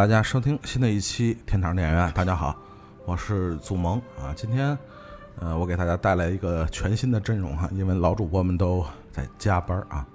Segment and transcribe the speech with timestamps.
[0.00, 2.10] 大家收听新的一期天堂电影院。
[2.12, 2.56] 大家好，
[3.04, 4.32] 我是祖萌啊。
[4.34, 4.78] 今天，
[5.38, 10.06] 呃，我给大家带来一个全新的阵容哈，因为老主播们都在加班啊。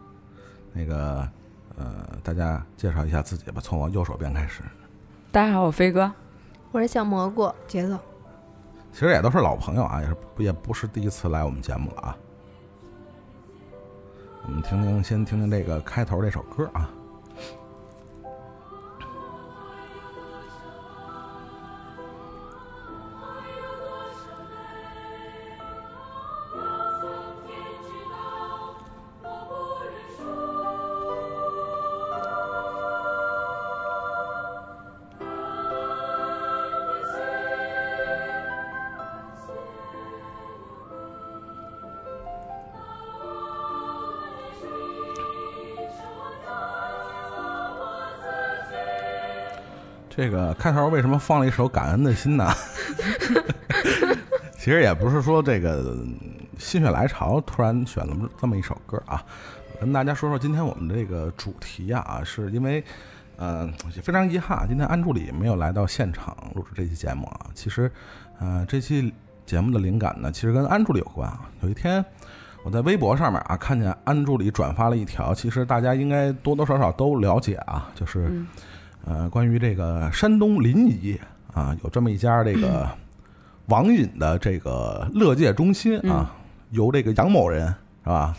[0.73, 1.29] 那个，
[1.77, 4.63] 呃，大家介绍一下自己吧，从我右手边开始。
[5.31, 6.11] 大家好，我飞哥。
[6.71, 7.99] 我是小蘑菇，杰总。
[8.91, 12.17] 其实也都是老朋友啊，也是也不是第一次来我们节目了啊。
[14.47, 16.89] 我们听听，先听听这个开头这首歌啊。
[50.15, 52.49] 这个开头为什么放了一首《感恩的心》呢？
[54.57, 55.93] 其实也不是说这个
[56.57, 59.21] 心血来潮突然选了这么一首歌啊。
[59.79, 62.81] 跟大家说说今天我们这个主题、啊，是因为，
[63.35, 63.69] 呃，
[64.01, 67.47] 非常遗憾，今天安助理没有来到现场录制这期节目啊。
[67.53, 67.91] 其实，
[68.39, 69.13] 呃，这期
[69.45, 71.41] 节目的灵感呢，其实跟安助理有关啊。
[71.61, 72.03] 有一天，
[72.63, 78.31] 我在微博上面啊，看见安助理转发了一条，其实大家应该多多少少都了解啊，就是。
[79.07, 81.19] 呃，关于这个山东临沂
[81.53, 82.89] 啊，有这么一家这个
[83.67, 86.35] 网瘾的这个乐界中心啊，
[86.71, 87.67] 由这个杨某人
[88.03, 88.35] 是吧？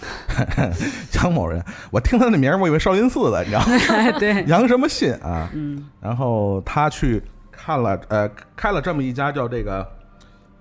[1.15, 4.13] 杨某人，我听他那名儿，我以为少林寺的，你知道吗？
[4.19, 5.49] 对，杨什么信啊？
[5.55, 7.23] 嗯，然后他去
[7.53, 9.87] 看了，呃，开了这么一家叫这个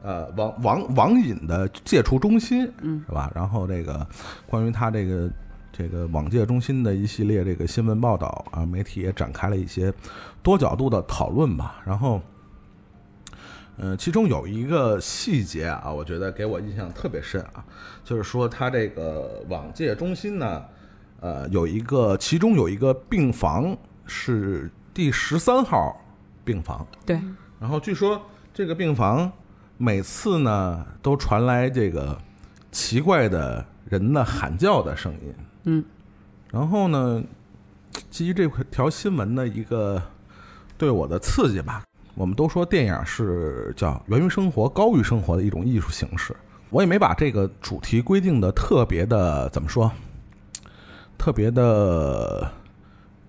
[0.04, 3.32] 呃网网网瘾的戒除中心，嗯，是吧？
[3.34, 4.06] 然后这个
[4.46, 5.28] 关于他这个。
[5.78, 9.94] 这个网戒中心的一系列这个新闻报道啊，媒体也展开了一些
[10.42, 11.82] 多角度的讨论吧。
[11.86, 12.22] 然后，
[13.76, 17.66] 呃，其中有一个细节啊，我觉得给我印象特别深啊，
[18.06, 20.64] 就是说他这个网戒中心呢，
[21.20, 23.76] 呃，有一个其中有一个病房
[24.06, 25.94] 是第十三号
[26.46, 27.20] 病房，对。
[27.60, 28.22] 然后据说
[28.54, 29.30] 这个病房
[29.78, 32.18] 每次呢都传来这个
[32.72, 35.36] 奇怪的人的喊叫的声音。
[35.68, 35.84] 嗯，
[36.52, 37.24] 然后呢，
[38.10, 40.02] 基于这条新闻的一个
[40.78, 41.84] 对我的刺激吧，
[42.14, 46.36] 我们都说电影是叫源于生活、高于生活的一种艺术形式。
[46.70, 49.92] 我也没把这个主题规定的特别的怎么说，
[51.18, 52.52] 特别的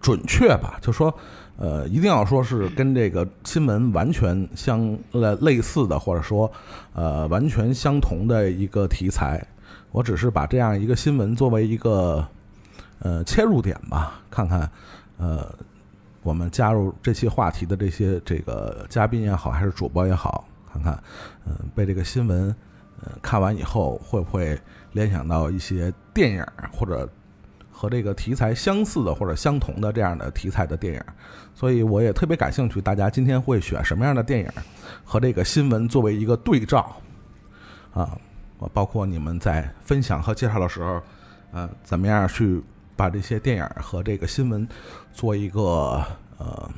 [0.00, 1.14] 准确吧，就说
[1.56, 6.50] 呃，一定要说是跟这个新闻完全相类类似的，或者说
[6.92, 9.42] 呃完全相同的一个题材。
[9.92, 12.26] 我只是把这样一个新闻作为一个
[13.00, 14.70] 呃切入点吧，看看
[15.18, 15.52] 呃
[16.22, 21.02] 我们加入这期话题的这些这个嘉宾也好，还是主播也好，看看
[21.44, 22.54] 嗯、被这个新闻
[23.02, 24.58] 呃看完以后会不会
[24.92, 27.08] 联想到一些电影或者
[27.70, 31.02] 和这个题材相似的或者相同的这样的题材的电影，
[31.54, 34.50] 所以我也特别感兴趣，大家今天会选什么样的电影
[35.04, 36.96] 和这个新闻作为一个对照
[37.92, 38.18] 啊？
[38.72, 41.02] 包括你们在分享和介绍的时候，
[41.52, 42.62] 呃，怎么样去
[42.96, 44.66] 把这些电影和这个新闻
[45.12, 46.02] 做一个
[46.38, 46.68] 呃，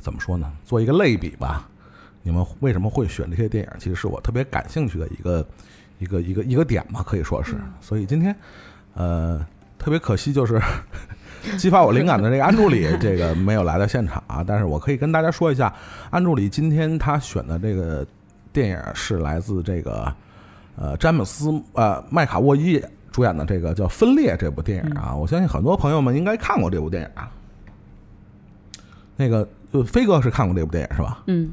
[0.00, 0.50] 怎么说呢？
[0.64, 1.68] 做一个类比吧。
[2.22, 5.46] 你们为什么会选这些电影，其实是我特别感兴趣的一个
[5.98, 7.56] 一个一个一个点吧，可以说是。
[7.80, 8.34] 所以今天，
[8.94, 9.44] 呃，
[9.78, 10.60] 特别可惜就是
[11.58, 14.44] 激发我灵感的这个安助理， 这个没有来到现场啊。
[14.46, 15.74] 但是我可以跟大家说一下，
[16.10, 18.06] 安助理今天他选的这个
[18.52, 20.14] 电影是来自这个
[20.76, 22.80] 呃詹姆斯呃麦卡沃伊
[23.12, 25.14] 主演的这个叫《分裂》这部电影啊。
[25.14, 27.30] 我相信很多朋友们应该看过这部电影啊。
[29.16, 31.22] 那个呃，飞哥是看过这部电影是吧？
[31.26, 31.52] 嗯，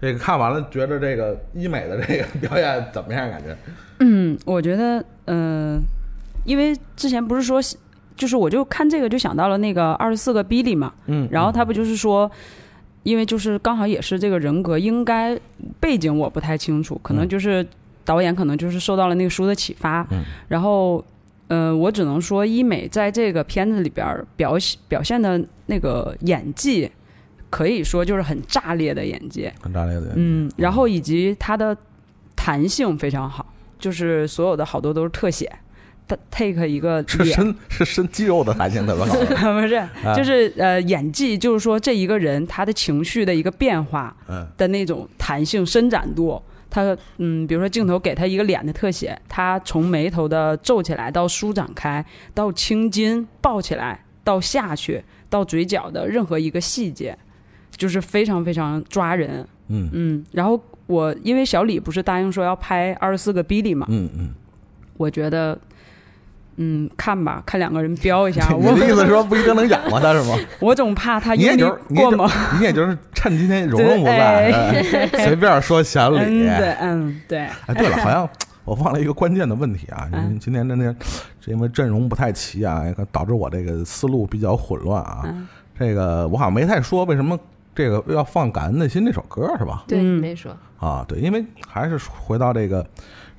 [0.00, 3.28] 这个看完了，觉得这个医美的这个表演怎么样？
[3.28, 3.56] 感觉？
[4.00, 5.78] 嗯，我觉得，呃，
[6.44, 7.60] 因为之前不是说，
[8.16, 12.30] 就是我就看这个就想到了那个二十四个比利嘛，嗯然后他不就是说，
[13.02, 15.38] 因为就是刚好也是这个人格，应该
[15.78, 17.66] 背景我不太清楚，可能嗯就是
[18.04, 21.04] 导演可能就是受到了那个书的启发，嗯然后。
[21.48, 26.90] 呃，我只能说，医美在这个片子里边儿表现表现的那个演技，
[27.50, 29.50] 可以说就是很炸裂的演技。
[29.60, 31.76] 很炸裂的，嗯，然后以及它的
[32.34, 35.52] 弹性非常好，就是所有的好多都是特写，
[36.08, 39.14] 它 take 一个是脸，身是身肌肉的弹性特别好。
[39.52, 46.40] 不是，就是呃演技，就是说这一个人他的情绪的一个变化嗯的那种弹性伸展度。
[46.72, 52.02] 他嗯，比如说镜头给他一个脸的特写，他从眉头的皱起来到舒展开，
[52.32, 57.16] 到青筋抱起来，到下去，到嘴角的任何一个细节，
[57.76, 59.46] 就是非常非常抓人。
[59.68, 64.34] 嗯嗯，然后我因为小李不是答应说要拍二十四个比利嘛，嗯嗯，
[64.96, 65.58] 我觉得，
[66.56, 70.36] 嗯，看吧，看两个人飙一下， 你我的意思是说不一定能养活他是吗？
[70.60, 72.30] 我总怕他你也就是你也就过猛。
[72.58, 76.18] 你也就是趁今天蓉蓉不对在，哎随便说闲理。
[76.18, 78.28] 嗯，对，嗯，对，哎，对了，好像
[78.64, 80.94] 我忘了一个关键的问题啊，因为嗯今天的那
[81.46, 85.22] 因为阵容不太齐啊，导致我这个思路比较混乱啊。
[85.24, 87.36] 嗯这个我好像没太说为什么
[87.74, 89.82] 这个要放《感恩的心》这首歌是吧？
[89.88, 90.54] 对，嗯没说。
[90.78, 92.86] 啊，对，因为还是回到这个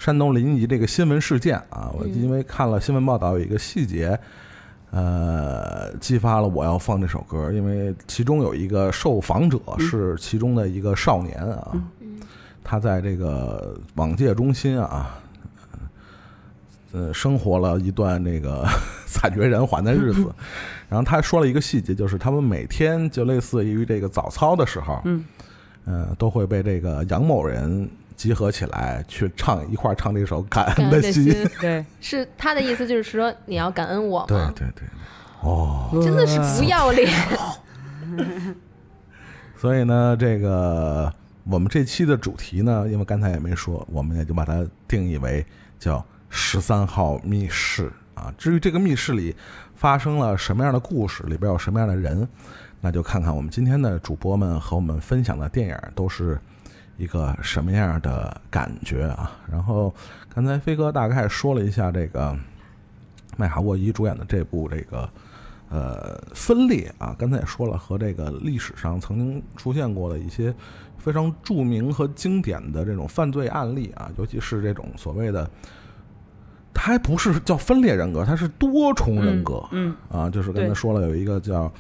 [0.04, 4.20] 山东临沂这个新闻事件啊，我因为看了新闻报道有一个细节，
[4.92, 11.72] 呃，激发了我要放这首歌，因为其中有一个受访者是其中的一个少年啊，
[12.66, 15.18] 他在这个网戒中心啊。
[16.92, 18.68] 呃，生活了一段那个
[19.08, 20.28] 惨绝人寰的日子，
[20.88, 25.26] 然后他说了一个细节，就是他们每天就类似于这个早操的时候，嗯，
[25.86, 31.26] 呃，都会被这个杨某人集合起来去唱一块儿唱这首《感感恩的心》。
[31.28, 34.26] 的心对，是他的意思，就是说你要感恩我吗？
[34.28, 34.88] 对对对，
[35.42, 37.12] 哦，真的是不要脸。
[39.58, 41.12] 所以呢，这个
[41.46, 45.46] 我们这期的主题呢，因为刚才也没说，我们也就把它定义为
[45.80, 48.34] 叫十三号密室啊。
[48.38, 49.36] 至于这个密室里
[49.74, 52.28] 发生了什么样的故事，里边有什么样的人，
[52.82, 56.38] 那就看看我们今天的主播们和我们分享的电影都是
[56.98, 59.32] 一个什么样的感觉啊。
[59.50, 59.94] 然后
[60.34, 62.38] 刚才飞哥大概说了一下这个
[63.38, 65.10] 麦卡沃伊主演的这部这个。
[65.70, 70.54] 呃，分裂啊，刚才也说了，和这个历史上曾经出现过的一些
[71.00, 75.50] 非常著名和经典的这种犯罪案例啊，尤其是这种所谓的，
[76.76, 81.72] 它还不是叫分裂人格，它是多重人格，嗯啊，就是刚才说了有一个叫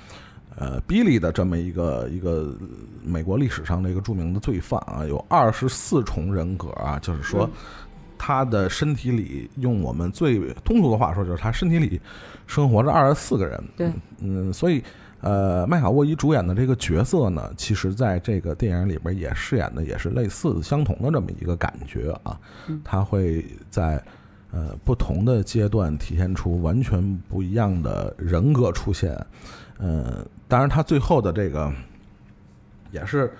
[0.57, 2.55] 呃比利的这么一个一个
[3.03, 7.49] 美国历史上的一个著名的罪犯啊，有二十四重人格啊，就是说。
[8.25, 11.99] 他的身体里，用我们最通俗的话说，就是他身体里
[12.47, 13.61] 生活着二十四个人。
[13.75, 14.81] 对，嗯，所以
[15.19, 22.39] 呃，麦卡沃伊主演的这个角色呢，其实在这个电影里边也饰演的也是类似相同的这么一个感觉啊。
[22.81, 24.01] 他会在
[24.51, 29.13] 呃不同的阶段体现出完全不一样的人格出现。
[29.79, 31.71] 呃，当然，他最后的这个
[32.91, 33.31] 也是。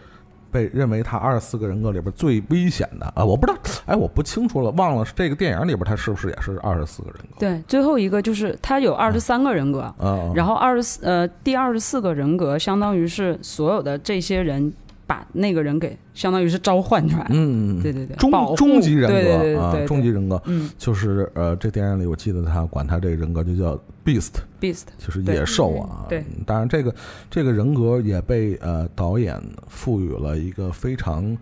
[0.52, 7.40] 被认为他二十四个人格里边最危险的啊，我不知道，哎，我不清楚了，忘了这个电影里边他是不是也是二十四个人格？
[7.40, 14.72] 对，最后一个就是他有二十三个人格，嗯，然后二十四呃第二十四个人格相当于是所有的这些人
[15.06, 20.42] 把那个人给相当于是召唤出来，嗯，对对对，终终极人格对对对啊终极人格。
[20.46, 20.70] 嗯。
[20.78, 26.06] 就是呃，这电影里我记得他管他这个人格就叫 beast，beast 就是野兽啊。
[26.10, 26.94] 对，当然这个
[27.30, 31.38] 这个人格也被呃导演赋予了一个非常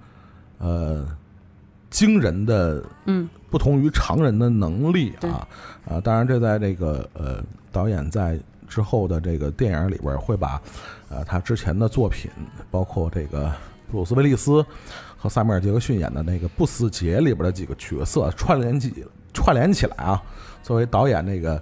[0.58, 1.06] 呃
[1.90, 3.30] 惊人的嗯。
[3.50, 5.46] 不同于常人的能力啊。
[5.86, 6.00] 啊！
[6.00, 10.62] 当然，这在这个呃导演在之后的这个电影里边会把
[11.12, 12.32] 呃他之前的作品，
[12.72, 13.52] 包括这个
[13.92, 14.66] 布鲁斯威利斯
[15.18, 20.24] 和萨米尔杰克逊演的那个《不死劫》里边的几个角色串联起串联起来啊，
[20.64, 21.62] 作为导演那个。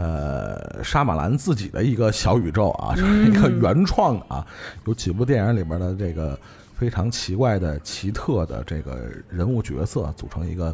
[0.00, 2.94] 呃，沙马兰自己的一个小宇宙啊，
[3.26, 4.46] 一个原创的啊，
[4.86, 6.38] 有几部电影里边的这个
[6.76, 10.72] 非常奇怪的、奇特的这个人物角色，组成一个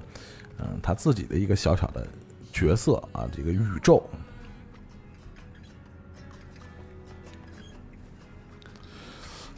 [0.58, 2.06] 嗯他自己的一个小小的
[2.52, 4.06] 角色啊，这个宇宙。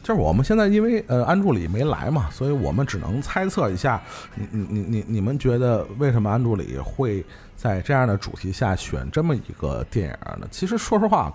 [0.07, 4.01] 就是我们现在因为呃安助理没来嘛，所以我们只能猜测一下，
[4.35, 7.21] 你你你你你们觉得为什么安助理会
[7.57, 10.47] 在这样的主题下选这么一个电影呢？
[10.49, 11.29] 其实说实话，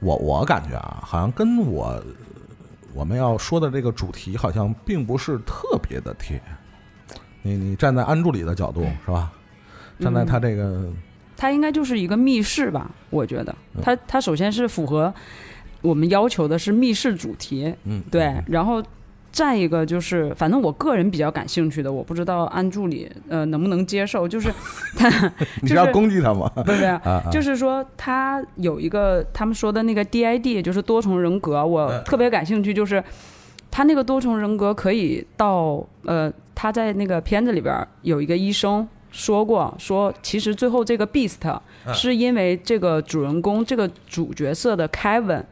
[0.00, 2.02] 我我感觉啊，好像跟我
[2.94, 6.40] 我们要说的这个主题好像并不是特别的贴。
[7.42, 9.30] 你你站在安助理的角度是吧？
[10.00, 10.90] 站在他这个
[11.36, 12.90] 他应该就是一个密室吧？
[13.10, 15.12] 我觉得嗯它它首先是符合
[15.84, 18.82] 我们要求的是密室主题，嗯对，然后
[19.30, 24.48] 再一个就是，反正我个人比较感兴趣的，我不知道安助理呃能不能接受，就是
[24.96, 25.10] 他
[25.60, 26.48] 你是要攻击他吗？
[26.64, 26.98] 不是
[27.30, 33.02] 就是说他有一个他们说的那个 DID，就是多重人格，我嗯特别感兴趣，就是
[33.70, 41.44] 他那个多重人格可以到呃，他在那个片子里边有一个医生说过，说其实最后这个 Beast
[41.86, 45.42] 嗯是因为这个主人公这个主角色的 Kevin。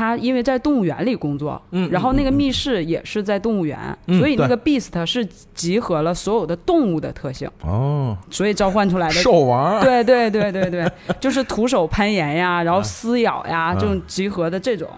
[0.00, 5.22] 他因为在动物园里工作，嗯然后那个密室也是在动物园，嗯所以那个 Beast 是
[5.54, 10.90] 集合了所有的动物的特性，哦，所以召唤出来的兽王， 对对对对对，
[11.20, 14.88] 就是徒手攀岩呀，然后撕咬呀，嗯这种集合的这种。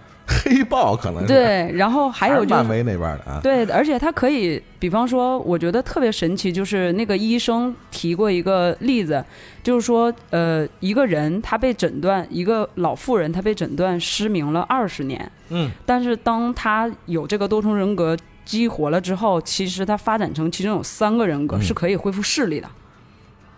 [0.41, 2.53] 黑豹可能是，对，然后还有就是。
[2.55, 9.23] 漫威那边的啊，对，而且它可以，比方说，我觉得特别神奇，就是那个医生提过一个例子，
[9.61, 21.61] 就是说，呃，一个人他被诊断，一个老妇人她被诊断失明了二十年，嗯，但是当他有这个多重人格激活了之后，其实他发展成其中有三个人格嗯。
[21.61, 22.67] 是可以恢复视力的。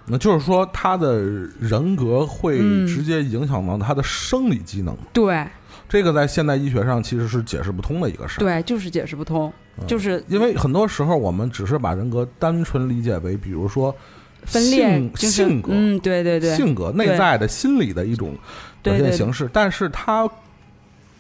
[0.08, 1.20] 那就是说他的
[1.60, 2.86] 人格会嗯。
[2.86, 5.44] 直接影响到他的生理机能，对
[5.88, 8.44] 这个在现代医学上其实是解释不通的一个事儿。
[8.44, 9.52] 对，就是解释不通，
[9.88, 13.96] 就是因为很多时候我们只是把人格单纯理解为，比如说
[14.44, 18.32] 分裂性格、嗯，对对对，性格内在的心理的一种
[18.82, 19.12] 表对对对。
[19.12, 20.30] 现形式，但是它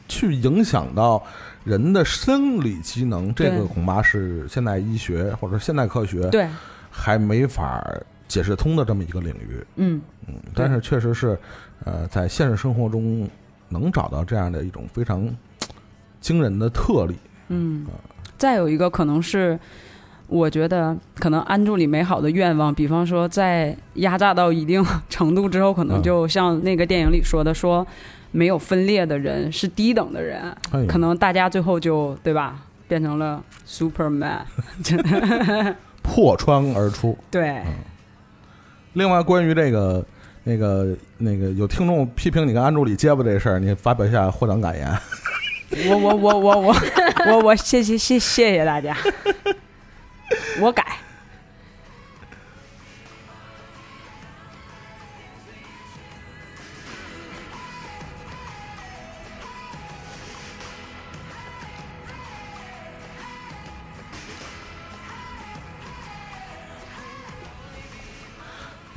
[0.08, 1.24] 去影响到
[1.64, 6.48] 人的生理机能，这个恐怕是现代医学或者现代科学对，
[6.92, 7.84] 还没法
[8.28, 9.66] 解释通的这么一个领域。
[9.76, 11.38] 嗯嗯，但是确实是，
[11.84, 13.28] 呃，在现实生活中
[13.78, 15.28] 能找到这样的一种非常
[16.22, 17.16] 惊人的特例。
[17.50, 17.86] 嗯，
[18.38, 19.60] 再有一个可能是，
[20.28, 27.86] 我觉得可能安助理美好的愿望，比方说在压榨到一定程度之后，可能嗯就像那个电影里说的，说
[28.32, 30.42] 没有分裂的人是低等的人，
[30.72, 34.42] 哎可能大家最后就对吧，变成了 Superman，
[36.02, 37.18] 破窗而出。
[37.30, 37.62] 对，
[38.94, 40.06] 另外，关于这个。
[40.46, 44.98] 那个那个，有听众批评你跟安助理结巴这事儿，你发表一下获奖感言。
[45.90, 46.76] 我我我我我
[47.28, 48.96] 我我谢谢谢谢谢大家，
[50.62, 50.86] 我改。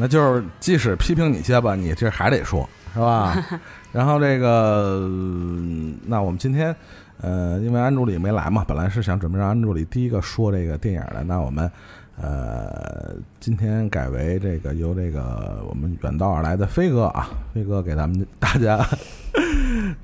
[0.00, 3.36] 那就是即使批评你些吧，你这还得说，是吧？
[3.92, 6.74] 然后这个，嗯那我们今天，
[7.20, 11.68] 呃，因为安助理没来嘛，本来是想准备让安助理第一个说这个电影的，那我们，
[12.16, 18.86] 呃，今天改为这个由这个我们远道而来的飞哥啊，飞哥给咱们大家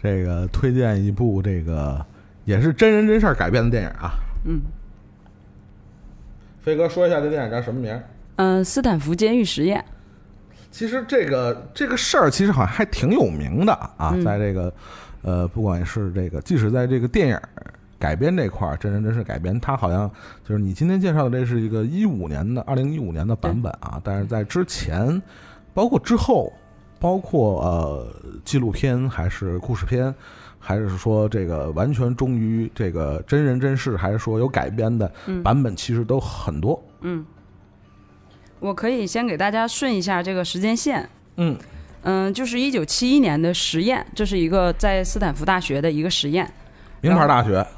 [0.02, 2.04] 这个推荐一部这个
[2.44, 4.14] 也是真人真事儿改编的电影啊。
[4.44, 4.60] 嗯
[6.62, 8.02] 飞哥说一下这电影叫什么名儿？
[8.36, 9.84] 嗯、斯坦福监狱实验。
[10.70, 14.72] 其实这个这个事儿其实好像还挺有名的啊，嗯在这个
[15.22, 17.40] 呃，不管是这个，即使在这个电影
[17.98, 20.10] 改编这块儿，真人真事改编，它好像
[20.42, 25.22] 就是你今天介绍的这是一个一五年的二零一五年的版本啊，但是在之前，
[25.72, 26.52] 包括之后，
[26.98, 28.06] 包括呃
[28.44, 30.14] 纪录片还是故事片。
[30.66, 36.82] 还是说这个完全忠于这个真人真事，还是说有改编的嗯版本，其实都很多。
[37.02, 37.22] 嗯，
[38.64, 41.06] 我可以先给大家顺一下这个时间线。
[41.36, 41.54] 嗯
[42.02, 46.50] 嗯，就是一九七一年的实验，这是一个在斯坦福大学的一个实验。
[47.02, 47.68] 名牌大学，啊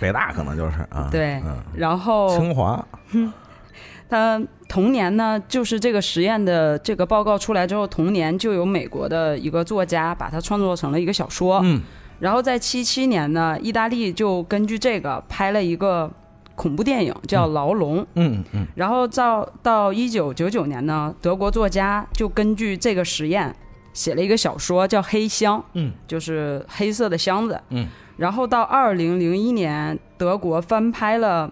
[0.00, 2.82] 北大可能就是啊，对嗯，然后清华，
[4.08, 11.60] 他同年呢，就是这个实验的这个报告出来之后，同年就有美国的一个作家把它创作成了一个小说。
[11.62, 11.82] 嗯
[12.20, 16.10] 然后在七七年呢，意大利就根据这个拍了一个
[16.60, 18.02] 恐怖电影，叫《牢笼》。
[18.16, 18.66] 嗯嗯。
[18.74, 23.56] 然后到到一九九九年呢，德国作家就根据这个实验
[23.94, 27.58] 写了一个小说，叫《黑箱》，嗯，就是黑色的箱子。
[27.70, 27.88] 嗯，
[28.18, 31.50] 然后到二零零一年，德国翻拍了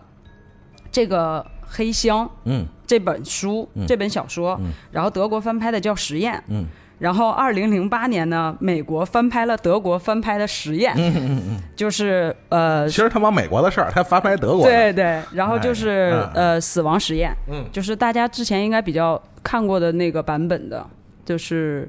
[0.92, 2.66] 这个《黑箱》嗯。
[2.86, 3.86] 这本书、嗯。
[3.86, 4.70] 这本小说，嗯。
[4.92, 6.66] 然后德国翻拍的叫《实验》，嗯
[6.98, 17.64] 然后二零零八年呢，美国翻拍了德国翻拍的《实验》，嗯嗯嗯，就是呃其，实他妈美国的事儿，他翻拍德国的，对对，然后就是、呃，死亡实验，嗯。
[17.70, 20.84] 就是大家之前应该比较看过的那个版本的，
[21.24, 21.88] 就是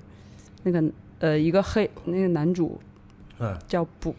[0.63, 0.83] 那个
[1.19, 2.79] 呃一个黑那个男主
[3.39, 4.15] 嗯，叫布，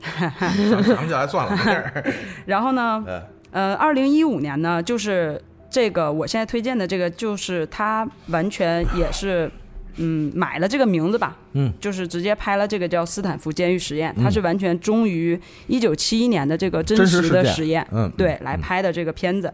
[0.02, 2.04] 想想不起来算了，没事儿。
[2.46, 3.22] 然后呢，呃
[3.52, 9.50] 呃，二零一五年呢，就是这个我现在推荐的这个，就是他完全也是。
[9.98, 14.22] 嗯，买了这个名字吧，嗯，就是直接拍了这个叫斯坦福监狱实验，嗯。
[14.22, 18.44] 它是完全忠于一九七一年的这个真真实实的实验，嗯，对嗯。
[18.44, 19.50] 来拍的这个片子。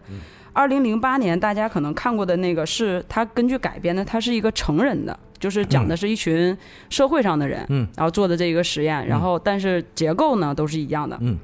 [0.52, 6.58] 二零零八年大家可能看过的那个是它根据改编的，它是一个成人的，就是讲的是一群
[6.90, 11.16] 社会上的人，嗯，然后做的这一个实验，然后但是结构呢都是一样的。
[11.20, 11.38] 嗯，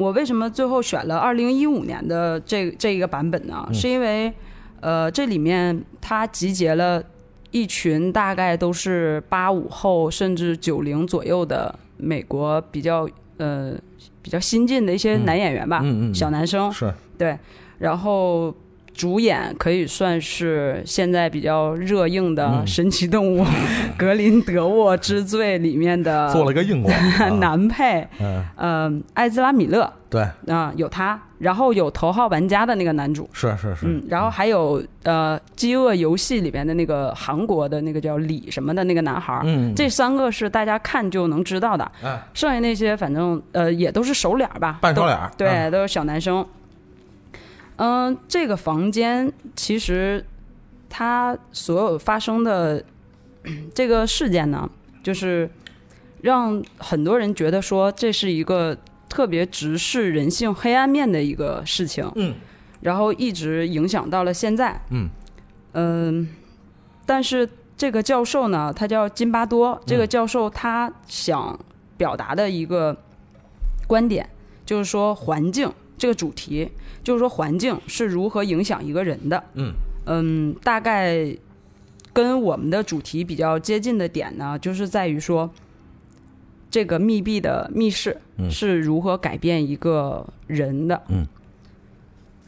[0.00, 3.62] 我为什么最后选了二零一五年的这这一个版本呢？
[3.68, 3.74] 嗯。
[3.74, 4.32] 是因为
[4.80, 7.02] 呃这里面它集结了
[7.50, 13.74] 一群大概都是八五后甚至九零左右的美国比较呃
[14.22, 15.24] 比较新进的一些嗯。
[15.26, 16.14] 男演员吧，嗯嗯嗯。
[16.14, 16.90] 小男生，是。
[17.18, 17.38] 对，
[17.78, 18.54] 然后
[19.00, 23.42] 主演可以算是现在比较热映的嗯《神奇动物：
[23.96, 27.30] 格林德沃之罪》里面的 做了一个硬广， 啊。
[27.40, 33.26] 男配，嗯，嗯、艾兹拉米勒对，啊、有他，然后有头号玩家的那个男主。
[33.32, 45.70] 是是是，嗯，然后还有呃，《饥饿游戏》里边的那个韩国的那个叫李什么的那个男孩儿，嗯，这三个是大家看就能知道的，嗯剩下那些反正呃也都是熟脸儿吧，半熟脸儿对，嗯。
[45.72, 46.44] 都是小男生。
[47.82, 50.22] 嗯、这个房间其实
[50.90, 52.84] 它所有发生的
[53.74, 54.68] 这个事件呢，
[55.02, 55.48] 就是
[56.20, 58.76] 让很多人觉得说这是一个
[59.08, 62.34] 特别直视人性黑暗面的一个事情，嗯，
[62.82, 65.08] 然后一直影响到了现在，嗯
[65.72, 66.28] 嗯，
[67.06, 69.80] 但是这个教授呢，他叫金巴多。
[69.86, 71.58] 这个教授他想
[71.96, 72.94] 表达的一个
[73.86, 74.28] 观点，
[74.66, 76.66] 就是说环境这个主题，
[77.04, 79.44] 就是说环境是如何影响一个人的。
[79.52, 79.74] 嗯。
[80.06, 81.36] 嗯，大概
[82.10, 85.50] 跟我们的主题比较接近的点呢，就是在于说，
[86.70, 88.50] 这个密闭的密室嗯。
[88.50, 91.02] 是如何改变一个人的。
[91.08, 91.26] 嗯。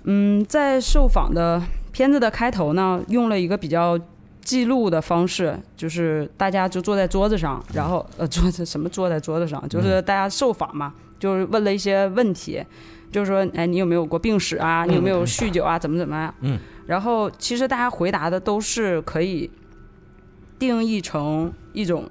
[0.05, 1.62] 嗯，在受访的
[1.93, 4.01] 片子的开头呢，用了一个比较
[4.41, 12.65] 记录的方式，就是大家就坐在桌子上，然后呃，坐在什么坐在桌子上，就是大家受访嘛，就是问了一些问题，
[13.12, 14.85] 就是说，哎，你有没有过病史啊？
[14.85, 15.79] 你有没有酗酒啊？
[15.79, 16.35] 怎么怎么样？
[16.40, 19.48] 嗯，然后其实大家回答的都是可以
[20.59, 22.09] 定义成一种。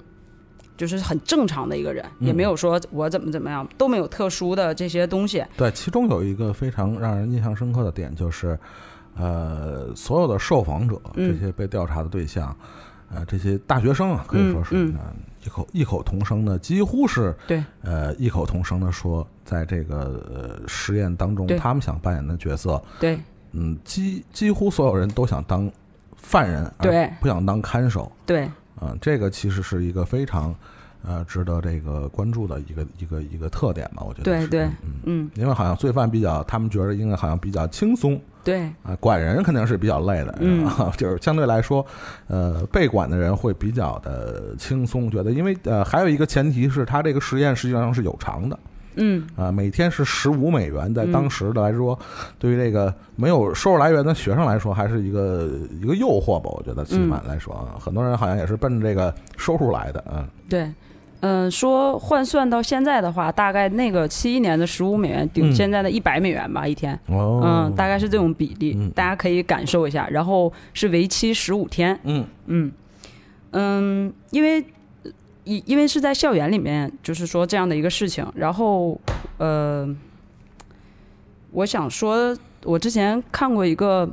[0.77, 5.45] 就是很正常的一个人，也没有说我怎么怎么样，都没有特殊的这些东西。
[5.55, 8.57] 对，其中有一个非常让人印象深刻的点，就是，
[9.15, 12.55] 呃，所有的受访者，嗯这些被调查的对象，
[13.13, 23.19] 呃，这些大学生啊，可以说是，嗯嗯呃异口异口同声的，几乎是，对，呃，异口同声的说，在这个呃实验当中，他们想扮演的角色，对。
[23.53, 25.69] 嗯，几几乎所有人都想当
[26.15, 27.11] 犯人，而对。
[27.19, 28.49] 不想当看守，对。
[28.79, 30.55] 嗯，这个其实是一个非常，
[31.03, 34.93] 呃，值得这个关注的一个一个一个特点吧，我觉得是对对嗯。
[35.03, 38.61] 嗯，因为好像罪犯比较，他们觉得应该好像比较轻松对。
[38.83, 41.85] 啊，管人肯定是比较累的，嗯就是相对来说，
[42.27, 48.59] 呃，被管的人会比较的轻松，觉得因为呃，还有一个前提是他这个实验实际上是有偿的
[48.95, 49.25] 嗯。
[49.35, 51.11] 啊，每天是十五美元，在嗯。
[51.11, 51.97] 当时的来说，
[52.37, 55.49] 对于这个没有收入来源的学生来说，还是一个
[55.81, 60.69] 一个诱惑吧，我觉得起码来说啊，很多人好像也是奔着这个收入来的，嗯对，
[61.21, 65.55] 嗯、说换算到现在的话，大概那个七一年的十五美元顶嗯。
[65.55, 67.41] 现在的一百美元吧一天，哦。
[67.43, 68.89] 嗯，大概是这种比例，嗯。
[68.91, 70.07] 大家可以感受一下。
[70.09, 72.25] 然后是为期十五天，嗯。
[72.47, 72.71] 嗯。
[73.51, 74.65] 嗯，因为
[75.43, 78.99] 因因为是在校园里面，就是说这样的一个事情，然后
[79.37, 79.87] 呃，
[81.51, 84.09] 我想说，我之前看过一个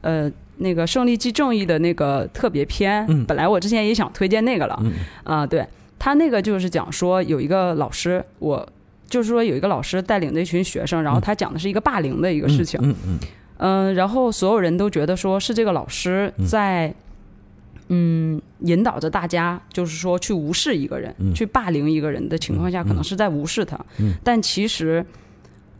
[0.00, 3.24] 呃那个《胜利即正义》的那个特别篇，嗯。
[3.26, 4.92] 本来我之前也想推荐那个了，嗯。
[5.24, 5.66] 啊、对
[5.98, 8.68] 他那个就是讲说有一个老师，我
[9.08, 13.18] 就是说有一个老师带领着一群学生，然后他讲的是一个霸凌的一个事情，嗯嗯
[13.58, 16.94] 嗯，然后所有人都觉得说是这个老师在，
[17.88, 21.32] 嗯，引导着大家，就是说去无视一个人，嗯。
[21.32, 23.78] 去霸凌一个人的情况下，嗯可能是在无视他。
[23.98, 24.12] 嗯。
[24.24, 25.04] 但其实，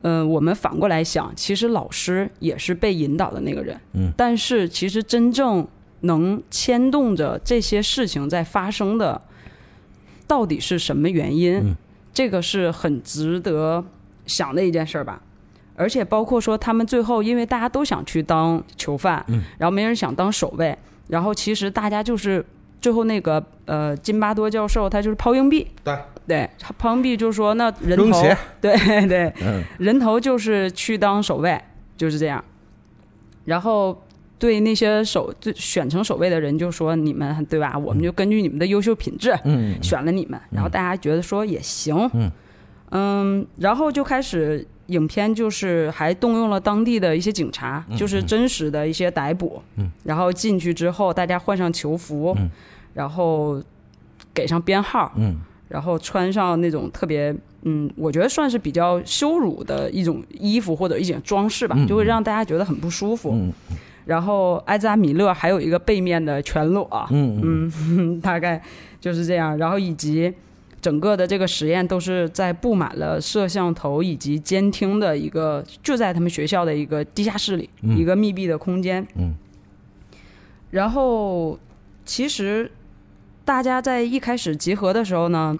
[0.02, 3.79] 嗯、我们反过来想，其实老师也是被引导的那个人。
[3.92, 4.12] 嗯。
[4.16, 5.66] 但是其实真正
[6.00, 9.20] 能牵动着这些事情在发生的，
[10.27, 11.59] 到底是什么原因？
[11.59, 11.77] 嗯
[12.12, 13.85] 这个是很值得
[14.25, 15.21] 想的一件事儿吧。
[15.75, 20.75] 而且包括说，他们最后因为大家都想去当囚犯，嗯然后没人想当守卫，
[21.09, 22.43] 然后其实大家就是
[22.81, 25.95] 最后那个呃金巴多教授他就是抛硬币，对
[26.27, 28.23] 对，他抛硬币就是说那人头
[28.62, 28.75] 对
[29.07, 31.62] 对，嗯人头就是去当守卫，
[31.99, 32.43] 就是这样。
[33.45, 34.03] 然后
[34.38, 37.77] 对那些守对选成守卫的人就说：“你们对吧？
[37.79, 42.31] 我们就根据你们的优秀品质嗯选了你们。”然后大家觉得说也行，嗯
[42.90, 49.62] 嗯然后就开始影片就是还动用了当地的一些警察，就是真实的一些逮捕。
[49.77, 52.51] 嗯然后进去之后，大家换上囚服，嗯
[52.94, 53.62] 然后
[54.33, 63.33] 给上编号，嗯然后穿上那种特别，嗯，我觉得算是比较羞辱的一种衣服或者一种装饰吧，嗯就会让大家觉得很不舒服。
[63.35, 63.53] 嗯
[64.07, 68.62] 然后埃扎米勒还有一个背面的全裸，嗯嗯嗯， 大概
[69.01, 69.59] 就是这样。
[69.59, 70.33] 然后以及
[70.81, 79.07] 整个的这个实验都是在布满了摄像头以及监听的一个，就在他们学校的一个地下室里，嗯一个密闭的空间。
[79.16, 79.35] 嗯
[80.71, 81.59] 然后
[82.05, 82.71] 其实
[83.45, 85.57] 大家在一开始集合的时候呢，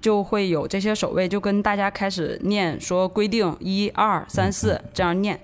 [0.00, 5.40] 就会有这些守卫就跟大家开始念说规定一二三四这样念。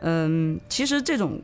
[0.00, 1.40] 嗯，其实这种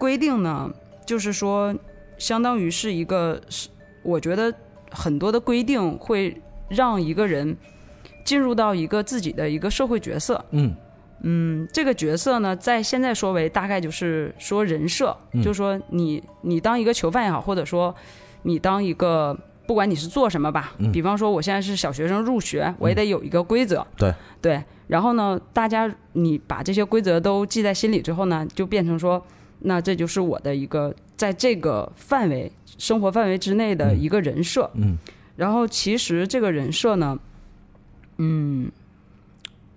[0.00, 0.72] 规定呢，
[1.04, 1.76] 就是说
[2.16, 3.68] 相当于是一个，是
[4.02, 4.52] 我觉得
[4.90, 7.54] 很多的规定会让一个人
[8.24, 10.42] 进入到一个自己的一个社会角色。
[10.52, 10.74] 嗯。
[11.22, 15.42] 嗯，这个角色呢，在现在说为大概就是说人设，嗯。
[15.42, 17.94] 就是说你你当一个囚犯也好，或者说
[18.44, 20.90] 你当一个不管你是做什么吧，嗯。
[20.90, 24.14] 比方说我现在是小学生入学，我也得有一个规则，对。
[24.40, 29.22] 对，然后呢，大家你把这些规则都记在心里之后呢，就变成说，
[29.60, 34.96] 那这就是我的一个在这个范围生活范围之内的一个人设，嗯。
[35.36, 37.18] 然后其实这个人设呢，
[38.18, 38.70] 嗯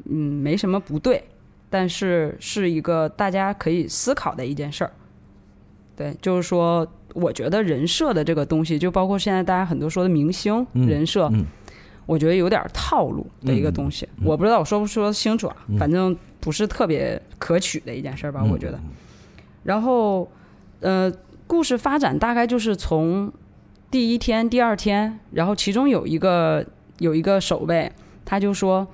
[0.06, 1.24] 嗯，没什么不对，
[1.70, 4.92] 但是是一个大家可以思考的一件事儿。
[5.96, 11.46] 对，就是说，我觉得人设的这个东西，就包括现在大家很多说的明星、嗯人设，嗯
[12.06, 14.06] 我觉得有点套路的一个东西。
[14.22, 15.78] 我不知道我说不说清楚啊，嗯。
[15.78, 18.80] 反正不是特别可取的一件事儿吧，嗯我觉得。
[19.64, 20.30] 然后，
[20.82, 21.12] 呃，
[21.48, 23.32] 故事发展大概就是从
[23.90, 26.66] 第一天、第二天，然后其中有一个
[27.00, 27.92] 有一个守卫，
[28.26, 28.86] 他就说，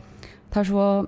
[0.49, 1.07] 他说，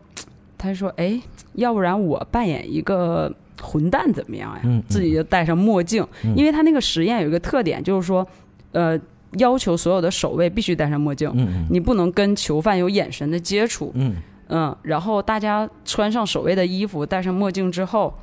[0.57, 1.21] 他说，哎，
[1.53, 4.61] 要不然我扮演一个混蛋怎么样呀？
[4.63, 4.83] 嗯嗯。
[4.87, 6.35] 自己就戴上墨镜，嗯。
[6.35, 8.27] 因为他那个实验有一个特点，就是说，
[8.71, 8.99] 呃，
[9.37, 13.91] 要求所有的守卫必须戴上墨镜，嗯你不能跟囚犯有眼神的接触。
[13.95, 14.15] 嗯。
[14.53, 18.13] 嗯，然后大家穿上守卫的衣服，戴上墨镜之后，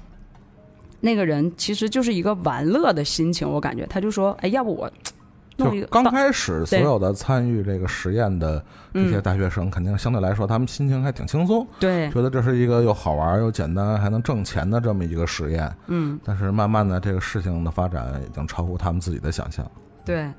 [1.00, 4.90] 那个人其实就是一个玩乐的心情，我感觉他就说，哎，要不我
[5.56, 9.22] 弄一个刚开始所有的参与这个实验的这些嗯。
[9.22, 15.72] 大学生，肯定相对来说他们心情还挺轻松，对，觉得这是一个又好玩又简单还能挣钱的这么一个实验。
[15.88, 19.68] 嗯，但是慢慢的，这个事情的发展已经超乎他们自己的想象。
[20.04, 20.30] 对，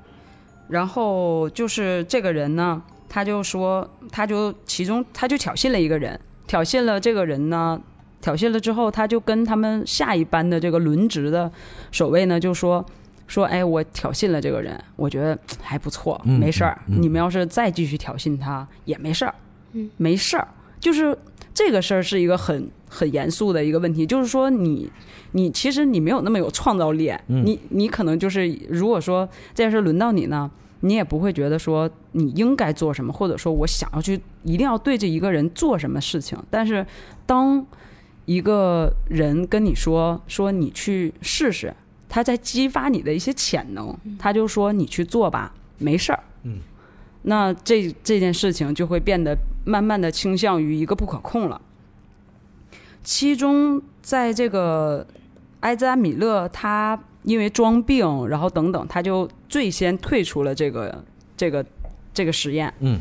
[0.68, 7.78] 然后就是这个人呢，他就说，他就其中他就挑衅了一个人，挑衅了这个人呢，
[8.20, 11.50] 挑衅了之后，他就跟他们下一班的这个轮值的
[11.90, 12.84] 守卫呢，就说
[13.26, 16.78] 说，哎，我挑衅了这个人，我觉得还不错，嗯没事儿。
[16.88, 19.34] 嗯嗯你们要是再继续挑衅他，也没事儿，
[19.72, 20.48] 嗯没事儿。
[20.78, 21.16] 就是
[21.54, 24.90] 这个事儿是一个很很严肃的一个问题，就是说你
[25.32, 36.38] 你其实你没有那么有创造力，嗯你你可能就是如果说这件事轮到你呢，你也不会觉得说你应该做什么，或者说我想要去一定要对这一个人做什么事情。
[36.50, 36.84] 但是
[37.26, 37.64] 当
[38.30, 41.74] 一个人跟你说说你去试试，
[42.08, 46.22] 他在激发你的一些潜能，他就说你去做吧，没事儿。
[46.44, 46.60] 嗯，
[47.22, 51.60] 那这这件事情就会变得慢慢的倾向于一个不可控了。
[53.02, 55.04] 其中，在这个
[55.60, 61.04] 埃兹安米勒他因为装病，然后等等，他就最先退出了这个
[61.36, 61.66] 这个
[62.14, 62.72] 这个实验。
[62.78, 63.00] 嗯，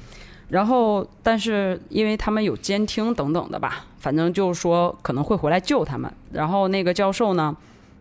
[0.50, 6.12] 然后，但是因为他们有监听等等的吧，反正就是说可能会回来救他们。
[6.32, 7.56] 然后那个教授呢，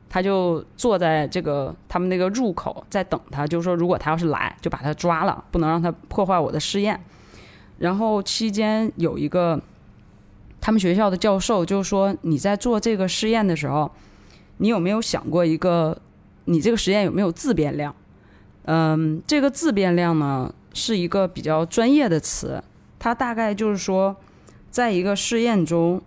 [0.09, 6.99] 他就坐在这个他们那个入口在等他，就是说如果他要是来，就把他抓了，不能让他破坏我的试验。
[7.79, 9.61] 然后期间有一个
[10.61, 13.91] 他们学校的教授就说：“你在做这个试验的时候，
[14.57, 15.97] 你有没有想过一个，
[16.47, 17.95] 你这个实验有没有自变量？
[18.65, 22.61] 嗯，这个自变量呢是一个比较专业的词，
[22.99, 24.17] 它大概就是说，
[24.71, 26.01] 在一个试验中，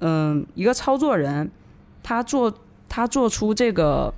[0.00, 1.50] 嗯，一个操作人
[2.02, 2.52] 他做
[2.88, 4.12] 他做出这个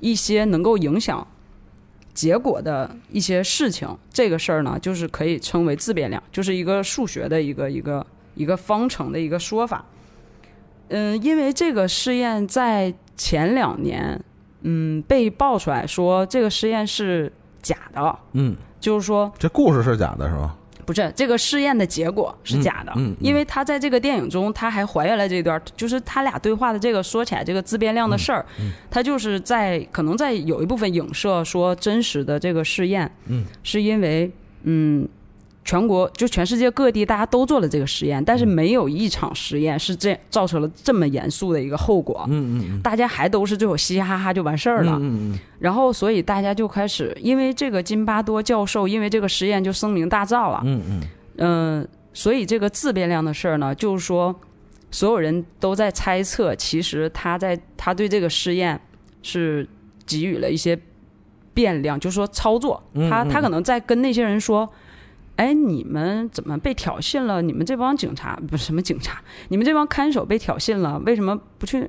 [0.00, 1.26] 一些能够影响
[2.12, 9.84] 结果的一些事情，这个事儿呢，就是可以称为自变量，就是一个数学的一个一个一个方程的一个说法。
[10.88, 14.20] 嗯，因为这个试验在前两年，
[14.62, 17.32] 嗯，被爆出来说这个实验是
[17.62, 20.56] 假的，嗯，就是说这故事是假的，是吧？
[20.88, 28.72] 不是这个试验的结果是假的，嗯嗯嗯因为他在这个电影中他还还原了这段，就是他俩对话的这个说起来这个自变量的事儿，嗯。
[28.90, 35.06] 他就是在可能在有一部分影射说真实的这个试验，嗯，是因为嗯。
[35.68, 42.24] 全国就全世界各地，大家都做了这个实验，但是嗯没有一场实验是这造成了这么严肃的一个后果。
[42.30, 44.96] 嗯嗯大家还都是最后嘻嘻哈哈就完事儿了。
[44.98, 50.62] 嗯嗯然后，所以大家就开始，因为这个津巴多教授，因为这个实验就声名大噪了。
[50.64, 51.02] 嗯嗯
[51.36, 54.34] 嗯、所以这个自变量的事儿呢，就是说，
[54.90, 58.80] 所有人都在猜测，其实他在他对这个试验
[59.22, 59.68] 是
[60.06, 60.80] 给予了一些
[61.52, 62.82] 变量，就是说操作。
[63.10, 64.66] 他他可能在跟那些人说。
[65.38, 67.40] 哎，你们怎么被挑衅了？
[67.40, 71.88] 你们这帮警察不是什么警察，你们这帮看守被挑衅了，为什么不去？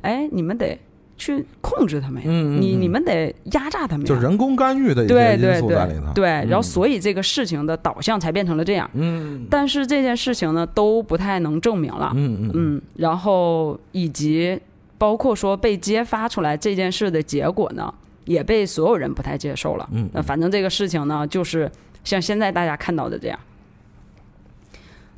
[0.00, 0.78] 哎，你们得
[1.18, 2.28] 去控制他们呀！
[2.28, 4.08] 嗯嗯嗯你你们得压榨他们呀！
[4.08, 6.06] 就人工干预的一些因对对素在里头。
[6.14, 8.90] 对对，然后嗯所以这个事情的导向才变成了这样。
[8.94, 12.10] 嗯但是这件事情呢，都不太能证明了。
[12.16, 14.58] 嗯嗯嗯，然后以及
[14.96, 17.92] 包括说被揭发出来这件事的结果呢，
[18.24, 19.86] 也被所有人不太接受了。
[19.92, 21.70] 嗯那反正这个事情呢，就是
[22.04, 23.38] 像现在大家看到的这样。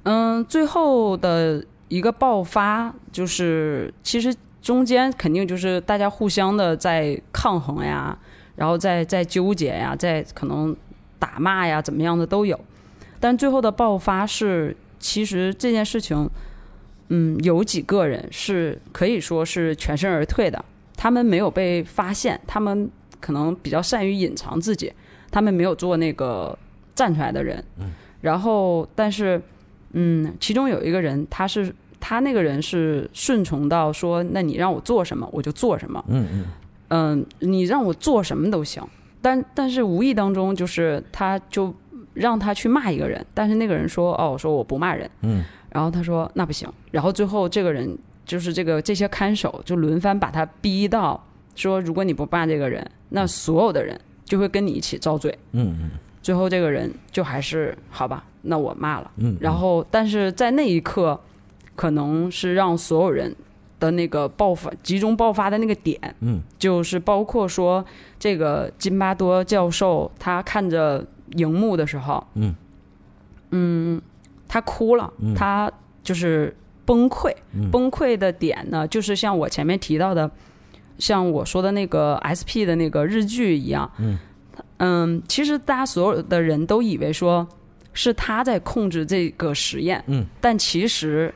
[0.05, 8.19] 嗯，最后的一个爆发就是，其实中间肯定就是大家互相的在抗衡呀，
[8.57, 10.77] 然后在在纠结呀，在可能
[11.19, 12.59] 打骂呀，怎么样的都有。
[13.19, 16.29] 但最后的爆发是，其实这件事情，
[17.09, 20.63] 嗯，有几个人是可以说是全身而退的，
[20.97, 24.93] 他们没有被发现，他们可能比较善于隐藏自己，
[25.31, 26.59] 他们没有做那个
[26.95, 27.63] 站出来的人。
[27.79, 27.93] 嗯。
[28.21, 29.41] 然后，但是，
[29.93, 36.03] 嗯，其中有一个人，他是他那个人是顺从到说，那你让我做什么我就做什么。
[36.09, 36.45] 嗯嗯
[36.89, 38.83] 嗯，你让我做什么都行，
[39.21, 41.75] 但但是无意当中就是他就
[42.13, 51.23] 让他去骂一个人，但是那个人说哦，说我不骂人，嗯然后他说那不行，然后最后这个人就是这个这些看守就轮番把他逼到
[51.57, 55.37] 说，如果你不骂这个人，那所有的人就会跟你一起遭罪。
[55.53, 55.91] 嗯嗯
[56.25, 59.11] 最后这个人就还是好吧，那我骂了。
[59.19, 61.21] 嗯，然后，但是在那一刻，
[61.77, 63.37] 可能是让所有人
[63.79, 66.41] 的那个爆发集中爆发的那个点，嗯。
[66.59, 67.85] 就是包括说
[68.19, 72.55] 这个金巴多教授，他看着荧幕的时候，嗯。
[73.51, 74.01] 嗯
[74.49, 75.35] 他哭了，嗯。
[75.35, 75.71] 他
[76.03, 76.57] 就是
[76.87, 77.31] 崩溃。
[77.53, 77.71] 嗯。
[77.71, 80.31] 崩溃的点呢，就是像我前面提到的，
[80.99, 84.19] 像我说的那个 SP 的那个日剧一样，嗯
[84.79, 87.47] 嗯，其实大家所有的人都以为说
[87.93, 90.25] 是他在控制这个实验，嗯。
[90.41, 91.33] 但其实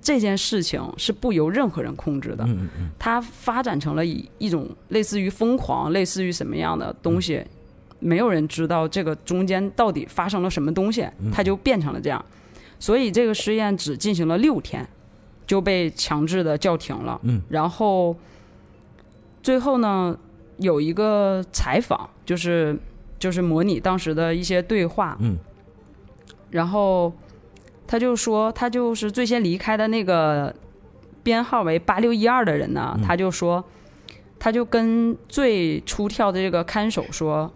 [0.00, 7.44] 这件事情是不由任何人控制的，嗯嗯它发展成了一一种类似于疯狂、类似于什么样的东西，
[7.98, 12.24] 没有人知道这个中间到底发生了什么东西，它就变成了这样。
[12.78, 14.88] 所以这个实验只进行了六天，
[15.46, 17.20] 就被强制的叫停了。
[17.24, 18.16] 嗯，然后
[19.42, 20.16] 最后呢，
[20.58, 22.78] 有一个采访，就是
[23.18, 25.38] 就是模拟当时的一些对话，嗯
[26.50, 27.12] 然后
[27.86, 30.54] 他就说，他就是最先离开的那个
[31.22, 33.64] 编号为八六一二的人呢，嗯他就说，
[34.38, 37.52] 他就跟最出跳的这个看守说，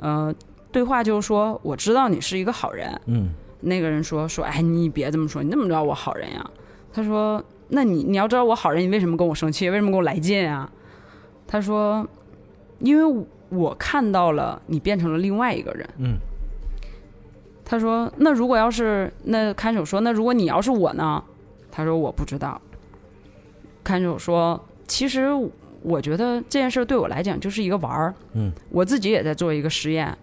[0.00, 0.34] 呃，
[0.70, 3.00] 对话就是说，我知道你是一个好人。
[3.06, 3.30] 嗯
[3.60, 6.50] 那个人说说，哎，你别这么说，你怎么知道我好人呀？
[6.92, 9.68] 他说，那你你要知道我好人，你为什么跟我生气？
[9.70, 10.70] 为什么跟我来劲啊？
[11.46, 12.06] 他说，
[12.80, 15.88] 因为我看到了你变成了另外一个人。
[15.98, 16.16] 嗯
[17.68, 21.20] 他说：“那如果要是那看守说，那如果你要是我呢？”
[21.68, 22.60] 他说：“我不知道。”
[23.82, 25.30] 看守说：“其实
[25.82, 30.16] 我觉得这件事对我来讲就是一个玩儿，嗯，我自己也在做一个实验，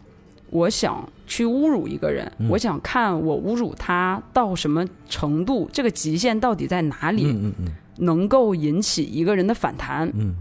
[0.52, 10.10] 我想去侮辱一个人，嗯我想看我侮辱他到什么程度，这个极限到底在哪里，嗯嗯能够引起一个人的反弹。
[10.16, 10.34] 嗯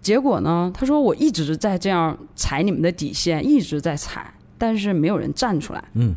[0.00, 5.84] 结果呢，他说我一直在这样踩你们的底线，一直在踩，但是没有人站出来。
[5.94, 6.14] 嗯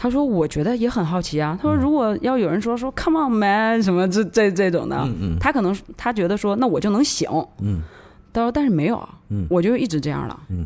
[0.00, 1.58] 他说：“我觉得也很好奇啊。
[1.60, 7.28] 他说，如果要有人说说 ‘Come on, man’ 什么这这这种的，嗯嗯他可能他觉得说那我就能醒。
[7.60, 7.82] 嗯
[8.32, 10.40] 他说，但是没有啊，嗯我就一直这样了。
[10.50, 10.64] 嗯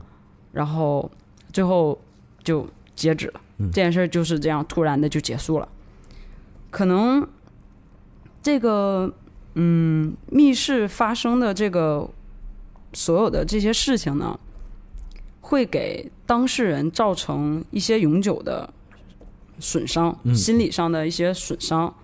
[0.52, 1.10] 然后
[1.50, 1.98] 最后
[2.44, 5.66] 就截止了，嗯这件事儿就是这样突然的就结束了。
[6.70, 7.26] 可能
[8.42, 9.10] 这个
[9.54, 12.06] 嗯密室发生的这个
[12.92, 14.38] 所有的这些事情呢，
[15.40, 18.72] 会给当事人造成一些永久的
[19.58, 21.94] 损伤，嗯心理上的一些损伤。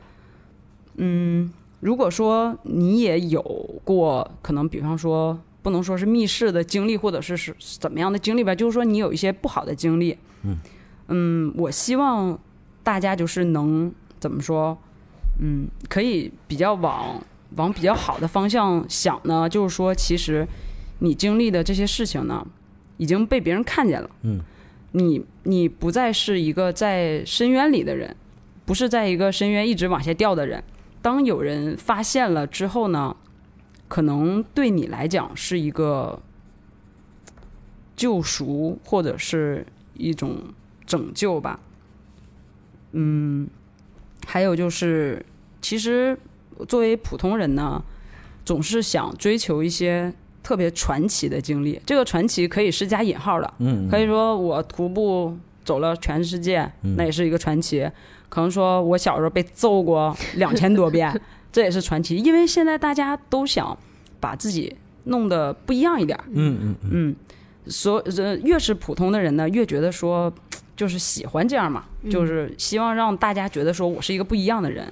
[0.96, 3.42] 嗯，如果说你也有
[3.84, 10.18] 过可能，比方说不能说是密室的经历，或者是是怎么样的经历吧，就是说你有一些不好的经历。
[10.42, 10.58] 嗯
[11.08, 12.38] 嗯，我希望
[12.82, 14.76] 大家就是能怎么说？
[15.40, 17.22] 嗯，可以比较往
[17.56, 20.46] 往比较好的方向想呢，就是说，其实
[20.98, 22.46] 你经历的这些事情呢，
[22.96, 24.10] 已经被别人看见了。
[24.22, 24.40] 嗯，
[24.92, 28.16] 你你不再是一个在深渊里的人，
[28.64, 30.62] 不是在一个深渊一直往下掉的人。
[31.00, 33.16] 当有人发现了之后呢，
[33.86, 36.20] 可能对你来讲是一个
[37.94, 40.36] 救赎或者是一种
[40.84, 41.60] 拯救吧。
[42.92, 43.48] 嗯，
[44.26, 45.24] 还有就是，
[45.60, 46.18] 其实
[46.66, 47.84] 作为普通人呢，
[48.44, 50.12] 总是想追求一些
[50.48, 51.78] 特别传奇的经历。
[51.84, 57.86] 这个传奇可以是加引号的，嗯，可以说我徒步走了全世界，嗯那也是一个传奇。
[58.30, 61.14] 可能说我小时候被揍过两千多遍，
[61.52, 62.16] 这也是传奇。
[62.16, 63.76] 因为现在大家都想
[64.18, 67.16] 把自己弄得不一样一点儿，嗯嗯嗯，嗯，
[67.66, 70.32] 所呃越是普通的人呢，越觉得说
[70.74, 74.90] 就是喜欢这样嘛，就是希望让大家觉得说我是一个不一样的人。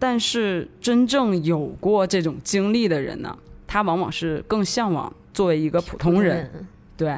[0.00, 3.36] 但是真正有过这种经历的人呢，
[3.68, 6.66] 他往往是更向往作为一个普通人。
[6.96, 7.16] 对，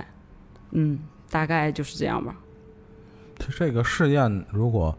[0.73, 0.99] 嗯，
[1.31, 2.37] 大概就是这样吧。
[3.39, 4.95] 其实这个试验，如果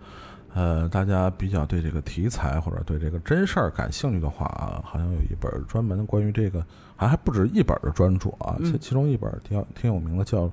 [0.56, 10.48] 呃大家比较对这个题材或者对这个真事儿感兴趣的话啊，好像有一本专门关于这个，还还不止一本的专著啊，其嗯其中一本挺挺有名的叫《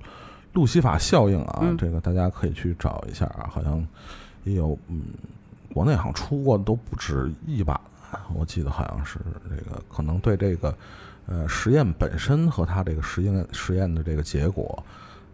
[0.53, 3.83] 路西法效应》啊，嗯这个大家可以去找一下啊，好像
[4.45, 5.03] 也有嗯，
[5.73, 7.81] 国内好像出过都不止一版，
[8.35, 9.18] 我记得好像是
[9.49, 10.75] 这个可能对这个
[11.27, 14.83] 呃实验本身和它这个实验实验的这个结果。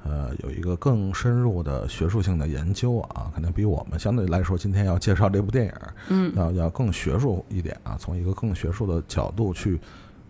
[0.06, 5.72] 呃，有一个更深入的学术性的研究啊，可能比我们相对来说今天要介绍这部电影，
[6.10, 9.80] 嗯要要更学术一点啊，从一个更学术的角度去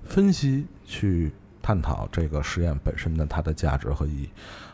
[0.05, 4.29] 分析、去探讨这个实验本身的它的价值和意义。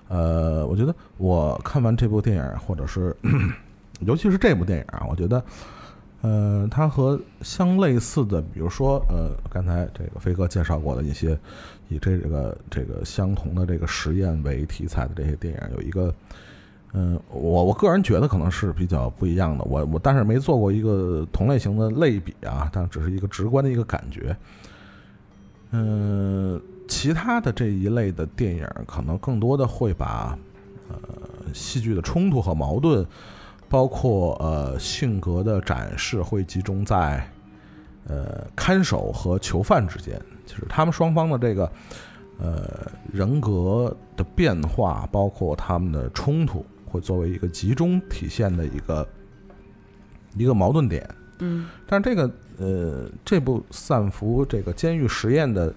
[0.08, 3.16] 呃，我觉得我看完这部电影，或者是
[4.04, 5.42] 尤其是这部电影啊，我觉得。
[6.22, 11.38] 呃，它和相类似的，比如说，呃，刚才这个飞哥介绍过的一些
[11.88, 16.14] 以这个这个相同的这个实验为题材的这些电影，有一个，
[16.92, 19.64] 嗯、我我个人觉得可能是比较不一样的。
[19.64, 24.36] 我我但是没做过一个同类型的类比啊，但只是一个直观的一个感觉。
[25.70, 30.38] 嗯、其他的这一类的电影可能更多的会把
[30.90, 30.98] 呃
[31.54, 33.06] 戏剧的冲突和矛盾。
[33.70, 37.24] 包括呃性格的展示会集中在
[38.08, 41.70] 呃看守和囚犯之间，就是他们双方的这个
[42.38, 49.08] 呃人格的变化，包括他们的冲突，会作为一个集中体现的一个
[50.36, 51.08] 一个矛盾点。
[51.38, 55.72] 嗯但这个呃这部散伏这个监狱实验的。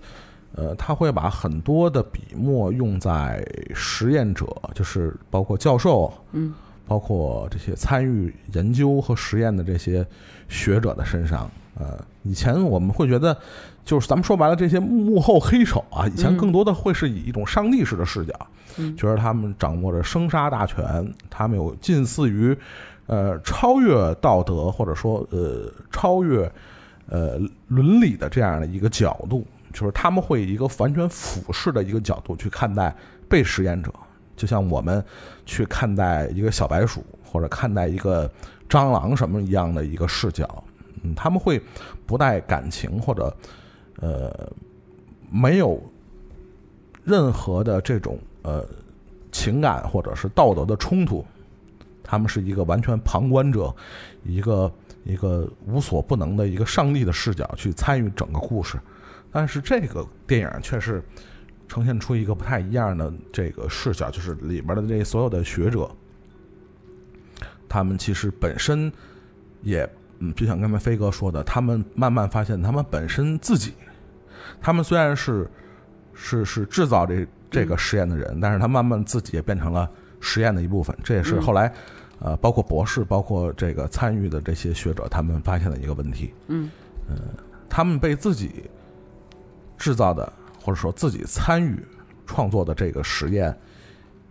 [0.56, 6.54] 呃，他会把很多的笔墨用在实验者，就是包括教授，嗯
[6.86, 10.06] 包括这些参与研究和实验的这些
[10.48, 11.50] 学者的身上。
[11.76, 13.36] 呃，以前我们会觉得，
[13.84, 22.56] 就是咱们说白了，这些幕后黑手啊，以前嗯更多的会是以一种上帝式的视角，嗯觉得他们掌握着生杀大权，他们有近似于
[23.08, 26.52] 呃超越道德或者说呃超越
[27.08, 29.44] 呃伦理的这样的一个角度，
[29.74, 32.96] 就是他们会以一个完全俯视的一个角度去看待
[33.28, 33.92] 被实验者，
[34.36, 35.04] 就像我们
[35.46, 38.30] 去看待一个小白鼠或者看待一个
[38.68, 40.64] 蟑螂什么一样的一个视角，
[41.04, 41.62] 嗯，他们会
[42.06, 43.36] 不带感情或者
[44.00, 44.52] 呃
[45.32, 45.82] 没有
[47.04, 48.66] 任何的这种呃
[49.32, 51.24] 情感或者是道德的冲突，
[52.04, 53.74] 他们是一个完全旁观者，
[54.24, 54.72] 一个
[55.04, 58.80] 一个无所不能的一个上帝的视角去参与整个故事，
[59.32, 61.04] 但是这个电影却是。
[61.68, 65.90] 呈现出一个不太一样的这个视角，就是里边的这所有的学者，
[67.68, 68.92] 他们其实本身
[69.62, 69.90] 也，
[70.20, 73.74] 嗯，就像刚才飞哥说的，他们慢慢发现，他们本身自己，
[74.62, 75.50] 他们虽然是
[76.14, 79.90] 是是制造这这个实验的人，但是他慢慢自己也变成了
[80.20, 80.96] 实验的一部分。
[81.04, 81.74] 这也是后来，
[82.20, 86.34] 呃，包括博士，包括这个参与的这些学者，他们发现的一个问题。
[86.48, 86.70] 嗯
[87.10, 87.16] 呃，
[87.68, 88.64] 他们被自己
[89.78, 90.32] 制造的，
[90.64, 91.78] 或者说自己参与
[92.26, 93.54] 创作的这个实验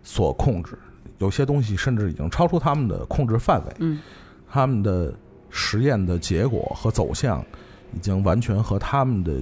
[0.01, 0.75] 所控制，
[1.19, 3.73] 有些东西甚至已经超出他们的控制范围。
[3.77, 3.99] 嗯
[4.49, 5.13] 他们的
[5.49, 7.43] 实验的结果和走向，
[7.93, 9.41] 已经完全和他们的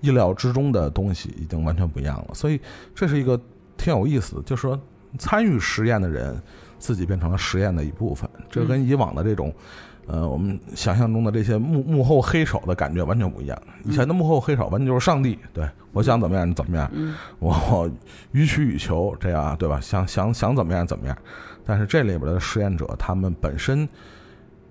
[0.00, 2.34] 意料之中的东西已经完全不一样了。
[2.34, 2.60] 所以
[2.94, 3.40] 这是一个
[3.76, 4.80] 挺有意思的，就是说
[5.18, 6.36] 参与实验的人
[6.78, 9.54] 自己变成了实验的一部分，这跟以往的这种。
[10.06, 13.58] 呃，我们想象中的这些幕幕后黑手的感觉完全不一样。
[13.84, 16.90] 以前的幕后黑手完全就是上帝，对我想怎么样你怎么样，
[17.38, 17.90] 我
[18.32, 19.80] 予取予求，这样对吧？
[19.80, 21.16] 想想想怎么样怎么样。
[21.64, 23.88] 但是这里边的实验者，他们本身，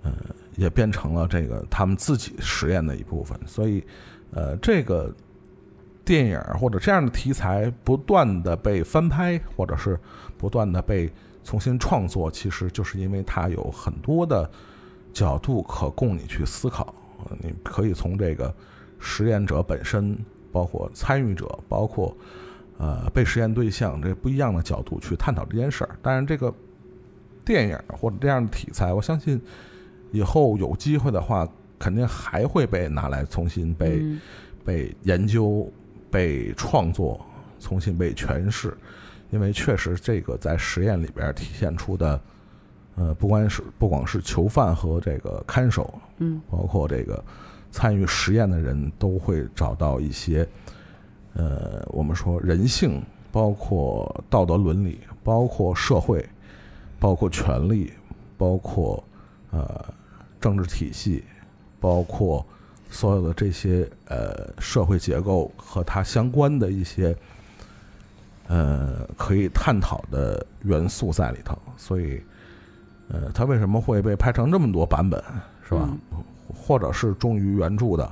[0.03, 0.11] 呃，
[0.55, 3.35] 也变成了这个他们自己实验的一部分。
[3.47, 3.83] 所以，
[4.29, 5.11] 呃，这个
[6.05, 9.99] 电影或者这样的题材不断的被翻拍，或者是
[10.37, 11.11] 不断的被
[11.43, 14.47] 重新创作，其实就是因为它有很多的。
[15.13, 16.93] 角度可供你去思考，
[17.39, 18.53] 你可以从这个
[18.99, 20.17] 实验者本身，
[20.51, 22.17] 包括参与者，包括
[22.79, 25.95] 呃被实验对象这不一样的角度去探讨这件事儿。
[26.01, 26.51] 当然，这个
[27.45, 29.39] 电影或者这样的题材，我相信
[30.11, 31.47] 以后有机会的话，
[31.77, 34.03] 肯定还会被拿来重新被
[34.65, 35.71] 被研究、
[36.09, 37.23] 被创作、
[37.59, 38.75] 重新被诠释，
[39.29, 42.19] 因为确实这个在实验里边体现出的。
[42.95, 47.23] 呃，不管是不光是囚犯和这个看守，嗯，包括这个
[47.71, 50.47] 参与实验的人都会找到一些，
[51.33, 56.23] 呃，我们说人性，包括道德伦理，包括社会，
[56.99, 57.91] 包括权利，
[58.37, 59.03] 包括
[59.49, 59.83] 呃
[60.39, 61.23] 政治体系，
[61.79, 62.45] 包括
[62.91, 67.17] 所有的这些呃社会结构和它相关的一些
[68.47, 72.21] 呃可以探讨的元素在里头，所以。
[73.13, 75.23] 呃，它为什么会被拍成这么多版本，
[75.63, 75.87] 是吧？
[76.53, 78.11] 或者是忠于原著的，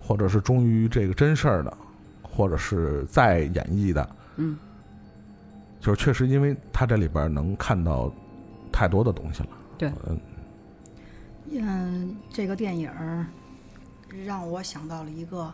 [0.00, 1.76] 或者是忠于这个真事儿的，
[2.22, 4.56] 或者是再演绎的，嗯，
[5.80, 8.12] 就是确实，因为它这里边能看到
[8.70, 9.48] 太多的东西了。
[9.76, 10.20] 对，嗯，
[11.50, 13.26] 嗯，这个电影儿
[14.24, 15.52] 让我想到了一个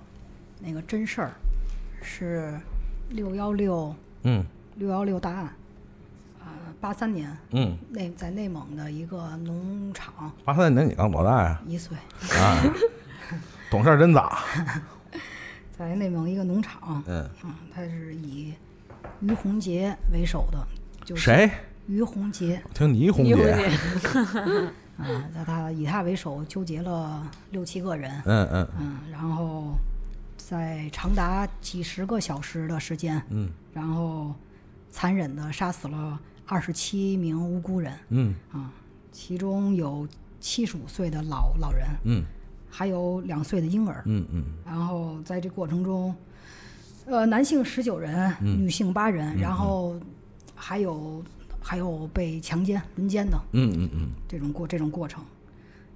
[0.61, 1.31] 那个真事儿，
[2.03, 2.59] 是
[3.09, 4.45] 六幺六嗯。
[4.77, 5.57] 六幺六大案，啊，
[6.81, 11.61] 八三年嗯，内在内蒙的一个农场，八三年你刚多大呀？
[11.67, 11.97] 一岁，
[12.39, 12.63] 啊，
[13.71, 14.39] 懂事儿真早。
[15.77, 18.55] 在内蒙一个农场，嗯，嗯，他是以
[19.21, 20.67] 于洪杰为首的，
[21.05, 21.51] 就是谁？
[21.87, 23.53] 于洪杰我听倪虹一会洁。
[23.53, 29.73] 儿啊，在他以他为首纠结了六七个人，嗯嗯嗯，然后
[30.37, 34.35] 在长达几十个小时的时间，嗯然后
[34.91, 36.21] 残忍的杀死了
[36.51, 38.35] 二十七名无辜人嗯。
[38.51, 38.73] 啊，
[39.13, 40.07] 其中有
[40.41, 42.25] 七十五岁的老老人，嗯。
[42.69, 44.03] 还有两岁的婴儿。
[44.07, 44.45] 嗯嗯。
[44.67, 46.13] 然后在这过程中，
[47.07, 49.99] 呃，男性十九人，女性八人，然后
[50.57, 51.23] 还有
[51.61, 54.11] 还有被强奸、轮奸的嗯嗯嗯。
[54.27, 55.25] 这种过这种过程，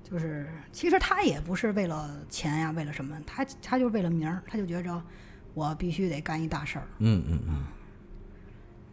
[0.08, 5.02] 就是其实他也不是为了钱呀，为了什么，他他就是为了名儿，他就觉着
[5.52, 7.64] 我必须得干一大事儿，嗯嗯嗯。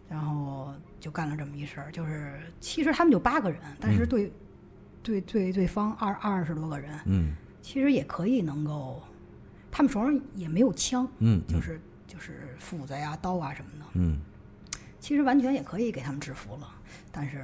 [0.10, 1.92] 然后就干了这么一事儿。
[1.92, 4.32] 就是其实他们就八个人，但是对、
[5.04, 9.04] 对对对方二二十多个人，嗯其实也可以能够，
[9.70, 14.22] 他们手上也没有枪，嗯就是就是斧子呀、刀啊什么的，嗯。
[15.00, 16.70] 其实完全也可以给他们制服了。
[17.12, 17.44] 但是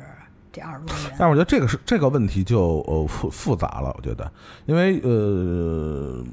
[0.51, 4.31] 这二十多个人，但是我觉得这个是这个问题就呃复复杂了，我觉得，
[4.67, 6.23] 因为呃，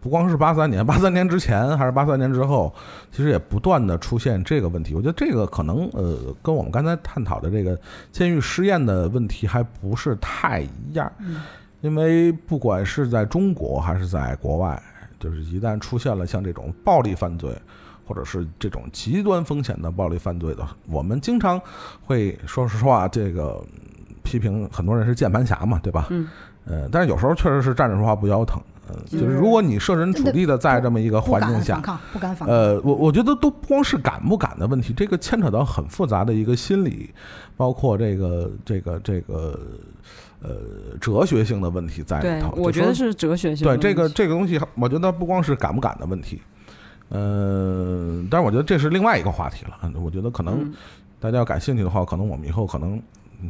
[0.00, 2.72] 不光是八三年， 八三年之前还是八三年之后，
[3.10, 4.94] 其实也不断的出现这个问题。
[4.94, 7.78] 我觉得这个可能呃跟我们刚才探讨的这个
[8.10, 11.10] 监狱实验的问题还不是太一样，
[11.80, 14.82] 因为不管是在中国还是在国外，
[15.18, 17.54] 就是一旦出现了像这种暴力犯罪。
[18.06, 21.62] 或者是这种极端风险的暴力犯罪的，我们经常
[22.02, 26.08] 会说实话，这个嗯批评很多人是键盘侠嘛，对吧？
[26.10, 26.28] 嗯。
[26.64, 28.60] 呃，但是有时候确实是站着说话不腰疼。
[28.90, 32.56] 呃，就是如果你设身处地的在这么一个环境下敢反，抗，不敢反抗。
[32.56, 37.10] 呃，我我觉得都不光是敢不敢的问题，这个牵扯到很复杂的一个心理，
[37.56, 39.58] 包括这个这个这个
[40.42, 40.50] 呃
[41.00, 46.40] 哲学性的问题在里头。，我觉得是哲学性对这个这个东西，我觉得不光是敢不敢的问题，
[47.10, 49.92] 呃，但是我觉得这是另外一个话题了。
[50.00, 50.74] 我觉得可能嗯
[51.20, 53.00] 大家要感兴趣的话，可能我们以后可能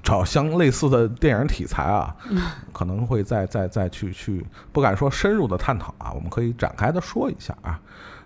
[0.02, 2.14] 找相类似的电影题材啊，
[2.72, 7.80] 可能会再再再去去，不敢说深入的探讨啊，我们可以展开的说一下啊。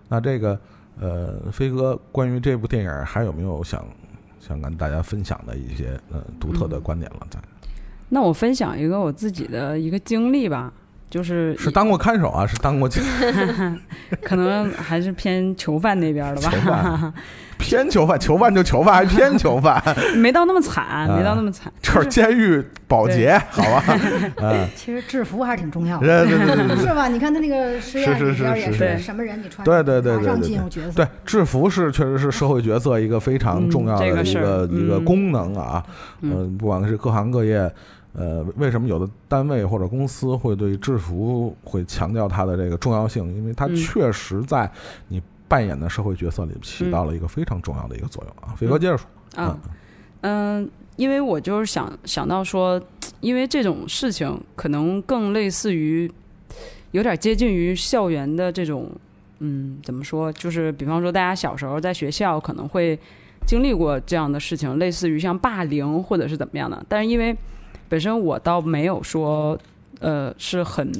[0.08, 0.58] 那这个
[1.00, 3.84] 呃，飞哥关于这部电影还有没有想
[4.38, 7.26] 想跟大家分享的一些呃独特的观点了？
[7.30, 7.40] 在
[8.10, 10.72] 那我分享一个我自己的一个经历吧，
[11.14, 13.00] 就是是当过看守啊，是当过囚
[14.20, 17.14] 可能还是偏囚犯那边的吧，犯，
[17.56, 19.80] 偏囚犯，囚犯就囚犯，还偏囚犯，
[20.18, 21.72] 没到那么惨，啊没到那么惨。
[21.80, 23.84] 这是监狱保洁，好吧？
[24.42, 26.26] 嗯，其实制服还是挺重要的。
[26.76, 27.06] 是吧？
[27.06, 30.96] 你看他那个实验是是里边也是是什么人你穿，对对对马上对对进入角色。
[30.96, 34.34] 对，制服是确实是社会角色一个非常重要的一个一
[34.88, 35.80] 个嗯功能啊。
[36.22, 37.70] 嗯嗯，不管是各行各业，
[38.14, 43.34] 呃，为什么有的单位或者公司会对制服会强调它的这个重要性？
[43.34, 44.70] 因为它嗯确实在
[45.08, 48.54] 你扮演的社会角色里起到了一个非常重要的一个作用啊。
[48.54, 49.58] 飞哥接着说，啊，
[50.20, 52.80] 嗯，因为我就是想想到说，
[53.20, 56.10] 因为这种事情可能更类似于，
[56.92, 58.90] 有点接近于校园的这种，
[59.40, 60.32] 嗯，怎么说？
[60.32, 62.96] 就是比方说，大家小时候在学校可能会
[63.44, 66.80] 经历过这样的事情，类似于像霸凌或者是怎么样的。
[66.88, 67.36] 但是因为
[67.94, 69.56] 本身我倒没有说，
[70.00, 70.90] 呃，是很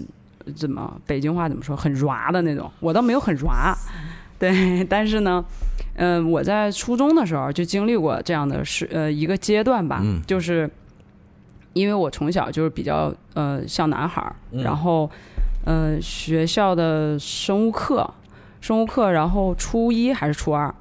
[0.55, 3.75] 怎么北京话怎么说，很 ra 的那种，我倒没有很 ra，
[4.39, 5.45] 对，但是呢。
[5.97, 10.71] 嗯，我在初中的时候就经历过这样的事，呃，一个阶段吧，嗯就是
[11.73, 15.11] 因为我从小就是比较呃像男孩儿，嗯然后
[15.65, 18.09] 呃学校的生物课，
[18.61, 20.73] 生物课，然后初一还是初二，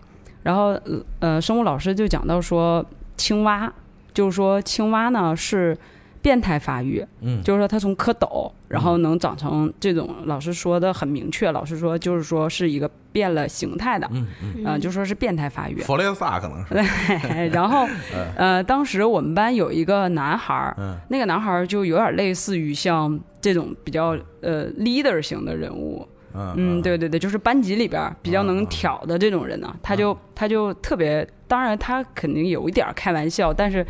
[0.44, 0.80] 然后
[1.20, 2.84] 呃生物老师就讲到说
[3.16, 3.72] 青蛙，
[4.16, 5.78] 就是说青蛙呢是
[6.24, 7.44] 变态发育，嗯。
[7.44, 15.76] 就是说他从蝌蚪，然后能长成这种，老师说的很明确，老师说就是说是一个变了形态的，嗯嗯，嗯、就说是变态发育。
[15.82, 17.86] 弗雷萨可能是，对， 然后
[18.36, 20.98] 呃，当时我们班有一个男孩儿，嗯。
[21.10, 33.86] 那个男孩儿就有点类似于像这种比较呃 leader 型的人物，嗯嗯，对对对，就是班级里边儿比较能挑的这种人呢，他就他就特别，当然他肯定有一点儿开玩笑，但是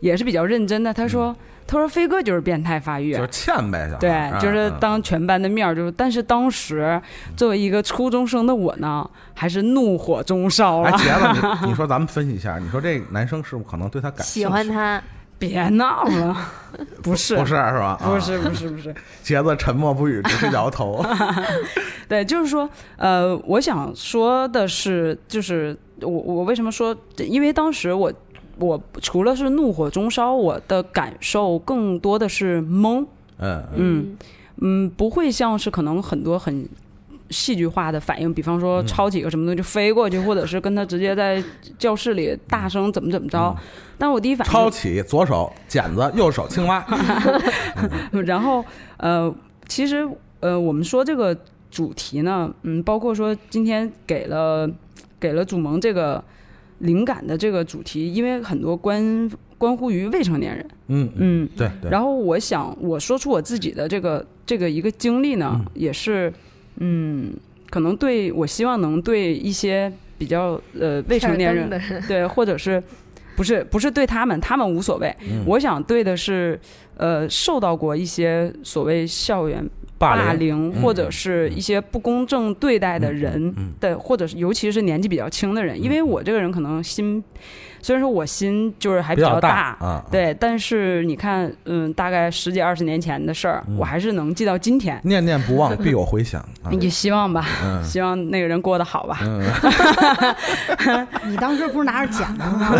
[0.00, 0.92] 也是比较认真的。
[0.92, 1.36] 他说，
[1.68, 7.00] 他说飞哥就是变态发育，嗯就是欠呗，对，就是嗯当全班的面儿，就是，但是当时
[7.36, 10.96] 作为一个初中生的我呢，还是怒火中烧哎，了。
[10.98, 15.02] 杰子， 你你说咱们分析一下，你说这男生是不是可能对他感喜兴趣欢他，
[15.38, 16.36] 别闹了，
[17.02, 17.98] 不是，不是是吧？
[18.00, 18.94] 啊不是，不是，不是。
[19.22, 21.04] 杰子沉默不语，只是摇头。
[22.08, 28.10] 对，就是说，呃，我想说的是，就是我我为什么说，因为当时我
[28.58, 33.06] 我除了是怒火中烧，我的感受更多的是懵，
[33.38, 34.16] 嗯嗯。
[34.60, 36.68] 嗯，不会像是可能很多很
[37.30, 38.86] 戏剧化的反应，比方说嗯。
[38.88, 41.40] 抄几个什么东西就飞过去，或者是跟他直接在
[41.78, 43.56] 教室里大声怎么怎么着。
[43.96, 46.84] 但我第一反应抄起左手剪子，右手青蛙。
[48.26, 48.64] 然后
[48.96, 49.32] 呃，
[49.68, 50.08] 其实
[50.40, 51.36] 呃，我们说这个
[51.70, 54.68] 主题呢，嗯，包括说今天给了
[55.20, 56.22] 给了祖萌这个
[56.78, 61.90] 灵感的这个主题，因为很多关关乎于未成年人，嗯嗯，嗯，对对。
[61.90, 65.66] 然后我想我说出我自己的这个这个一个经历呢，嗯。
[65.74, 66.32] 也是
[66.76, 67.32] 嗯，
[67.70, 71.68] 可能对我希望能对一些比较呃未成年人
[72.06, 72.82] 对，或者是
[73.36, 75.14] 不是不是对他们，他们无所谓。
[75.28, 75.44] 嗯。
[75.46, 76.58] 我想对的是，
[76.96, 79.68] 呃，受到过一些所谓校园
[79.98, 87.22] 霸凌，嗯或者是一些不公正对待的人的，或者是尤其是年纪比较轻的人，因为我这个人可能心，
[87.82, 95.00] 虽然说我心就是还比较较大啊，对，但是你看，嗯，大概十几二十年前的事儿，嗯我还是能记到今天。
[95.04, 96.40] 念念不忘， 必有回响。
[96.62, 99.18] 啊也希望吧，嗯希望那个人过得好吧。
[99.22, 99.42] 嗯，
[101.26, 102.74] 你当时不是拿着剪子吗？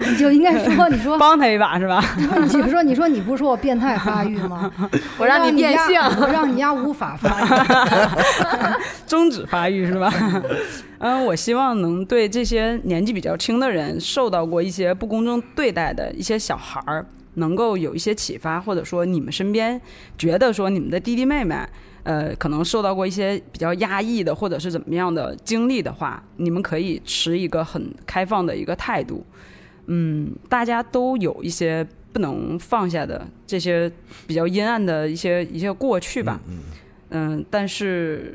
[0.08, 2.02] 你就应该说，你说，帮他一把是吧？
[2.42, 4.70] 你就说，你说你不是说我变态发育吗？
[5.18, 7.44] 我让你变家性我让你家无法发育。
[9.06, 10.12] 终止发育是吧？
[10.98, 19.80] 嗯，我希望能对这些年纪比较轻的人，受到过一些不公正对待的一些小孩儿，能够有一些启发，或者说你们身边
[20.18, 21.56] 觉得说你们的弟弟妹妹。
[22.02, 29.22] 呃，可能受到过一些比较压抑的，或者是怎么样的经历的话，你们可以持一个很开放的一个态度。
[29.84, 33.92] 嗯，大家都有一些不能放下的这些
[34.26, 36.40] 比较阴暗的一些一些过去吧。
[36.48, 36.58] 嗯
[37.10, 38.34] 嗯，但是，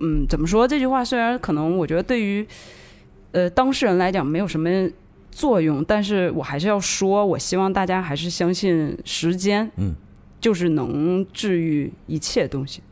[0.00, 0.66] 嗯，怎么说？
[0.66, 2.44] 这句话虽然可能我觉得对于
[3.32, 4.68] 呃当事人来讲没有什么
[5.30, 9.94] 作用，但是我还是要说，我希望大家还是相信时间，嗯，
[10.40, 12.82] 就是能治愈一切东西。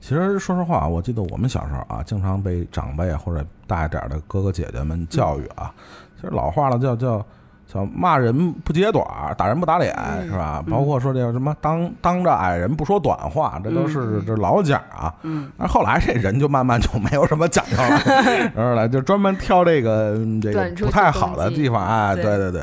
[0.00, 5.74] 其实说实话，我记得我们小时候啊，经常被长辈或者大一点的哥哥姐姐们教育啊。
[6.16, 7.24] 其实老话了，叫叫
[7.72, 9.94] 叫骂人不揭短儿，打人不打脸，
[10.26, 10.62] 是吧？
[10.68, 15.14] 包括说这个什么当当着矮人不说短话，这都是这老讲啊。
[15.22, 17.98] 嗯，而后来这人就慢慢就没有什么讲究了，
[18.50, 22.62] 知道了，就专门挑这个嗯这个不太好的地方，哎，对对对对。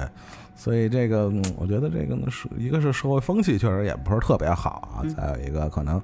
[0.55, 6.01] 所以这个，嗯我觉得这个呢，是一个是社会风气确实也不是特别好啊，再有一个可能，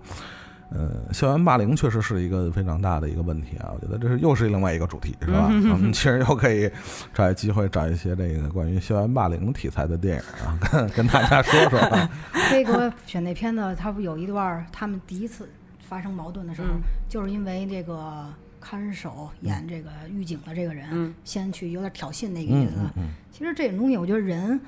[0.73, 3.71] 呃，校园霸凌确实是一个非常大的一个问题啊。
[3.73, 5.45] 我觉得这是又是另外一个主题，是吧？
[5.71, 6.69] 我 们其实又可以
[7.13, 12.09] 找一机会找一些这个关于校园霸凌题材的电影啊，跟跟大家说说啊。
[12.49, 15.47] 飞哥选那片子，他不有一段儿他们第一次
[15.79, 18.25] 发生矛盾的时候，嗯就是因为这个
[18.59, 22.73] 看守演这个狱警的这个人、嗯先去有点挑衅那个意思。
[22.77, 24.59] 嗯嗯其实这种东西，我觉得人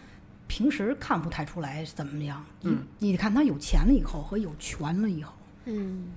[0.48, 2.44] 平时看不太出来怎么样。
[2.64, 5.34] 嗯你你看他有钱了以后和有权了以后，
[5.66, 6.08] 嗯，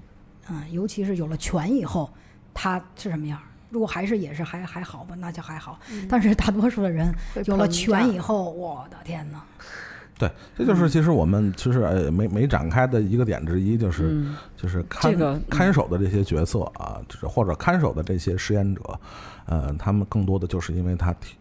[0.48, 2.10] 嗯，尤其是有了权以后，
[2.54, 3.44] 他是什么样儿？
[3.70, 5.78] 如果还是也是还还好吧，那就还好。
[6.08, 7.12] 但是大多数的人
[7.44, 9.42] 有了权以后，我的天哪！
[10.18, 19.00] 对，这就是其实我们其实呃没没展开的一个点之一，就是、嗯就是看、这个嗯看守的这些角色啊，就是或者看守的这些实验者，
[19.46, 21.36] 呃，他们更多的就是因为他体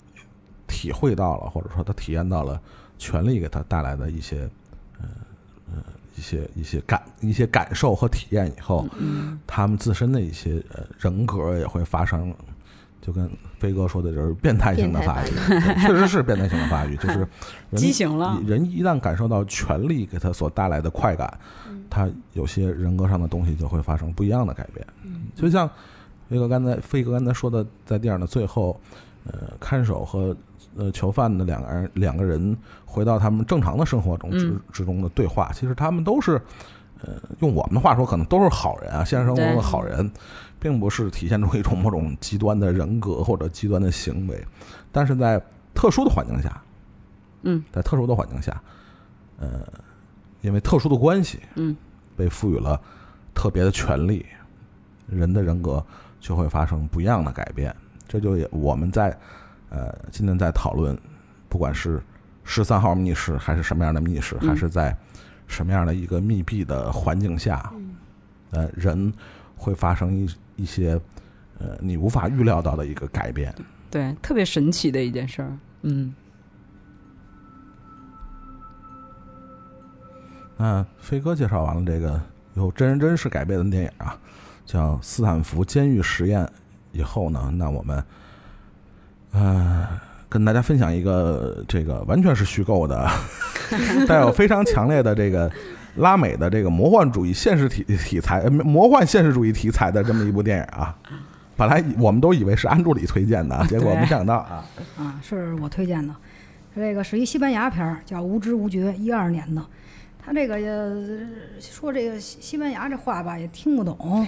[0.67, 2.61] 体会到了，或者说他体验到了
[2.99, 4.47] 权力给他带来的一些
[5.01, 5.07] 呃
[5.73, 5.81] 呃
[6.17, 12.33] 一些一些感一些感受和体验以后，嗯他们自身的一些呃人格也会发生。
[12.99, 15.29] 就跟飞哥说的，就是变态性的发育，
[15.79, 17.19] 确实是变态性的发育，就是
[17.71, 21.39] 人畸形了人一旦感受到权力给他所带来的快感，
[21.89, 24.85] 他有些人格上的东西就会发生不一样的改变。
[25.35, 25.69] 就像
[26.29, 28.77] 飞哥刚才飞哥刚才说的，在电影的最后，
[29.23, 30.35] 呃，看守和
[30.77, 32.55] 呃囚犯的两个人两个人
[32.85, 36.41] 回到他们正常的生活中之嗯之中的对话，其实他们都是，
[37.01, 40.09] 呃，用我们的话说，可能都是好人啊，现实生活中的好人，
[40.59, 44.45] 并不是体现出一种某种极端的人格或者极端的行为，
[44.91, 45.41] 但是在
[45.73, 46.61] 特殊的环境下，
[47.43, 48.61] 嗯，在特殊的环境下，
[49.39, 49.61] 呃，
[50.41, 51.75] 因为特殊的关系，嗯，
[52.15, 52.79] 被赋予了
[53.33, 54.25] 特别的权利，
[55.07, 55.83] 人的人格
[56.19, 57.75] 就会发生不一样的改变。
[58.07, 59.15] 这就也我们在
[59.69, 60.97] 呃今天在讨论，
[61.49, 62.01] 不管是
[62.43, 64.95] 十三号密室还是什么样的密室，嗯还是在
[65.47, 67.71] 什么样的一个密闭的环境下，
[68.51, 69.11] 呃，人
[69.55, 70.99] 会发生一一些
[71.59, 73.53] 呃你无法预料到的一个改变。
[73.89, 75.57] 对，特别神奇的一件事儿。
[75.83, 76.13] 嗯，
[80.57, 82.21] 那飞哥介绍完了这个
[82.55, 84.17] 由真人真事改编的电影啊，
[84.65, 86.43] 叫《斯坦福监狱实验》
[86.91, 88.03] 以后呢，那我们
[89.39, 89.87] 呃
[90.29, 93.09] 跟大家分享一个这个完全是虚构的，
[94.07, 95.49] 带有非常强烈的这个
[95.95, 100.95] 拉美的这个魔幻主义现实题题材、呃魔幻现实主义题材的这么一部电影啊。
[101.55, 104.63] 本来我们都以为是安助理推荐的，结果没想到啊，
[104.97, 106.13] 啊，是我推荐的。
[106.75, 109.65] 这个是一西班牙片儿，叫《无知无觉》，一二年的。
[110.23, 111.03] 他这个呃
[111.59, 114.27] 说这个西西班牙这话吧，也听不懂。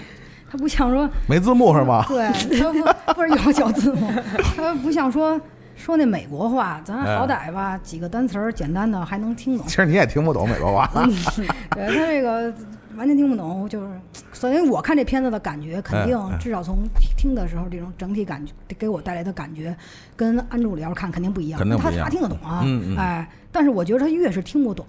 [0.49, 2.03] 他不像说，没字幕是吗？
[2.09, 2.27] 对
[2.59, 2.71] 他
[3.13, 4.11] 不不是有小字幕，
[4.57, 5.39] 他不像说
[5.75, 9.75] 说那美国话，咱好歹吧几个单词儿简单的还能听懂其。
[9.75, 10.89] 实你也听不懂美国话，
[11.71, 12.53] 对他这个
[12.97, 13.87] 完全听不懂，就是
[14.33, 16.77] 所以我看这片子的感觉，肯定至少从
[17.15, 19.75] 听的时候这种整体感觉给我带来的感觉，
[20.15, 21.59] 跟安助理要是看肯定不一样。
[21.59, 24.85] 肯定不一样他他听得懂啊，嗯嗯哎，但是我觉得他越是听不懂，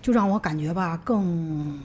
[0.00, 1.78] 就让我感觉吧更。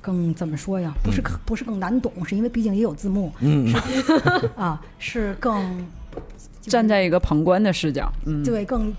[0.00, 0.92] 更怎么说呀？
[1.02, 3.72] 不是更不是更难懂，是因为毕竟也有字幕嗯，
[4.56, 5.86] 啊，是更
[6.62, 8.92] 站在一个旁观的视角，嗯，对更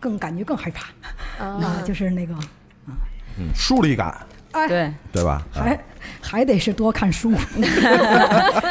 [0.00, 0.86] 更感觉更害怕
[1.44, 2.34] 啊， 啊，就是那个
[3.38, 4.16] 嗯疏离感，
[4.52, 5.42] 哎，对，对吧？
[5.54, 5.62] 啊。
[5.62, 5.84] 还
[6.22, 7.32] 还得是多看书。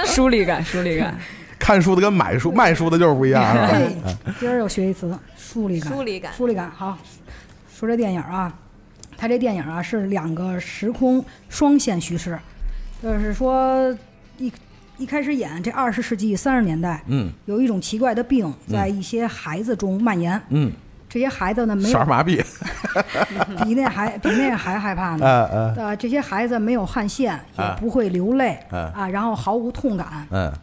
[0.06, 1.18] 疏离感，疏离感，
[1.60, 3.68] 看书的跟买书卖书的就是不一样，是吧？
[4.06, 5.92] 哎，今儿又学一词，疏离感。
[5.94, 6.34] 疏离感。
[6.34, 6.70] 疏离感。
[6.72, 6.98] 好，
[7.74, 8.54] 说这电影啊，
[9.26, 12.38] 它这电影啊是两个时空双线叙事，
[13.02, 13.92] 就是说
[14.38, 14.54] 一
[15.00, 20.72] 一开始演这二十世纪三十年代，嗯有一种奇怪的病在一些孩子中蔓延，嗯，
[21.10, 22.40] 这些孩子呢没有麻痹，
[23.66, 25.26] 比那还比那还害怕呢。
[25.26, 30.54] 嗯嗯呃，这些孩子没有汗腺，也啊不会流泪嗯啊，然后毫无痛感，嗯。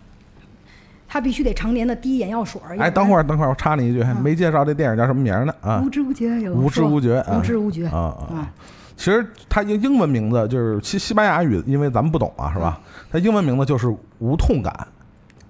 [1.12, 2.74] 他必须得常年的滴眼药水儿。
[2.78, 5.52] 哎，等会儿，等会儿，我插你一句，还没介绍这电影叫什么名呢？
[5.60, 8.32] 啊无，知无觉有无知无觉啊无知无觉啊啊！
[8.32, 8.48] 啊，
[8.96, 12.80] 其实它英英文名字就是西西班牙语，因为咱们不懂啊，是吧？
[13.10, 14.74] 它英文名字就是无痛感，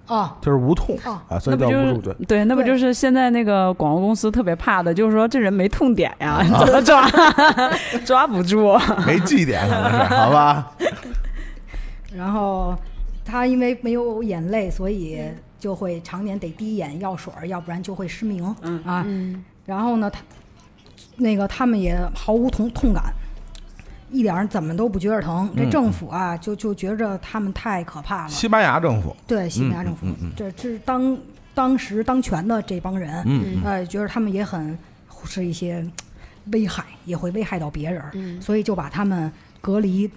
[0.09, 2.11] 哦，就是无痛哦啊，所以叫无知无觉。
[2.19, 7.09] 是对，那不就是现在那个广告公司特别怕的，就是说这人没痛点呀，啊 怎么抓
[8.05, 8.77] 抓不住？
[9.07, 10.73] 没记点可能是，好吧？
[12.13, 12.77] 然后
[13.25, 15.23] 他因为没有眼泪，所以
[15.63, 18.43] 就会常年得滴眼药水儿，要不然就会失明。
[18.63, 20.21] 嗯啊，嗯，然后呢，他
[21.15, 23.15] 那个他们也毫无痛痛感，
[24.11, 25.49] 一点儿怎么都不觉着疼。
[25.57, 28.29] 这嗯政府啊，就就觉着他们太可怕了。
[28.29, 31.17] 西班牙政府，对西班牙政府，嗯嗯嗯这这是当
[31.55, 34.77] 当时当权的这帮人，嗯呃，觉得他们也很
[35.25, 35.87] 是一些
[36.47, 40.11] 危害，也会危害到别人，嗯所以就把他们隔离，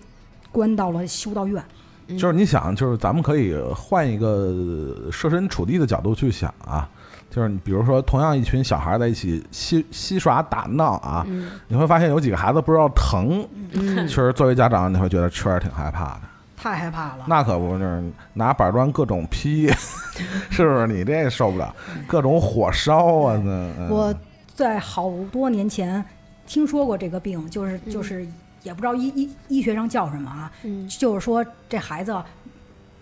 [0.51, 1.63] 关到了修道院。
[2.07, 6.87] 就是你想，就是咱们可以换一个设身处地的角度去想啊，
[7.29, 16.21] 就是你比如说，同样一群小孩在一起嬉嬉耍打闹啊，嗯你会发现有几个孩子不知道疼，嗯其实作为家长，你会觉得确实挺害怕的。
[16.57, 18.03] 太害怕了，那可不，就是
[18.33, 19.67] 拿板砖各种劈，
[20.49, 20.87] 是不是？
[20.87, 21.75] 你这受不了，
[22.07, 23.41] 各种火烧啊！
[23.43, 24.13] 那嗯我
[24.55, 26.03] 在好多年前
[26.47, 28.25] 听说过这个病，就是嗯就是
[28.66, 30.86] 也不知道医医医学上叫什么啊，嗯。
[30.89, 32.13] 就是说这孩子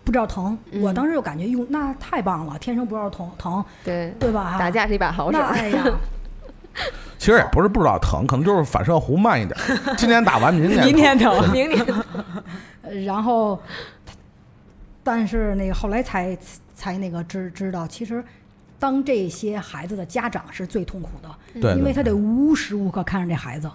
[0.04, 0.82] 不知道疼，嗯。
[0.82, 4.58] 我当时就感觉哟，那太棒了，天生不知道疼疼，对，对吧？
[4.60, 5.40] 打架是一把好手。
[5.40, 5.46] 那。
[5.48, 5.84] 哎呀，
[7.18, 9.58] 其实也不是不知道疼，可能就是反射弧慢一点。
[9.98, 12.04] 今天打完，明年明天疼，明天疼
[13.06, 13.60] 然后，
[15.04, 16.38] 但是那个后来才
[16.76, 18.22] 才那个知知道，其实
[18.78, 23.72] 当这些孩子的家长是最痛苦的，对，因为他得无时无刻看着这孩子，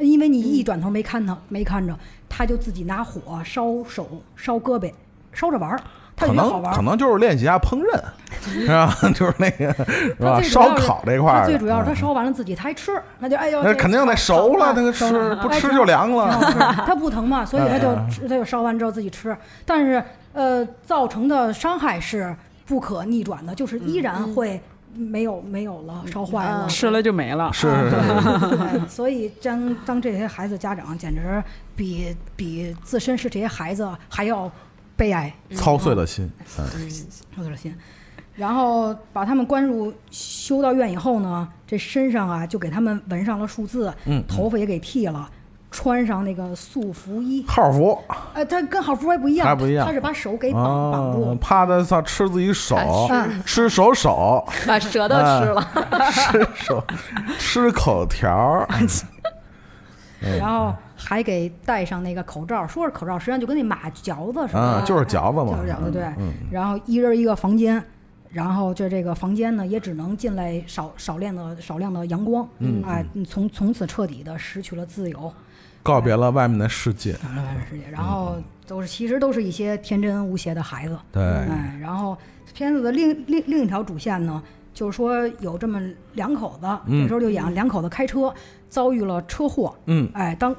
[0.00, 1.96] 因为你一转头没看他没看着，
[2.28, 4.92] 他就自己拿火烧手、烧胳膊、
[5.32, 5.80] 烧着玩儿，
[6.16, 6.70] 他可觉得好玩儿。
[6.70, 8.00] 能可能就是练习一下烹饪，
[8.40, 8.94] 是吧？
[9.14, 10.40] 就是那个是吧？
[10.42, 16.30] 烧烤这块儿最主要是他嗯烧完了自己他还吃，那就哎呦，那肯定得熟了，那个熟吃不吃就凉了。
[16.86, 17.94] 他不疼嘛，所以他就
[18.28, 19.36] 他就烧完之后自己吃。
[19.64, 22.34] 但是呃，造成的伤害是
[22.66, 24.60] 不可逆转的，就是依然会
[24.94, 26.66] 没有没有了，烧坏了。
[26.66, 27.52] 嗯吃了就没了。
[27.52, 31.42] 是啊是是，所以当当这些孩子家长简直
[31.76, 34.50] 比比自身是这些孩子还要
[34.96, 36.30] 悲哀，操碎了心。
[36.46, 37.74] 操碎了心。
[38.36, 45.30] 然后把他们关入修道院以后呢，这身上啊就给他们纹上了数字，嗯头发也给剃了，
[45.70, 47.44] 穿上那个素服衣。
[47.46, 47.98] 号服。
[48.34, 49.86] 呃，他跟号服还不一样，还不一样。
[49.86, 52.76] 他是把手给绑、绑啊住，，怕他操吃自己手，
[53.10, 55.68] 嗯吃手手，把舌头吃了，
[56.10, 56.84] 吃手，
[57.38, 58.68] 吃口条儿。
[60.38, 66.02] 然后还给戴上那个口罩，说是口罩，实际上就跟那马嚼子似的，啊，就是嚼子嘛，就是嚼子对。
[66.18, 67.82] 嗯，然后一人一个房间，
[68.28, 75.32] 然后就这个房间呢，也只能进来少少量的少量的阳光，嗯哎，从从此彻底的失去了自由，
[75.82, 77.12] 告别了外面的世界。
[77.14, 77.90] 到了外面世界。
[77.90, 82.16] 然后都是其实都是一些天真无邪的孩子，对，哎，然后
[82.54, 85.80] 片子的另另另一条主线呢，就是说有这么
[86.14, 87.02] 两口子，嗯。
[87.02, 88.32] 这时候就演两口子开车
[88.68, 90.08] 遭遇了车祸，嗯。
[90.14, 90.54] 哎，当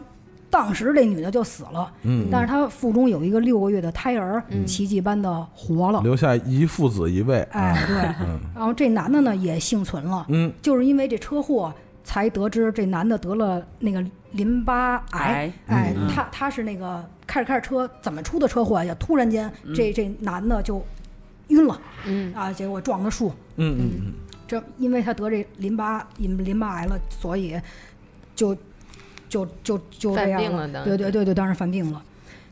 [0.50, 4.66] 当时这女的就死了，嗯，但是她腹中有一个六个月的胎儿，嗯。
[4.66, 7.42] 奇迹般的活了，留下一父子一位。
[7.52, 7.96] 哎，对，
[8.28, 8.40] 嗯。
[8.54, 10.52] 然后这男的呢也幸存了，嗯。
[10.62, 18.96] 就是因为这车祸才得知这男的得了那个淋巴癌癌，哎，嗯他他是那个开着开着车怎么出的车祸呀？
[19.00, 20.86] 突然间这这男的就
[21.50, 24.14] 晕了嗯啊，结果撞了树，嗯嗯嗯，
[24.48, 27.60] 这因为他得这淋巴淋淋巴癌了，所以
[28.36, 28.56] 就
[29.30, 32.04] 就就就这犯样病了对对对对，当时犯病了。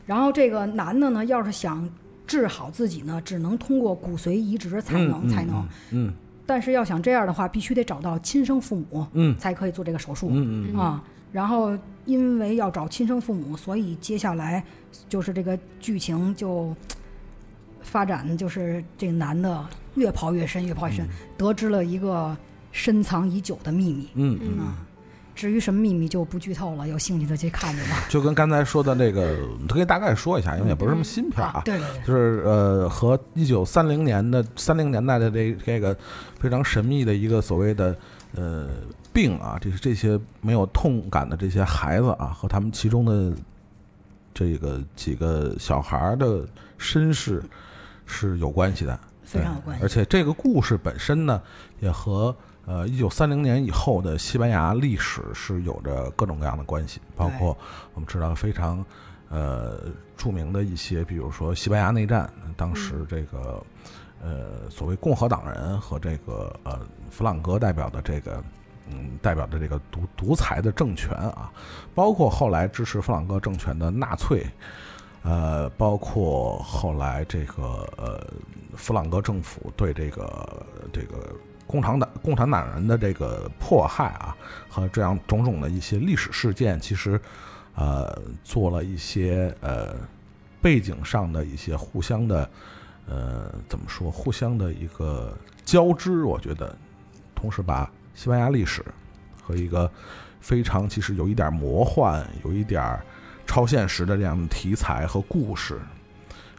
[0.06, 1.88] 然后这个男的呢，要是想
[2.26, 5.66] 治好自己呢，只能通过骨髓移植才能、嗯才能。。
[5.90, 6.12] 嗯
[6.46, 11.00] 但是要想这样的话，必须得找到亲生父母，嗯才可以做这个手术、嗯嗯啊。
[11.32, 14.62] 然后因为要找亲生父母，所以接下来
[15.08, 16.74] 就是这个剧情就
[17.82, 19.64] 发展，就是这个男的
[19.94, 21.06] 越跑越深，越跑越深，
[21.36, 22.36] 得知了一个
[22.72, 24.08] 深藏已久的秘密。
[24.14, 24.74] 嗯嗯，啊，
[25.34, 28.04] 至于什么秘密就不剧透了，有兴趣的去看去吧。
[28.08, 35.96] 就跟刚才说的这个，可以大概说一下，因为也不是什么新片啊，对对对，就是呃，和一九三零年的三零年代的这这个
[36.38, 37.96] 非常神秘的一个所谓的
[38.34, 38.68] 呃
[39.12, 43.36] 病啊，这是这些没有痛感的这些孩子啊，和他们其中的
[44.32, 46.46] 这个几个小孩儿的
[46.78, 47.42] 身世
[48.06, 51.42] 是有关系的，非常有关系而且这个故事本身呢，
[51.80, 52.34] 也和
[52.66, 57.56] 呃一九三零年以后的西班牙历史是有着各种各样的关系，包括
[57.94, 58.84] 我们知道非常
[59.28, 59.80] 呃
[60.16, 63.60] 著名的一些，比如说西班牙内战，当时这个
[64.22, 66.78] 呃所谓共和党人和这个呃
[67.10, 68.40] 弗朗哥代表的这个。
[68.92, 71.50] 嗯，代表的这个独独裁的政权啊，
[71.94, 74.46] 包括后来支持弗朗哥政权的纳粹，
[75.22, 78.26] 呃，包括后来这个呃
[78.74, 81.34] 弗朗哥政府对这个这个
[81.66, 84.36] 共产党共产党人的这个迫害啊，
[84.68, 87.20] 和这样种种的一些历史事件，其实
[87.74, 89.94] 呃做了一些呃
[90.60, 92.50] 背景上的一些互相的
[93.06, 96.76] 呃怎么说互相的一个交织，我觉得，
[97.34, 98.84] 同时把西班牙历史
[99.42, 99.90] 和一个
[100.42, 103.00] 非常其实有一点魔幻，有一点
[103.46, 105.80] 超现实的这样的题材和故事，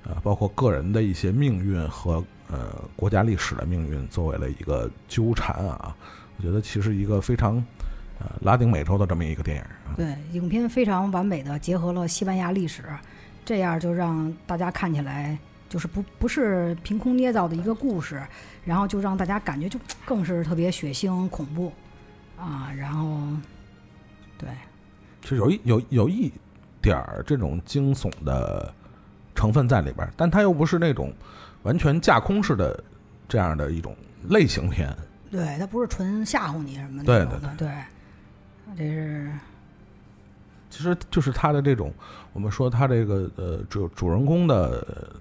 [0.04, 2.16] 呃，包括个人的一些命运和
[2.50, 5.96] 呃国家历史的命运作为了一个纠缠啊，
[6.36, 7.64] 我觉得其实一个非常
[8.18, 9.64] 呃拉丁美洲的这么一个电影。
[9.96, 12.82] 对，影片非常完美的结合了西班牙历史，
[13.46, 15.38] 这样就让大家看起来
[15.72, 18.22] 就是不不是凭空捏造的一个故事，
[18.66, 21.72] 然后就让大家感觉就更是特别血腥恐怖
[22.38, 23.22] 啊，然后
[24.38, 24.50] 对，
[25.22, 26.30] 其实有一有有一
[26.82, 28.74] 点儿这种惊悚的
[29.34, 31.14] 成分在里边儿，但它又不是那种
[31.64, 32.84] 完全架空式的
[33.30, 33.96] 这样的一种
[34.28, 34.94] 类型片。
[35.32, 37.72] 对，它不是纯吓唬你什么对那种的，对，
[38.76, 39.32] 这是
[40.70, 41.94] 其实就是他的这种，
[42.34, 45.16] 我们说他这个呃主主人公的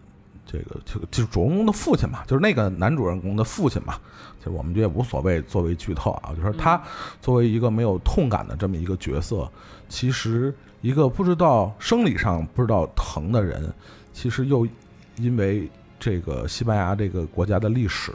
[0.53, 3.95] 呃这个就就是主人公的父亲嘛，就是那个男主人公的父亲嘛。
[4.39, 6.83] 其实我们这也无所谓作为剧透啊，就是他
[7.21, 9.51] 作为一个没有痛感的这么一个角色，
[9.89, 13.73] 其实一个不知道生理上不知道疼的人，
[14.13, 14.67] 其实又
[15.17, 18.13] 因为这个西班牙这个国家的历史，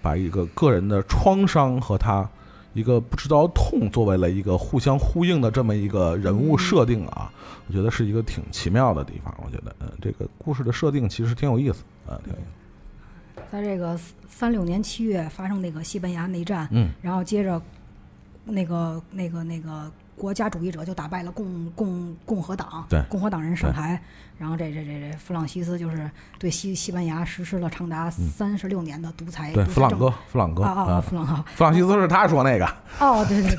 [0.00, 2.28] 把一个个人的创伤和他
[2.72, 7.32] 一个不知道痛作为了一个互相呼应的这么一个人物设定啊，
[7.66, 9.34] 我觉得是一个挺奇妙的地方。
[9.44, 13.42] 我觉得，嗯，这个故事的设定其实挺有意思啊，挺有意思。
[13.50, 13.98] 在这个
[14.28, 17.60] 三六年七月发生那个西班牙内战，嗯，然后接着
[18.44, 19.90] 那个那个那个
[20.20, 23.00] 国家主义者就打败了共共共和党，对。
[23.08, 24.00] 共和党人上台，
[24.36, 26.08] 然后这这这这弗朗西斯就是
[26.38, 32.66] 对西西班牙实施了长达三十六年的独裁，嗯对，弗朗哥，弗朗哥啊弗朗哥，弗朗西斯是他说那个，
[32.98, 33.56] 哦，对对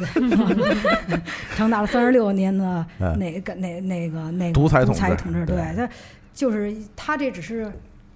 [1.07, 1.21] 对，
[1.57, 3.17] 长达了三十六年的嗯。
[3.17, 4.93] 那个那那个那个独裁统
[5.33, 5.45] 治。
[5.45, 5.89] 对，他
[6.33, 7.71] 就是他这只是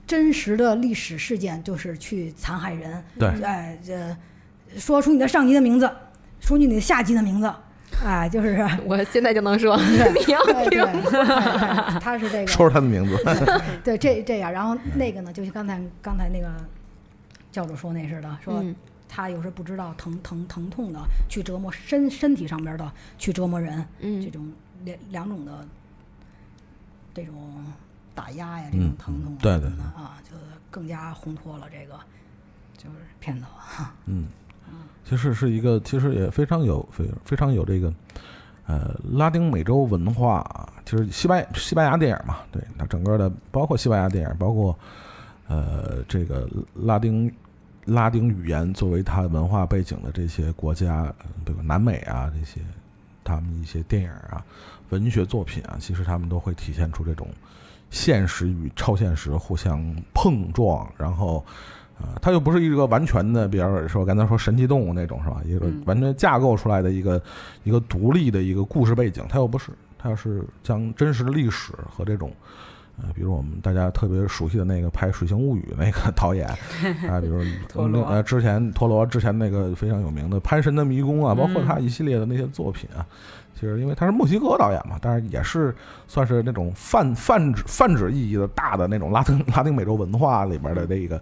[0.06, 3.28] 真实的历史事件，就是去残害人，对。
[3.41, 4.16] 哎，这
[4.80, 5.88] 说出你的上级的名字，
[6.39, 7.52] 说出你的下级的名字，
[8.04, 9.98] 哎，就是 我现在就能说， 你
[12.00, 12.48] 他是这个。
[12.48, 13.18] 说说他的名字，
[13.84, 16.48] 对，这这样，然后那个呢，就是刚才刚才那个
[17.52, 18.76] 教主说那似的，说嗯。
[19.08, 24.52] 他有时不知道疼疼疼痛的去折磨身身体上边的去折磨人，这嗯种
[24.84, 25.66] 两两种的
[27.14, 27.34] 这种
[28.14, 30.32] 打压呀，这种嗯疼痛啊对对啊，就
[30.70, 31.98] 更加烘托了这个
[32.78, 33.46] 就是片子。
[34.08, 34.28] 嗯，
[35.07, 37.93] 其实是一个，其实也非常有非非常有这个，
[38.65, 44.76] 呃，拉丁美洲文化，其实西班西班牙电影嘛，对，它整个的包括西班牙电影，包括
[45.47, 47.32] 呃这个拉丁
[47.86, 52.59] 拉丁语言作为它文化背景的这些国家，呃比如南美啊这些，
[53.23, 54.43] 他们一些电影啊、
[54.89, 57.28] 文学作品啊，其实他们都会体现出这种
[57.91, 61.45] 现实与超现实互相碰撞，然后。
[62.00, 65.41] 啊，它又不是一个完全的，比方说刚才说神奇动物那种是吧？
[65.46, 67.22] 一个嗯完全架构出来的一个
[67.64, 72.32] 一个独立的一个故事背景，它又不是，它要是将真实的历史和这种。
[72.98, 76.48] 呃，比如我们大家特别熟悉的那个拍《水形物语》那个 导演
[77.10, 77.43] 啊，比如
[78.08, 83.06] 呃之前陀螺之前那个非常有名的《潘神的迷宫》啊，包括他一系列的那些作品啊，
[83.56, 85.74] 其实因为他是墨西哥导演嘛，但是也是
[86.08, 91.16] 算是那种泛泛指泛指意义的大的那种拉丁拉丁美洲文化里边的这个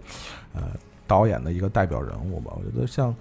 [0.52, 0.62] 呃
[1.06, 2.52] 导演的一个代表人物吧。
[2.56, 3.14] 我觉得像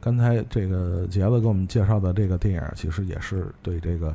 [0.00, 4.14] 刚才这个杰子给我们介绍的这个电影，其实也是对这个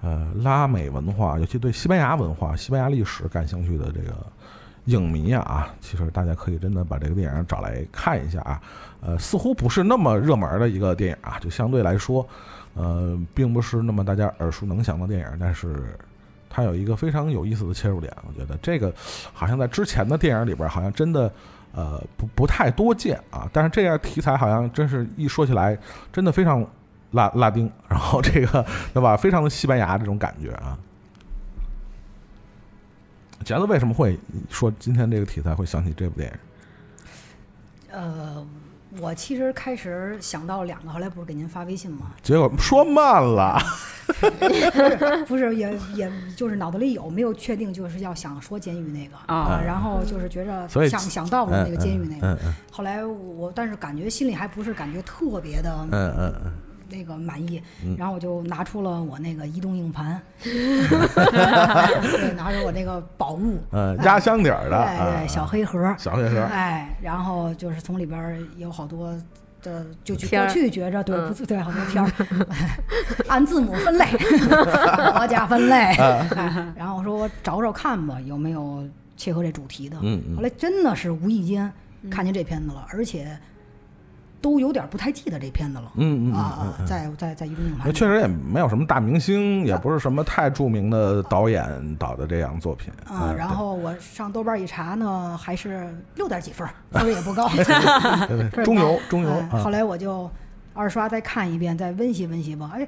[0.00, 4.14] 呃拉美文化，尤其对西班牙文化、西班牙历史感兴趣的这个
[4.86, 8.60] 影迷啊，其实大家可以真的把这个电影找来看一下啊。
[9.00, 12.26] 呃，似乎不是那么热门的一个电影啊，就相对来说，
[12.78, 15.98] 呃，并不是那么大家耳熟能详的电影，但是
[16.48, 18.14] 它有一个非常有意思的切入点。
[18.24, 18.94] 我觉得这个
[19.32, 21.32] 好像在之前的电影里边，好像真的
[21.72, 23.50] 呃不不太多见啊。
[23.52, 25.76] 但是这样题材好像真是一说起来，
[26.12, 26.64] 真的非常
[27.10, 28.64] 拉拉丁，然后这个
[28.94, 30.78] 对吧，非常的西班牙这种感觉啊。
[33.44, 34.18] 杰子为什么会
[34.50, 36.38] 说今天这个题材会想起这部电影？
[37.90, 38.46] 呃，
[39.00, 42.12] 我其实开始想到两个，后来不是给您发微信吗？
[42.22, 43.58] 结果说慢了，
[44.08, 56.52] 不是，不是也也就是脑子里有，没有确定，就是要想说监狱那个啊然后就是觉着想想到了那个监狱那个，嗯嗯后来我但是感觉心里还不是感觉特别的嗯嗯嗯，
[56.90, 65.16] 那个满意嗯，然后我就拿出了我那个移动硬盘， 对，拿着我那个宝物，嗯，压箱底儿的，哎啊。
[65.20, 69.12] 对，小黑盒，小黑盒，哎，然后就是从里边儿有好多
[69.62, 72.10] 的，就过去觉着对嗯不是对好多片儿，
[73.28, 74.06] 按字母分类，
[75.16, 78.86] 国家分类，哎，然后我说我找找看吧，有没有
[79.16, 79.96] 切合这主题的。
[80.02, 80.36] 嗯嗯。
[80.36, 81.70] 后来真的是无意间
[82.10, 83.36] 看见这片子了，而且
[84.40, 85.92] 都有点不太记得这片子了。
[85.96, 97.48] 嗯嗯嗯啊，在在在移动硬确实也没有什么大明星，也不是什么太著名的导演导的这样作品啊，嗯然后我上豆瓣一查呢，还是六点几分儿，分儿也不高。
[98.64, 100.30] 中游中游后来我就
[100.74, 102.70] 二刷再看一遍，再温习温习吧。
[102.74, 102.86] 哎，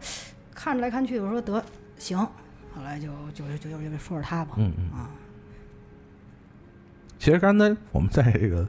[0.55, 1.63] 看着来看去，我说得
[1.99, 4.53] 行，后来就就就就就说说他吧。
[4.57, 4.91] 嗯嗯。
[4.99, 5.11] 啊，
[7.21, 8.67] 其实刚才我们在这个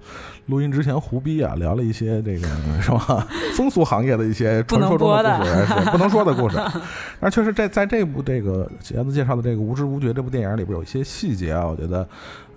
[0.47, 2.45] 录音之前胡逼啊，聊了一些这个
[2.82, 3.26] 是吧，
[3.56, 6.60] 风俗行业的一些传说中的故事，是不能说的故事。
[7.22, 12.06] 但确实在在这部这个杰子介绍的这个《无知无觉》这部电影里边，有一些细节啊，我觉得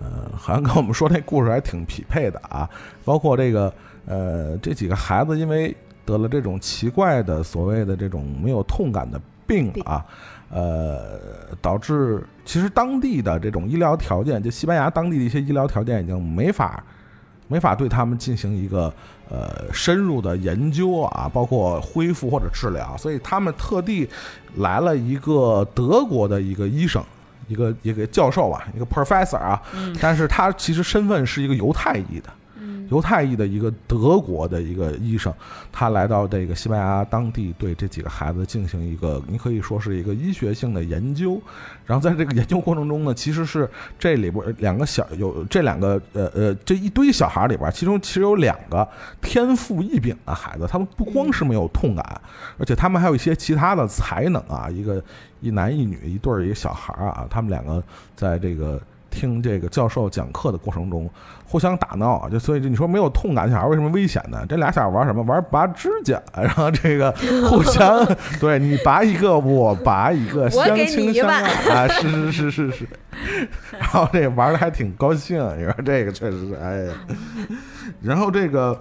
[0.00, 2.68] 呃，好像跟我们说那故事还挺匹配的啊。
[3.04, 3.72] 包括这个
[4.06, 5.72] 呃，这几个孩子因为
[6.04, 10.04] 得了这种奇怪的所谓的这种没有痛感的病啊。
[10.50, 11.18] 呃，
[11.60, 16.82] 导致其实当地的这种医疗条件，就西班牙当地的一些医疗条件已经没法
[17.48, 18.92] 没法对他们进行一个
[19.28, 24.08] 呃深入的研究啊，包括恢复或者治疗，所以他们特地
[24.56, 27.02] 来了一个德国的一个医生，
[27.48, 29.60] 一个一个教授啊，一个 professor 啊，
[30.00, 32.30] 但是他其实身份是一个犹太裔的。
[32.90, 35.32] 犹太裔的一个德国的一个医生，
[35.72, 41.40] 他来到这个西班牙当地，对这几个孩子进行一个，你可以说是一个医学性的研究。
[41.86, 43.68] 然后在这个研究过程中呢，其实是
[43.98, 48.86] 这里边两个小有这两个呃呃这一堆小孩里边，其中其实有两个
[49.20, 52.20] 天赋异禀的孩子，他们不光是没有痛感，
[52.58, 54.68] 而且他们还有一些其他的才能啊。
[54.70, 55.02] 一个
[55.40, 57.82] 一男一女一对儿一个小孩啊，他们两个
[58.14, 58.80] 在这个。
[59.14, 61.08] 听这个教授讲课的过程中，
[61.46, 64.44] 互相打闹啊，就所以就你说没有痛感小孩为什么危险呢？
[64.48, 65.22] 这俩小孩玩什么？
[65.22, 67.12] 玩拔指甲，然后这个
[67.48, 68.04] 互相
[68.40, 72.88] 对你拔一个，我拔一个，相亲相爱啊，是是是是是。
[73.78, 76.92] 然后这玩的还挺高兴，你说这个确实是哎呀。
[78.02, 78.76] 然后这个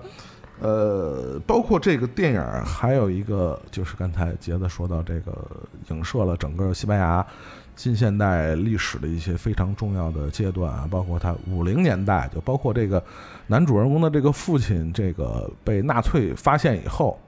[0.60, 5.32] 呃，包括这个电影还有一个就是刚才杰子说到这个
[5.90, 7.26] 影射了整个西班牙。
[7.76, 13.04] 近现代历史的一些非常重要的阶段啊，包括他五零年代，就包括这个
[13.48, 17.20] 男主人公的这个父亲，这个被纳粹发现以后，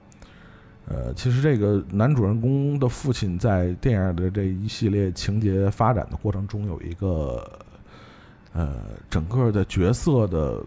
[0.86, 7.44] 呃，其实这个男主人公的父亲在电影的这一系列情节发展的过程中，有一个
[8.52, 8.76] 呃
[9.10, 10.62] 整个的角色的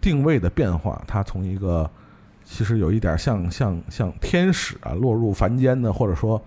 [0.00, 1.90] 定位的变化，他从一个
[2.44, 6.40] 其实有一点像像像天使啊，落入凡间的，或者说。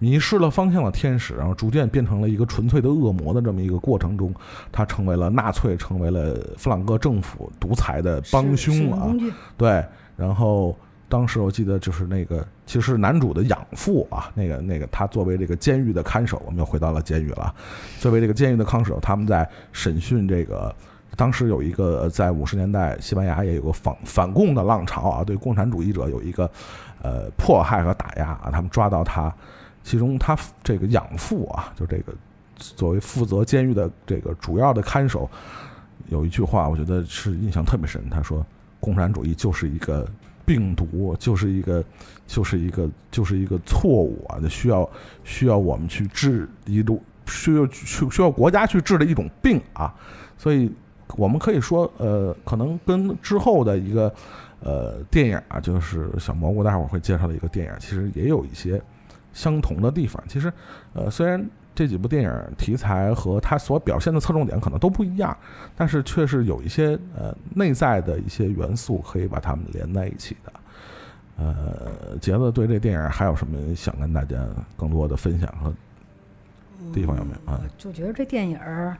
[0.00, 4.32] 迷失了方向的天使，然后逐渐变成了一个纯粹的恶魔的这么一个过程中，
[4.70, 9.12] 他成为了纳粹，成为了弗朗哥政府独裁的帮凶啊。
[9.56, 9.84] 对，
[10.16, 10.76] 然后
[11.08, 17.52] 当时我记得就是那个，其实男主的养父啊，那个那个他作为这个监狱的看守，我们又回到了监狱了。
[17.98, 20.72] 作为这个监狱的看守，他们在审讯这个，
[21.16, 26.48] 当时有一个在五十年代西班牙也有个反反共的浪潮啊，对共产主义者有一个
[27.02, 29.34] 呃迫害和打压啊，他们抓到他。
[29.82, 32.12] 其中，他这个养父啊，就这个
[32.56, 35.30] 作为负责监狱的这个主要的看守，
[36.08, 38.02] 有一句话，我觉得是印象特别深。
[38.10, 38.44] 他说
[38.80, 40.06] ：“共产主义就是一个
[40.44, 41.82] 病毒，就是一个，
[42.26, 44.38] 就是一个，就是一个错误啊！
[44.40, 44.88] 就需要
[45.24, 49.94] 需要我们去治一种需要去需要国家去治的一种病啊！
[50.36, 50.70] 所以，
[51.16, 54.12] 我们可以说，呃，可能跟之后的一个
[54.60, 58.82] 呃电影啊，就是小蘑菇，待会儿会介绍的一个电影，其实也有一些。”
[59.32, 60.52] 相同的地方，其实，
[60.94, 65.36] 呃，虽然这几部电影题材和它所表现的侧重点可能都不一样，
[65.76, 70.52] 但是却是有一些呃内在的一些元素可以把它们连在一起的。
[71.36, 74.36] 呃，杰子对这电影还有什么想跟大家
[74.76, 75.72] 更多的分享和
[76.92, 77.60] 地方有没有啊？
[77.78, 78.96] 就觉得这电影儿，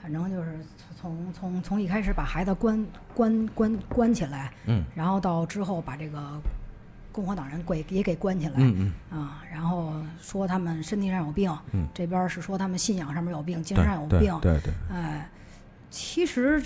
[0.00, 0.58] 反正就是
[0.98, 6.18] 从从从一开始把孩子关关关关起来，嗯，然后到之后把这个。
[7.12, 15.30] 共和党人给也给关起来，嗯嗯啊，然后说他们身体上有病，嗯，这边是说他们信仰上面有病，精神上有病，对对，哎，
[15.90, 16.62] 其实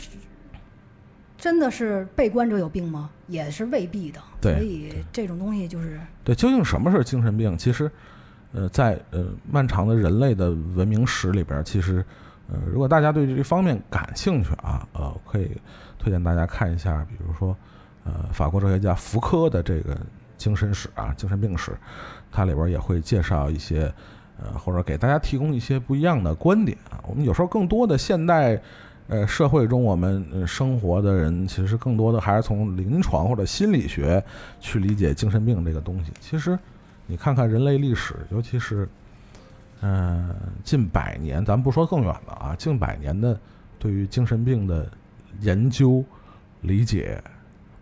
[1.36, 3.10] 真的是被关者有病吗？
[3.26, 7.58] 也是未必的，对，所以这种东西就是对，究竟什么是精神病？
[7.58, 7.90] 其实，
[8.52, 12.04] 呃，在呃漫长的人类的文明史里边，其实，
[12.48, 15.50] 呃，如果大家对这方面感兴趣啊，呃，可以
[15.98, 17.56] 推荐大家看一下，比如说，
[18.04, 19.98] 呃，法国哲学家福柯的这个。
[20.36, 21.72] 精神史啊，精神病史，
[22.30, 23.92] 它里边也会介绍一些，
[24.38, 27.02] 呃，或者给大家提供一些不一样的观点啊。
[27.06, 28.60] 我们有时候更多的现代，
[29.08, 34.22] 呃，社会中我们生活的人，其实更多的还是从临床或者心理学
[34.60, 36.12] 去理解精神病这个东西。
[36.20, 36.58] 其实，
[37.06, 38.88] 你看看人类历史，尤其是，
[39.80, 43.38] 嗯，近百年，咱不说更远了啊，近百年的
[43.78, 44.86] 对于精神病的
[45.40, 46.04] 研究、
[46.60, 47.22] 理解，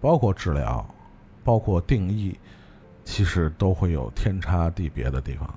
[0.01, 0.87] 包括治疗。
[1.47, 2.35] 包括定义，
[3.05, 5.49] 其实都会有天差地别的地方，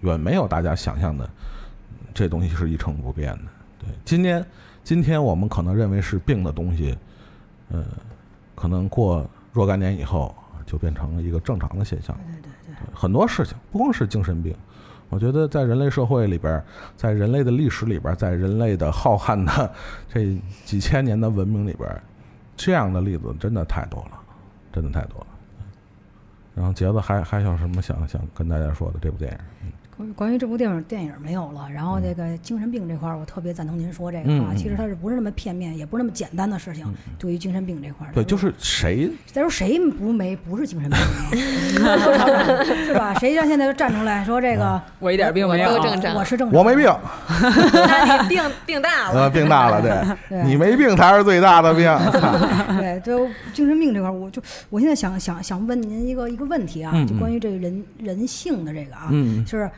[0.00, 1.28] 远没有大家想象的
[2.14, 3.42] 这东西是一成不变的。
[3.78, 4.44] 对，今天
[4.82, 6.96] 今天我们可能认为是病的东西，
[7.70, 7.84] 呃，
[8.54, 10.34] 可能过若干年以后
[10.66, 12.16] 就变成了一个正常的现象。
[12.16, 14.56] 对对对，很多事情不光是精神病，
[15.08, 16.64] 我觉得在人类社会里边儿，
[16.96, 19.72] 在人类的历史里边儿，在人类的浩瀚的
[20.08, 22.02] 这几千年的文明里边儿，
[22.56, 24.20] 这样的例子真的太多了，
[24.72, 25.26] 真的太多了。
[26.60, 29.32] 然后杰子还还有什么想想跟大家说的这部电
[29.64, 29.72] 影？
[30.14, 36.86] 关于这部电影电影没有了，然后这个精神病这块儿，我特别赞同您说这个啊，其实它是不是那么片面，也不是那么简单的事情。
[37.18, 38.52] 对于精神病这块儿，对，就是。
[38.58, 40.98] 谁再说谁不没不是精神病
[41.82, 43.14] 呢， 是吧？
[43.18, 46.92] 谁像现在就站出来说这个我一点病没有，都正常我是正常，我没病，
[47.72, 49.90] 那你病病大了，呃，病大了，对
[50.38, 50.44] 对。
[50.48, 51.84] 你没病才是最大的病。
[52.78, 59.10] 对，就精神病这块儿，我就我现在想想想问您一个一个问题啊，嗯就关于这个人人性的这个啊，
[59.44, 59.70] 就，是呃，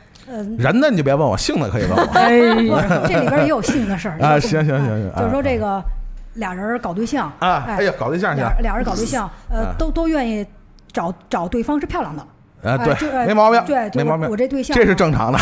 [0.57, 2.03] 人呢你就别问我，性的可以问我。
[2.13, 4.39] 哎不是 这里边也有性的事儿啊。
[4.39, 5.83] 行行行行，就是说这个个
[6.35, 8.41] 俩人搞对象啊，哎哎呀，搞对象去。
[8.41, 10.45] 俩俩人搞对象，呃啊，都都愿意
[10.91, 12.27] 找找对方是漂亮的，
[12.63, 15.39] 呃对，没毛病，对，就没毛病，我这对象这是正常的，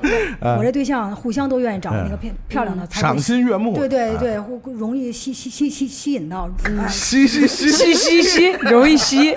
[0.00, 0.20] 对，
[0.58, 3.74] 我这对象互相都愿意找那个漂漂亮的，才赏心悦目。
[3.74, 9.34] 对对啊，对，会容易吸吸吸吸吸引到，哎吸吸吸吸吸吸，容易吸。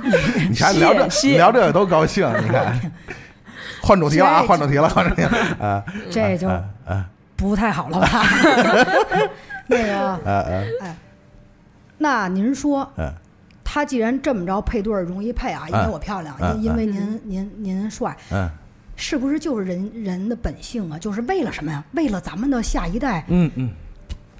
[0.48, 2.78] 你看聊这聊这个都高兴，你看。
[3.84, 4.42] 换主题了啊！
[4.46, 5.84] 换主题了，换主题了 啊！
[6.08, 6.48] 这就
[7.34, 8.24] 不太好了吧？
[9.66, 10.96] 那个，啊啊
[11.98, 13.12] 那您说，啊！
[13.64, 18.48] 他既然这么着配对容易配啊，因为我漂亮，嗯因因为您您您帅，嗯
[18.94, 20.96] 是不是就是人人的本性啊？
[20.96, 21.82] 就是为了什么呀？
[21.92, 23.68] 为了咱们的下一代嗯嗯，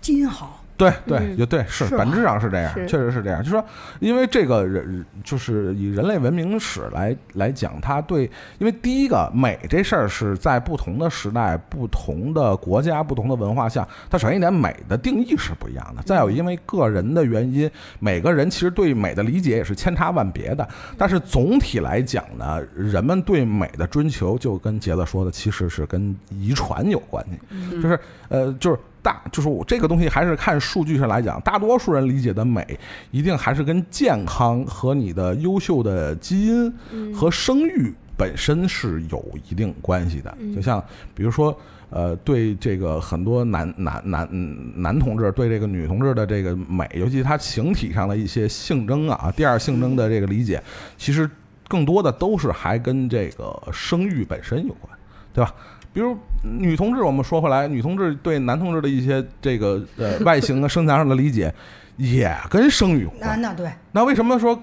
[0.01, 0.62] 基因好。
[0.77, 3.41] 对对，也对，是本质上是这样，确实是这样。
[3.41, 3.65] 就是说，
[4.01, 8.25] 因为这个人就是以人类文明史来来讲，它对，
[8.59, 16.03] 因为第一个美这事儿是在不同的时代、不同的国家、不同的文化下，它首先一点美的定义是不一样的。
[16.03, 17.71] 再有，因为个人的原因，
[18.01, 20.69] 每个人其实对美的理解也是千差万别的。
[20.99, 28.79] 但是总体来讲呢，人们对美的追求，就跟杰子说的，其实是跟遗传有关系，就是呃，就是。
[29.03, 32.79] 大就是我这个东西还是看数据上来讲，大多数人理解的美，
[33.11, 36.73] 一定还是跟健康和你的优秀的基因
[37.13, 40.33] 和生育本身是有一定关系的。
[40.55, 40.83] 就像
[41.15, 41.57] 比如说，
[41.91, 50.63] 呃，对这个很多男男男嗯男同志对这个女同志的这个美，尤其他形体上的一些性征啊，第二性征的这个理解，
[50.97, 51.29] 其实
[51.67, 54.97] 更多的都是还跟这个生育本身有关，
[55.33, 55.53] 对吧？
[55.93, 61.53] 比如女同志，我们说回来，女同志对男同志的一些这个呃 外形啊、身材上的理解，
[61.97, 63.41] 也跟生育有关。
[63.41, 64.59] 那那对，那为什么说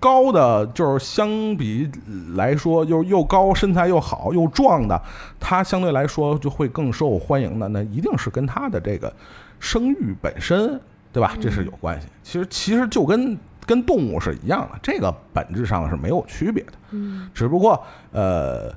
[0.00, 1.90] 高的就是相比
[2.34, 5.00] 来说，又又高、身材又好、又壮的，
[5.38, 7.68] 他相对来说就会更受欢迎的？
[7.68, 9.12] 那一定是跟他的这个
[9.60, 10.80] 生育本身，
[11.12, 11.36] 对吧？
[11.38, 12.08] 这是有关系。
[12.22, 16.72] 其实其实就跟跟动物是一样的，这个本质上是没有区别的。
[16.92, 17.78] 嗯，只不过
[18.12, 18.72] 呃。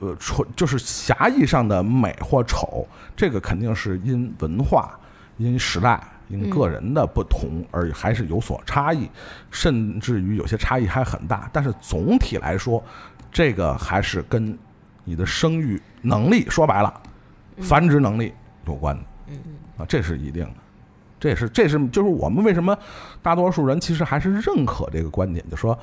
[0.00, 4.98] 呃，纯就是狭义上的美或丑，这个肯定是因文化、
[5.36, 9.08] 因时代、因个人的不同而还是有所差异，
[9.50, 11.50] 甚至于有些差异还很大。
[11.52, 12.82] 但是总体来说，
[13.30, 14.58] 这个还是跟
[15.04, 17.00] 你的生育能力说白了，
[17.58, 18.32] 繁殖能力
[18.66, 19.02] 有关的。
[19.28, 19.38] 嗯
[19.76, 20.54] 啊，这是一定的。
[21.18, 22.74] 这也是，这是就是我们为什么
[23.20, 25.78] 大多数人其实还是认可这个观点，就说。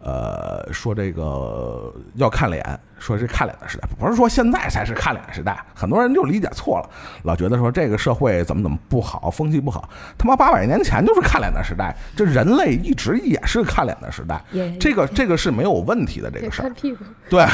[0.00, 5.62] 呃，说这个要看脸，说是看脸的时代，不是说现在才是看脸的时代。
[5.74, 6.90] 很多人就理解错了，
[7.24, 9.88] 老觉得说这个社会怎么怎么不好，风气不好。
[10.16, 14.42] 他妈八百年前就是看脸的时代，这人类一直也是看脸的时代。
[14.78, 16.74] 这个这个是没有问题的，这个事儿看。
[16.74, 17.44] 屁股，对，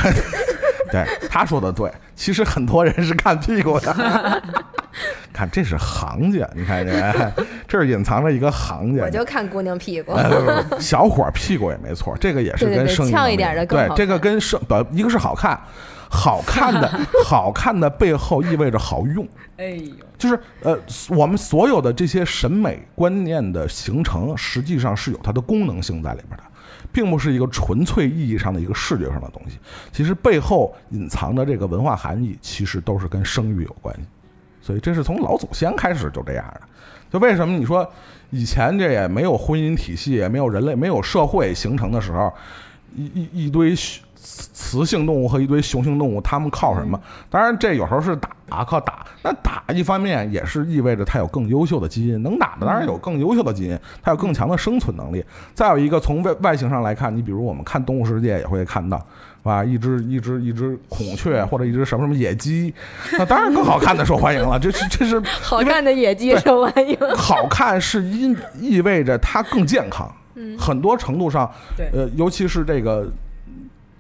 [0.93, 1.91] 对，他说的 对。
[2.15, 4.43] 其实很多人是看屁股的。
[5.33, 7.33] 看，这是行家，你看这，
[7.67, 9.03] 这是隐藏着一个行家。
[9.03, 10.13] 我就看姑娘屁股。
[10.13, 15.61] 哎，不不不，小伙儿屁股也没错，这个也是对对对跟生育能力翘一点的更好对这个跟生不一个是好看，
[16.09, 19.27] 好看的 好看的背后意味着好用，
[19.57, 26.45] 哎呦，就是呃，我们所有的这些审美观念的形成，实际上是有它的功能性在里边的，
[26.93, 29.59] 并不是一个纯粹意义上的一个视觉上的东西。
[29.93, 34.03] 其实背后隐藏的这个文化含义，其实都是跟生育有关系。
[34.65, 36.63] 所以这是从老祖先开始就这样的。
[37.11, 37.87] 就为什么你说
[38.31, 42.33] 以前这也没有婚姻体系，也没有人类，没有社会形成的时候，
[42.97, 44.01] 一一一堆雌
[44.55, 46.99] 雌性动物和一堆雄性动物，它们靠什么？
[47.29, 48.17] 当然，这有时候是
[48.49, 49.07] 打，靠打。
[49.23, 55.23] 那打一方面也是意味着它有更优秀的基因，能打的当然有更优秀的基因，它有更强的生存能力。
[55.53, 59.01] 再有一个，从外外形上来看，你比如我们看《动物世界》也会看到，
[59.45, 59.63] 是吧？
[59.63, 62.73] 一只一只一只孔雀或者一只什么什么野鸡，
[63.19, 64.59] 那当然更好看的受欢迎了。
[64.59, 66.97] 这是这是 好看的野鸡受欢迎。
[67.15, 73.07] 好看是因意味着它更健康，嗯很多程度上，对呃，尤其是这个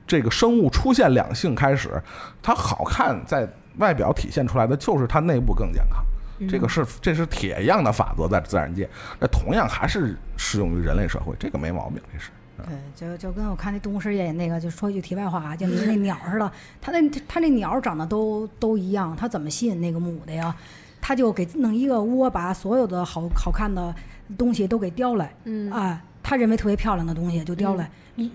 [0.06, 2.02] 这个生物出现两性开始，
[2.42, 3.46] 它好看在
[3.76, 6.02] 外表体现出来的就是它内部更健康。
[6.48, 8.88] 这个是这是铁一样的法则，在自然界，
[9.20, 12.30] 那同样还是适用于人类社会，这个没毛病，这是。
[12.56, 16.50] 对，就就跟我看那《动物世界》那个，就说一句题外话啊，就跟那 鸟似的，
[16.80, 20.54] 它那它那鸟长得都都一样，它怎么吸引那个母的呀？
[21.00, 23.94] 它就给弄一个窝，把所有的好好看的
[24.38, 25.70] 东西都给叼来，嗯。
[25.70, 27.90] 啊，他认为特别漂亮的东西就叼来，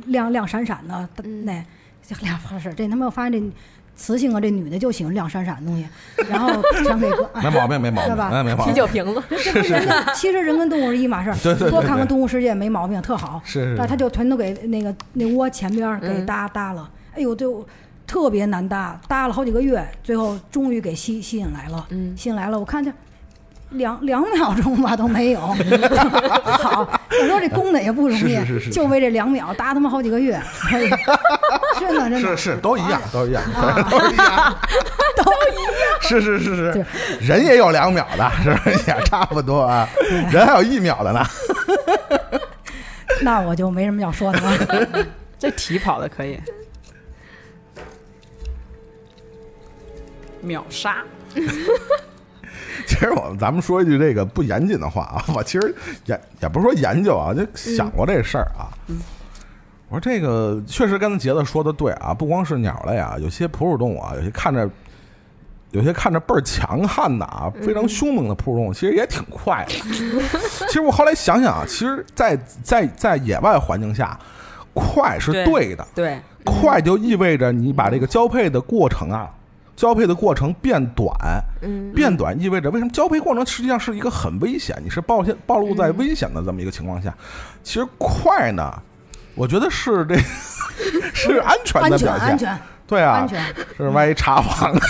[0.05, 1.45] 亮亮闪闪的，嗯。
[1.45, 1.65] 那
[2.03, 3.51] 这俩不是这他妈我发现这
[3.99, 5.85] 雌性啊，这女的就喜欢亮闪闪的东西，
[6.29, 6.49] 然后
[6.83, 8.29] 全给搁， 哎没毛病，没毛病，是吧？
[8.33, 8.73] 哎，没毛病。
[8.73, 13.41] 啤酒瓶子，这跟人其实人跟动物是一码事儿，对对对多看看《动物世界》没毛病，特好。
[13.43, 17.65] 是是他就全都给那个那窝前边儿给嗯搭搭了，哎呦，就
[18.07, 21.85] 特别难搭，搭了好几个月，最后终于给吸吸引来了。
[21.89, 22.15] 嗯。
[22.15, 22.91] 吸引来了，我看这
[23.71, 25.39] 两两秒钟吧都没有。
[25.41, 26.81] 好，
[27.21, 30.41] 我说这公的也不容易，是是是是就为这两秒搭他妈好几个月，
[31.79, 33.43] 真的真的是是，都一样，都一样，
[33.89, 34.57] 都一样，
[35.17, 35.73] 都一样。
[36.01, 36.85] 是是是是，
[37.19, 39.87] 人也有两秒的，是不是也差不多啊？
[40.31, 41.23] 人还有一秒的呢。
[43.21, 45.05] 那我就没什么要说的了。
[45.37, 46.39] 这题跑的可以，
[50.41, 50.97] 秒杀。
[52.89, 55.75] 其实我咱们说一句这个不严谨的话啊，我其实
[56.05, 58.73] 也也不是说研究啊，就想过这事儿啊。
[59.89, 64.67] 我说这个确实跟杰子说的对啊，不光是鸟类啊，有些哺乳动物啊，有些看着
[65.69, 69.73] 有些看着倍儿强悍的啊，非常凶猛的哺乳动物，其实也挺快的。
[70.67, 74.19] 其实我后来想想啊，其实在，在在野外环境下，
[74.73, 79.29] 快是对对的，对，快就意味着你把这个交配的过程啊，
[79.79, 81.09] 交配的过程变短，
[81.61, 81.93] 嗯。
[81.93, 82.91] 变短意味着为什么？
[82.91, 87.15] 交配过程实际上是一个很危险，你是暴现暴露在危险的这么一个情况下，
[87.63, 88.69] 其实快呢，
[89.35, 90.17] 我觉得是这
[91.15, 93.41] 是安全安全的表现，安全对啊，安全，
[93.77, 94.79] 是万一查房啊。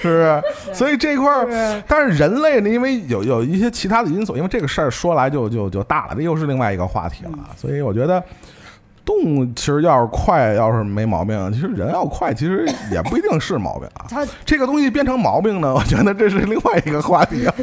[0.00, 0.42] 是不是？
[0.72, 7.32] 所以这块儿，但是人类呢，因为有有一些其他的因素，因为这个事儿说来就就就大了，这又是另外一个话题了。
[7.56, 8.22] 所以我觉得，
[9.06, 14.04] 动物其实要是快，要是没毛病，其实人要快，其实也不一定是毛病啊。
[14.10, 17.54] 它这个东西变成毛病呢，我觉得这是另外一个话题啊。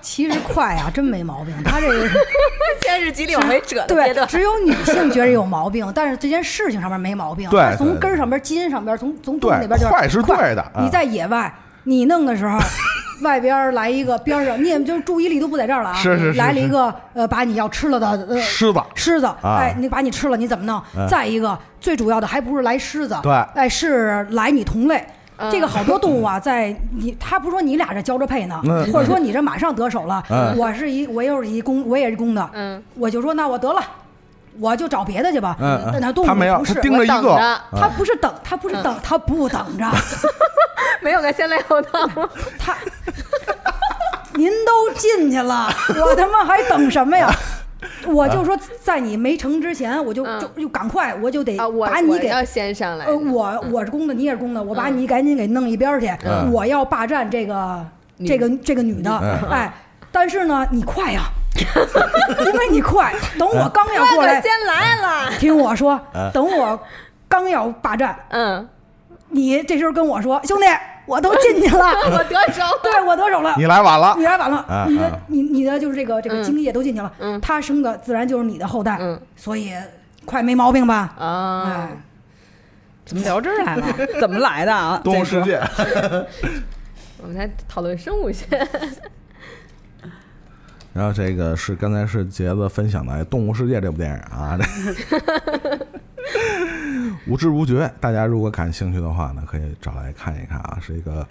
[0.00, 1.54] 其实快啊，真没毛病。
[1.62, 2.08] 它这个
[2.82, 7.48] 现在是极力往回扯的阶对，段，只有女性觉得有毛病，但是这件事情上面没毛病。
[7.50, 11.52] 对它从根儿上边、基因上边、从从动物对那边就是快是对的啊你在野外，
[11.84, 12.58] 你弄的时候，
[13.22, 15.94] 外边来一个边上，你也就注意力都不在这儿了啊。
[15.94, 21.08] 是是是来了一个呃，把你要吃了的呃狮子狮子，啊哎，你把你吃了，你怎么弄？
[21.08, 24.96] 再一个，最主要的还不是来狮子，对哎，是来你同类。
[24.98, 33.80] 嗯这个好多动物啊，在你他不是说你俩这交着配呢，嗯或者说你这马上得手了，嗯我是一我又是一公，我也是公的，嗯，我就说那我得了，
[34.60, 35.56] 我就找别的去吧。
[35.60, 39.90] 嗯那动物他没有不是他盯着一个我等着他不是等，他不是等，他不等着，
[41.02, 42.08] 没有个先来后到，
[42.58, 42.76] 他，
[44.34, 45.68] 您都进去了，
[46.04, 47.30] 我他妈还等什么呀？
[48.06, 50.40] 我就说，在你没成之前，我就嗯。
[50.40, 52.28] 就就赶快，我就得把你给。
[52.28, 56.52] 我要先上来呃，，我我是公的，你也是公的，我把你赶紧给弄一边去，嗯。
[56.52, 57.84] 我要霸占这个
[58.24, 59.50] 这个这个女的，嗯。
[59.50, 59.72] 哎，
[60.12, 61.22] 但是呢，你快呀，
[62.46, 66.78] 因为你快，等我刚要过来先来了，听我说嗯，等我
[67.28, 68.68] 刚要霸占，嗯，
[69.28, 70.66] 你这时候跟我说，兄弟，
[71.06, 74.14] 我都进去了， 我得手， 对我得手了，你来晚了。
[74.18, 77.40] 你，来晚了，啊你的啊你你的就是这个这个嗯精液都进去了，嗯。
[77.40, 79.20] 他生的自然就是你的后代，嗯。
[79.36, 79.72] 所以
[80.24, 81.12] 快没毛病吧？
[81.18, 81.64] 啊。
[81.66, 81.88] 哎，，
[83.04, 83.86] 怎么聊这儿来了？
[84.20, 85.00] 怎么来的啊？
[85.04, 85.60] 动物世界。
[87.22, 88.46] 我们来讨论生物学，
[90.92, 94.64] 然后这个是刚才是杰子分享的《动物世界》这部电影啊，这
[97.26, 101.26] 无知无觉，大家如果感兴趣的话呢，可以找来看一看啊，是一个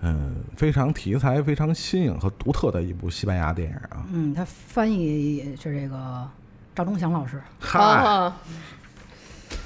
[0.00, 4.04] 嗯非常题材非常新颖和独特的一部西班牙电影啊。
[4.12, 6.28] 嗯，他翻译是这个
[6.74, 8.32] 赵忠祥老师，嗨，哦，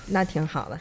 [0.07, 0.79] 那挺好的，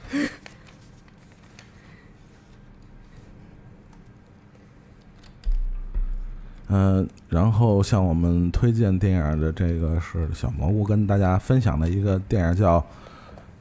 [6.75, 12.83] 嗯、然后向我们推荐电影的这个是小蘑菇跟大家分享的一个电影叫。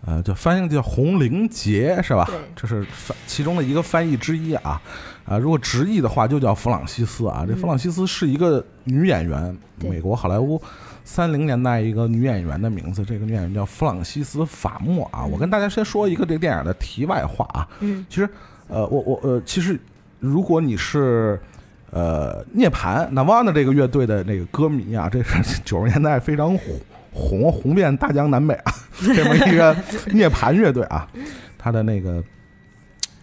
[0.05, 2.37] 呃，叫翻译叫《红绫节》是吧对？
[2.57, 4.83] 这是翻其中的一个翻译之一啊。
[5.25, 7.47] 啊，如果直译的话，就叫弗朗西斯啊。
[7.47, 10.61] 这弗朗西斯是一个女演员，对美国好莱坞
[11.05, 13.05] 三零年代一个女演员的名字。
[13.05, 15.25] 这个女演员叫弗朗西斯·法莫啊。
[15.25, 17.69] 我跟大家先说一个这个电影的题外话啊。
[17.79, 18.29] 嗯，其实，
[18.67, 19.79] 呃，我我呃，其实
[20.19, 21.41] 如果你是
[21.93, 26.81] 呃涅槃 Nirvana 这个乐队的那个歌迷啊，这是九十年代非常红
[27.13, 31.07] 红红遍大江南北啊，这么一个涅槃乐队啊，
[31.59, 32.25] 他的那个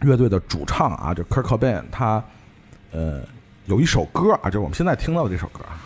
[0.02, 2.24] 乐队的主唱啊，就 Kirk Cobain，他
[2.92, 3.22] 呃
[3.66, 5.82] 有一首歌啊，就是我们现在听到的这首歌啊。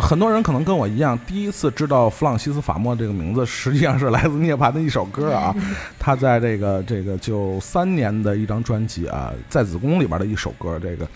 [0.00, 5.54] 很多人可能跟我一样，第一次知道弗朗西斯·法莫这个名字，实际上是来自涅槃的一首歌啊。
[5.98, 11.04] 他在这个这个九三年的一张专辑啊，《在子宫》里边的一首歌，这个《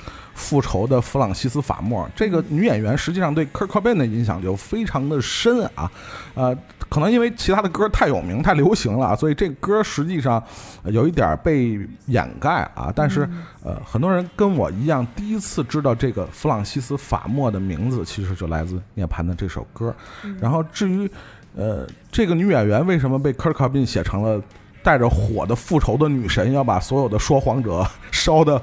[0.43, 2.05] 复仇的弗朗西斯·法莫》。
[2.17, 5.91] 这个女演员实际上对 Kurt Cobain 的影响就非常的深啊，
[6.35, 6.57] 呃，
[6.89, 10.43] 可能因为其他的歌太有名、太流行了啊，所以这歌实际上
[10.83, 12.93] 呃有一点被掩盖啊。
[12.95, 13.29] 但是
[13.63, 19.95] 呃，很多人跟我一样，第一次知道这个弗朗西斯·法莫的名字，其实就来自涅槃的这首歌。
[20.41, 21.09] 然后至于
[21.55, 24.43] 呃，这个女演员为什么被 Kurt Cobain 写成了
[24.83, 28.61] 带着火的复仇的女神，要把所有的说谎者 烧的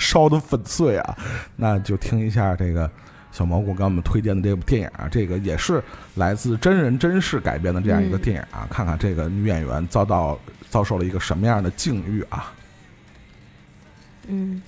[0.00, 1.16] 烧的粉碎啊？
[1.54, 2.90] 那就听一下这个
[3.30, 5.80] 小蘑菇给我们推荐的这部电影啊，这个也是
[6.16, 10.36] 来自真人真事改编的这样一个电影啊，看看这个女演员遭到
[10.68, 12.52] 遭受了一个什么样的境遇啊？
[14.26, 14.62] 嗯，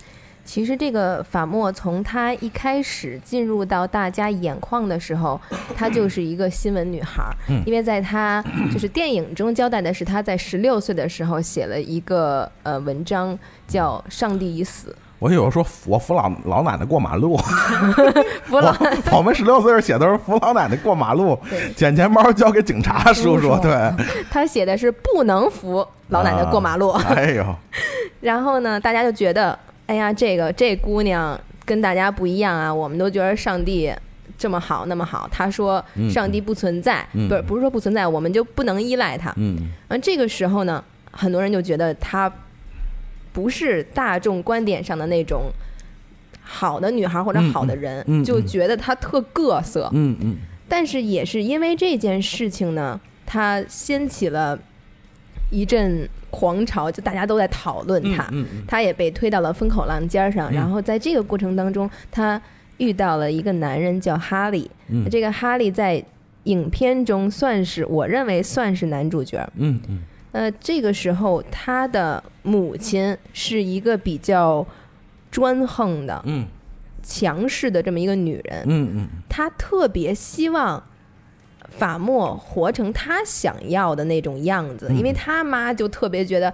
[0.45, 5.41] 其实这个法莫从她一开始进入到大家眼眶的时候，
[5.77, 7.35] 她就是一个新闻女孩
[7.67, 8.43] 因为在她
[8.73, 13.39] 就是电影中交代的是，她在十六岁的时候写了一个呃文章，
[13.69, 17.39] 叫《上帝已死我以为说我扶老老奶奶过马路，》。
[18.49, 18.77] 不了，
[19.13, 21.39] 我我们十六岁写的是扶老奶奶过马路，
[21.77, 23.57] 捡钱包交给警察叔叔。
[23.63, 23.73] 对，
[24.33, 26.91] 他写的是不能扶老奶奶过马路。
[26.91, 27.55] 哎呦，
[28.21, 33.95] 然后呢，大家就觉得，哎呀，这个这姑娘跟大家不一样啊，我们都觉得上帝
[34.37, 39.33] 这么好那么好，他说嗯上帝不存在，嗯不是不是说不存在，我们就不能依赖他。
[39.37, 39.71] 嗯
[40.03, 40.83] 这个时候呢，
[41.13, 42.29] 很多人就觉得她
[43.33, 45.51] 不是大众观点上的那种
[46.43, 49.89] 好的女孩或者嗯好的人，嗯嗯就觉得她特各色。
[49.93, 50.37] 嗯嗯
[50.69, 54.59] 但是也是因为这件事情呢，它掀起了
[55.51, 58.23] 一阵狂潮，就大家都在讨论嗯它。
[58.33, 62.41] 嗯嗯他也被推到了风口浪尖上，嗯然后在这个过程当中，她
[62.79, 64.71] 遇到了一个男人叫哈利。
[64.89, 66.03] 嗯这个哈利在
[66.45, 69.47] 影片中算是我认为算是男主角。
[69.57, 70.03] 嗯嗯
[70.33, 74.67] 呃，这个时候他的母亲是一个比较
[75.31, 76.47] 专横的、嗯。
[77.03, 79.09] 强势的这么一个女人，嗯嗯。
[79.29, 80.83] 她特别希望。
[81.79, 86.53] 法莫活成他想要的那种样子，嗯因为他妈就特别觉得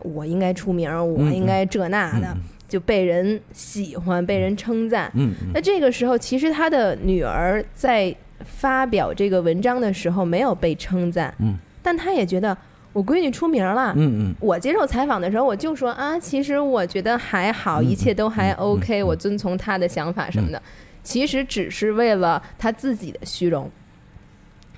[0.00, 5.10] 我应该出名，我嗯应该这那的，嗯就被人喜欢，被人称赞。
[5.14, 8.14] 嗯那这个时候，其实他的女儿在
[8.44, 11.56] 发表这个文章的时候没有被称赞，嗯。
[11.82, 12.54] 但他也觉得
[12.92, 13.92] 我闺女出名了。
[13.96, 19.06] 嗯我接受采访的时候，我就说啊，其实我觉得还好，嗯一切都还嗯 OK，嗯。
[19.06, 20.60] 我遵从她的想法什么的，
[21.02, 23.70] 其实只是为了她自己的虚荣。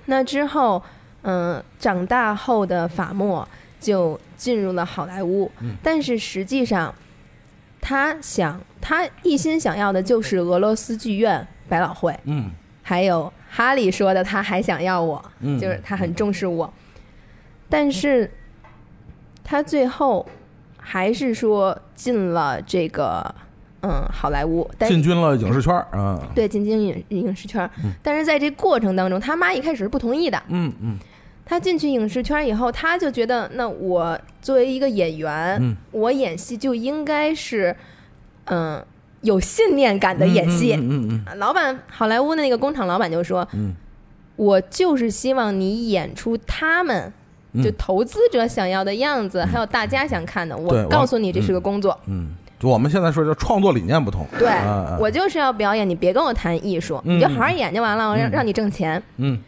[0.06, 0.82] 那之后，
[1.22, 3.46] 嗯、长大后的法莫
[3.78, 5.74] 就进入了好莱坞，嗯。
[5.82, 6.92] 但是实际上，
[7.80, 12.50] 他想，他一心想要的就是俄罗斯剧院、百老汇，嗯。
[12.82, 16.72] 还有哈利说的，他还想要我，嗯就是他很重视我，
[17.70, 18.30] 但是
[19.42, 20.28] 他最后
[20.76, 23.34] 还是说进了这个
[23.82, 26.20] 嗯好莱坞，但进军了影视圈儿啊。
[26.34, 30.42] 对进军影影视圈儿嗯，但是在这过程当中，他妈一开始是不同意的。
[30.48, 30.98] 嗯嗯
[31.46, 37.74] 他进去影视圈以后，他就觉得，那我作为一个演员，嗯我演戏就应该是，
[38.44, 38.84] 嗯、
[39.22, 40.74] 有信念感的演戏。
[40.74, 43.74] 嗯嗯嗯老板，好莱坞的那个工厂老板就说，嗯
[44.36, 47.12] 我就是希望你演出他们。
[47.52, 47.62] 嗯。
[47.62, 51.98] 就投资者想要的样子，还有大家想看的，我我告诉你这是个工作。
[52.06, 54.26] 嗯，就我们现在说叫创作理念不同。
[54.38, 54.48] 对
[54.98, 58.32] 我就是要表演，你别跟我谈艺术，嗯你就好好演就完了，我让嗯。
[58.32, 59.02] 让你挣钱。
[59.16, 59.38] 嗯。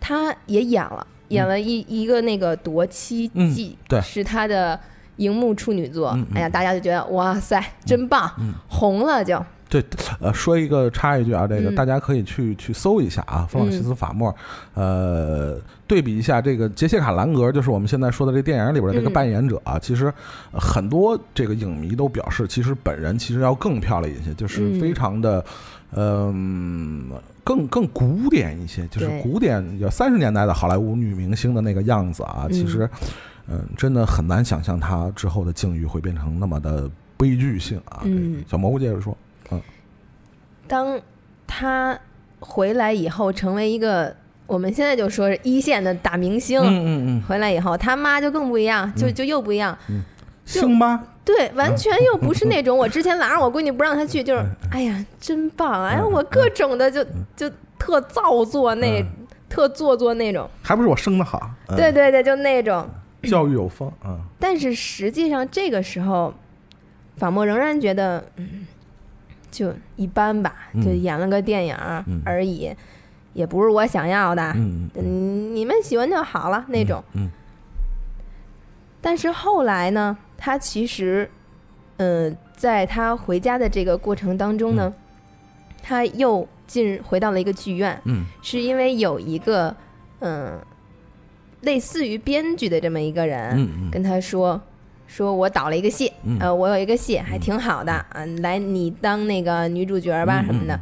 [0.00, 4.00] 他也演了，演了一一个那个《夺妻记》嗯对。
[4.00, 4.78] 是他的
[5.16, 6.16] 荧幕处女作。
[6.34, 8.52] 哎呀，大家就觉得哇塞，真棒，嗯。
[8.68, 9.44] 红了就。
[9.68, 9.84] 对，
[10.20, 14.34] 呃，说一个插一句啊，这个嗯大家可以去去搜一下啊，弗朗西斯·法莫，
[14.74, 20.12] 呃，对比一下这个杰西卡·兰格，就是我们现在说的这电影里边的这个嗯扮演者啊，其实
[20.52, 25.44] 呃很多这个影迷都表示，其实本人其实要更漂亮一些，就是嗯非常的。
[25.92, 27.10] 嗯，
[27.42, 32.46] 更更古典一些，就是古典有三十年代的好莱坞女明星的那个样子啊。
[32.50, 32.86] 其实，
[33.46, 38.02] 嗯，真的很难想象她之后的境遇会变成那么的悲剧性啊。
[38.04, 39.16] 嗯小蘑菇接着说，
[40.68, 41.00] 当
[41.46, 41.98] 他
[42.38, 44.14] 回来以后成为一个
[44.46, 46.60] 我们现在就说是一线的大明星。
[46.60, 47.22] 嗯嗯嗯。
[47.26, 49.76] 回来以后，他妈就更不一样，就就又不一样。
[49.88, 50.02] 嗯，
[50.44, 57.04] 星吧，对，完全又不是那种我之前拦着我闺女不让她去，就是哎呀真棒，哎呀我各种的就
[57.34, 59.04] 就特造作那、
[59.48, 61.76] 特做作那种，还不是我生的好，嗯。
[61.76, 62.88] 对，对对，就那种。
[63.24, 66.32] 教育有方啊，但是实际上这个时候，
[67.16, 68.64] 法莫仍然觉得嗯
[69.50, 70.82] 就一般吧，嗯。
[70.82, 71.76] 就演了个电影
[72.24, 72.70] 而已，
[73.32, 77.02] 也不是我想要的，嗯你们喜欢就好了那种。
[77.14, 77.30] 嗯
[79.00, 81.30] 但是后来呢，他其实，
[81.98, 84.92] 嗯、在他回家的这个过程当中呢，
[85.82, 88.26] 他又进回到了一个剧院，嗯。
[88.42, 89.74] 是因为有一个
[90.20, 90.58] 嗯、
[91.60, 93.90] 类似于编剧的这么一个人、嗯嗯。
[93.90, 94.60] 跟他说。
[95.08, 100.78] 说我导了一个戏，嗯呃，我有一个戏还挺好的，啊、来你当那个女主角吧嗯什么的。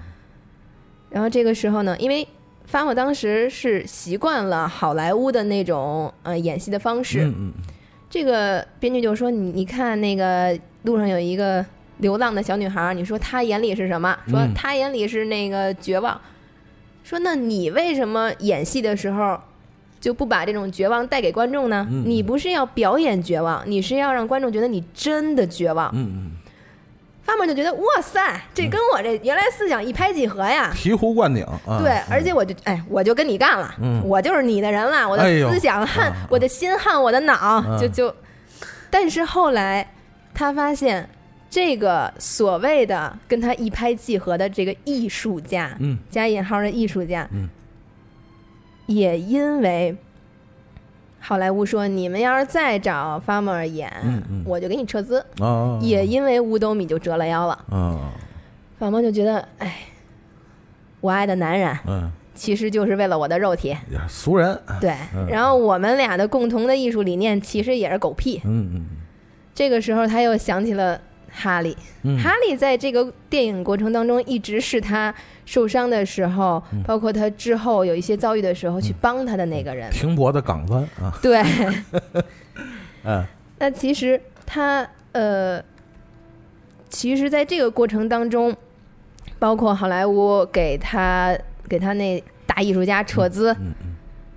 [1.09, 2.27] 然后这个时候呢，因为
[2.67, 7.53] 发我当时是习惯了好莱坞的那种呃演戏的方式，嗯嗯
[8.11, 11.65] 这个编剧就说你你看那个路上有一个
[11.99, 14.19] 流浪的小女孩，你说她眼里是什么？
[14.29, 16.21] 说嗯她眼里是那个绝望。
[17.05, 19.41] 说那你为什么演戏的时候
[20.01, 21.87] 就不把这种绝望带给观众呢？
[21.91, 22.05] 嗯。
[22.07, 25.91] 你不是要表演绝望，你是要让观众觉得你真的绝望。
[25.95, 26.31] 嗯嗯，
[27.25, 30.73] 发梦就觉得哇塞，这跟我这原来思想一拍即合呀。
[30.75, 34.01] 醍醐灌顶啊，对，而且我就哎，我就跟你干了，嗯。
[34.05, 37.79] 我就是你的人了，我的思想撼、啊我的心撼我的脑，嗯。
[37.81, 38.15] 就就。
[38.89, 39.87] 但是后来
[40.33, 41.09] 他发现，
[41.51, 45.99] 这个所谓的跟他一拍即合的这个艺术家，嗯。
[46.09, 47.49] 加引号的艺术家，嗯
[48.87, 49.97] 也因为
[51.21, 54.43] 好莱坞说你们要是再找 Farmer 演，嗯嗯。
[54.47, 55.25] 我就给你撤资。
[55.41, 58.13] 啊，也因为五斗米就折了腰了，啊
[58.79, 59.79] 法莫就觉得，哎，
[61.01, 64.95] 我爱的男人嗯，其实就是为了我的肉体，也是俗人，对。
[65.15, 65.27] 嗯。
[65.29, 68.41] 然后我们俩的共同的艺术理念其实也是狗屁。
[68.45, 68.87] 嗯嗯。
[69.55, 71.01] 这个时候他又想起了
[71.37, 72.19] 哈利，嗯。
[72.19, 75.15] 哈利在这个电影过程当中一直是他
[75.45, 76.83] 受伤的时候，嗯。
[76.83, 79.91] 包括他之后有一些遭遇的时候去帮他的那个人。
[79.91, 81.43] 停泊的港湾啊，对，
[83.05, 83.25] 嗯。
[83.59, 85.63] 那其实他呃，
[86.89, 88.55] 其实在这个过程当中，
[89.39, 91.37] 包括好莱坞给他
[91.69, 93.57] 给他那大艺术家撤资，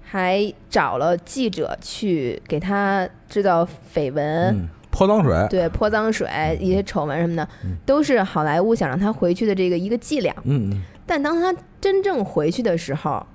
[0.03, 4.69] 还找了记者去给他制造绯闻，嗯，
[4.99, 6.27] 泼脏水，对泼脏水、
[6.59, 10.35] 一些丑闻什么的，嗯都是好莱坞想让他回去的这个一个伎俩。
[10.43, 13.26] 嗯嗯但当他真正回去的时候，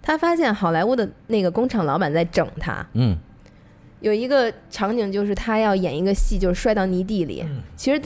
[0.00, 2.84] 他发现好莱坞的那个工厂老板在整他。
[2.94, 3.18] 嗯
[4.00, 7.46] 有一个场景就是他要演一个戏，就是摔到泥地里。
[7.76, 8.00] 其实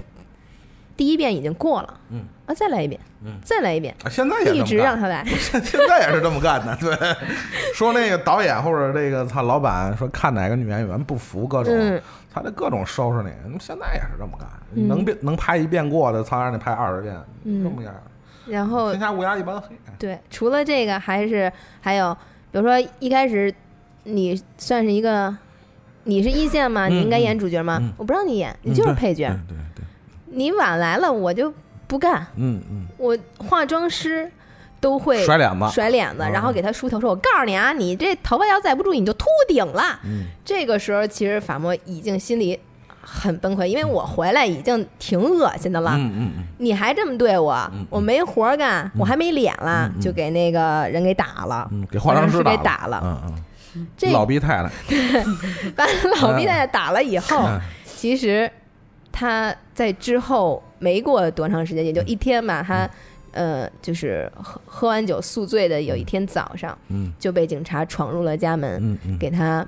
[0.94, 5.24] 第一遍已经过了，嗯啊，再来一遍，嗯再来一遍，啊，现在也一直让他来。
[5.24, 6.94] 现在也是这么干的，对。
[7.74, 12.00] 说那个导演或者这个他老板说看哪个女演员不服各种，嗯
[12.36, 13.30] 他这各种收拾你。
[13.58, 17.94] 现在也是这么干，嗯能变能拍一遍过的，他让你拍二十遍，嗯这么样。
[18.46, 19.74] 然后天下乌鸦一般黑。
[19.98, 21.50] 对，除了这个，还是
[21.80, 22.14] 还有，
[22.52, 23.52] 比如说一开始
[24.04, 25.34] 你算是一个，
[26.04, 27.78] 你是一线嘛，嗯你应该演主角吗？
[27.80, 29.28] 嗯我不让你演，你就是配角。
[29.48, 29.84] 对对对，
[30.26, 31.50] 你晚来了，我就
[31.86, 32.26] 不干。
[32.36, 34.30] 嗯嗯，我化妆师
[34.80, 39.98] 都会甩脸子，甩脸子，嗯然后给他梳头，说：“我告诉你啊，你这头发要再不注意，你就秃顶了。
[40.04, 40.26] 嗯。
[40.44, 42.58] 这个时候，其实法莫已经心里
[43.00, 46.44] 很崩溃，因为我回来已经挺恶心的了，嗯嗯嗯。
[46.58, 53.00] 你还这么对我，嗯我没活儿干，我还没脸了，就给那个人给打了，嗯，给化妆师给打打了。
[53.02, 53.34] 嗯
[53.76, 54.70] 嗯，这老逼太太，
[55.74, 55.86] 把
[56.20, 57.60] 老逼太太打了以后，嗯。
[57.84, 58.48] 其实
[59.10, 62.88] 他在之后没过多长时间，也就一天吧，他
[63.36, 69.64] 呃就是喝喝完酒宿醉的，有一天早上嗯就被警察闯入了家门，嗯嗯给他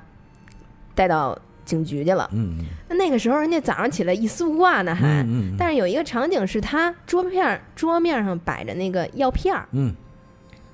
[0.94, 2.28] 带到警局去了。
[2.32, 5.22] 嗯那那个时候人家早上起来一丝不挂呢，还。
[5.22, 9.94] 嗯嗯，但是有一个场景是他桌片桌面上摆着那个药片儿，嗯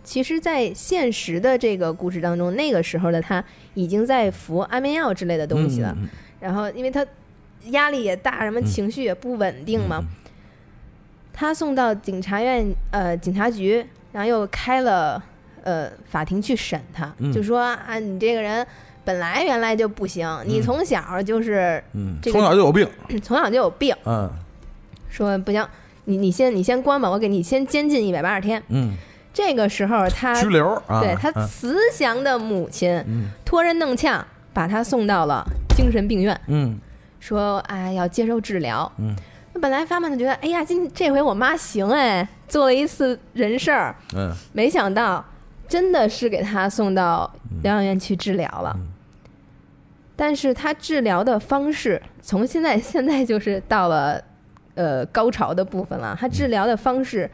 [0.04, 3.42] 其实，在现实的这个故事当中，那个时候的他
[3.72, 5.94] 已经在服安眠药之类的东西了。
[5.98, 6.08] 嗯
[6.40, 7.06] 然后，因为他
[7.70, 10.04] 压力也大，什么情绪也不稳定嘛，
[11.36, 15.20] 他送到警察院呃警察局，然后又开了
[15.65, 17.32] 呃法庭去审他，嗯。
[17.32, 18.65] 就说啊，你这个人
[19.05, 22.89] 本来原来就不行，你从小就是嗯，这个从小就有病，
[23.20, 24.31] 从小就有病，嗯。
[25.11, 25.66] 说不行，
[26.05, 28.62] 你你先你先关吧，我给你先监禁一百八十天。
[28.69, 28.94] 嗯，
[29.32, 33.31] 这个时候他拘留啊，对他嗯慈祥的母亲嗯。
[33.44, 35.44] 托人弄呛，把他送到了
[35.77, 36.78] 精神病院，嗯。
[37.20, 38.90] 说哎要接受治疗。
[38.98, 39.16] 嗯
[39.55, 44.31] 那本来发曼就觉得，哎呀，今这回我妈行哎，做了一次人事儿，嗯。
[44.52, 45.24] 没想到
[45.68, 47.32] 真的是给她送到
[47.62, 48.72] 疗养院去治疗了。
[48.76, 48.89] 嗯。
[50.16, 54.22] 但是他治疗的方式，从现在现在就是到了
[54.76, 56.16] 呃高潮的部分了。
[56.20, 57.28] 他治疗的方式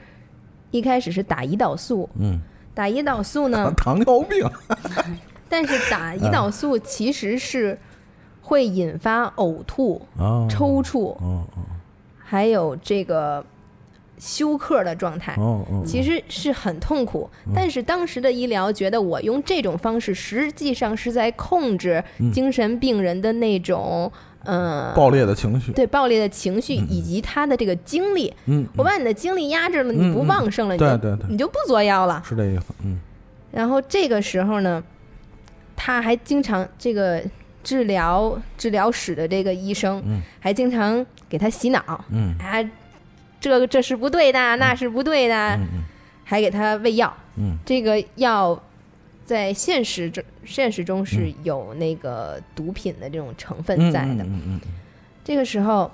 [0.71, 2.41] 一开始是打胰岛素，嗯，
[2.75, 4.49] 打胰岛素呢， 糖尿病，
[5.47, 7.79] 但是打胰岛素其实是
[8.41, 10.47] 会引发呕吐、哦。
[10.49, 11.45] 抽搐，哦
[12.31, 13.44] 还有这个
[14.16, 15.35] 休克的状态。
[15.36, 24.12] 哦哦，其实是很痛苦，但是当时的医疗觉得我用这种方式，实际上是在控制精神病人的那种，
[24.44, 28.32] 嗯，爆裂的情绪，对爆裂的情绪以及他的这个精力。
[28.47, 31.27] 嗯，我把你的精力压制了，嗯你不旺盛了，你就对对对。
[31.28, 32.23] 你就不作妖了。
[32.24, 33.01] 是这意思，嗯。
[33.51, 34.81] 然后这个时候呢，
[35.74, 37.20] 他还经常这个
[37.62, 40.20] 治疗治疗室的这个医生嗯。
[40.41, 42.37] 还经常给他洗脑，嗯。
[42.39, 42.62] 啊，
[43.41, 45.85] 这个这是不对的，那是不对的，嗯嗯。
[46.24, 47.15] 还给他喂药。
[47.37, 47.57] 嗯。
[47.65, 48.61] 这个药
[49.24, 54.24] 在现实中现实中是有那个毒品的这种成分嗯，在的。
[54.24, 54.61] 嗯嗯
[55.23, 55.91] 这个时候，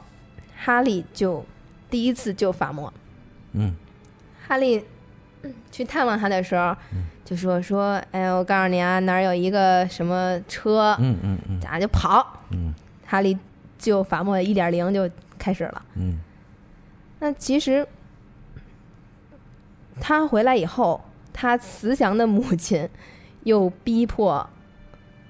[0.56, 1.44] 哈利就
[1.90, 2.93] 第一次救法莫。
[3.52, 3.74] 嗯。
[4.47, 4.82] 哈利
[5.43, 12.24] 嗯去探望他的时候，嗯就说说，哎，我告诉你啊，哪儿有一个什么车，嗯嗯嗯咱就跑。
[12.53, 12.73] 嗯
[13.05, 13.36] 哈利
[13.77, 15.82] 就法莫一点零就开始了。
[15.97, 16.20] 嗯
[17.19, 17.85] 那其实
[20.01, 21.01] 他回来以后，
[21.32, 22.89] 他慈祥的母亲
[23.43, 24.48] 又逼迫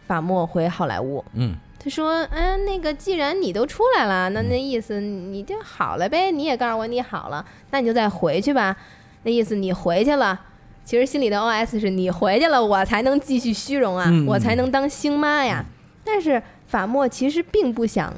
[0.06, 1.24] 法莫回好莱坞。
[1.32, 6.32] 嗯他说：“嗯，那个，既然你都出来了，那那意思你就好了呗。
[6.32, 8.76] 你也告诉我你好了，那你就再回去吧。
[9.22, 10.40] 那意思你回去了，
[10.86, 15.62] 其实心里的 OS 是你回去了，我才能继续虚荣啊，嗯我才能当星妈呀。
[16.04, 18.14] 但是法莫其实并不想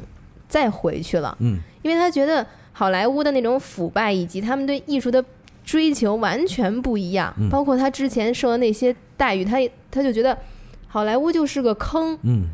[0.46, 5.24] 再回去了，嗯因为他觉得好莱坞的那种腐败以及他们对艺术的
[5.64, 10.36] 追求完全不一样，嗯包括他之前受的那些待遇，他也他就觉得
[10.86, 12.18] 好莱坞就是个坑。
[12.22, 12.48] 嗯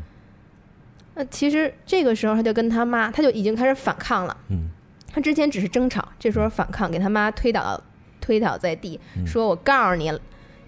[1.15, 4.35] 那其实这个时候他就跟他妈，他就已经开始反抗了。
[4.49, 4.69] 嗯
[5.13, 7.61] 他之前只是争吵，这时候反抗，给他妈推倒
[8.25, 9.27] 推倒在地，嗯。
[9.27, 10.11] 说我告诉你，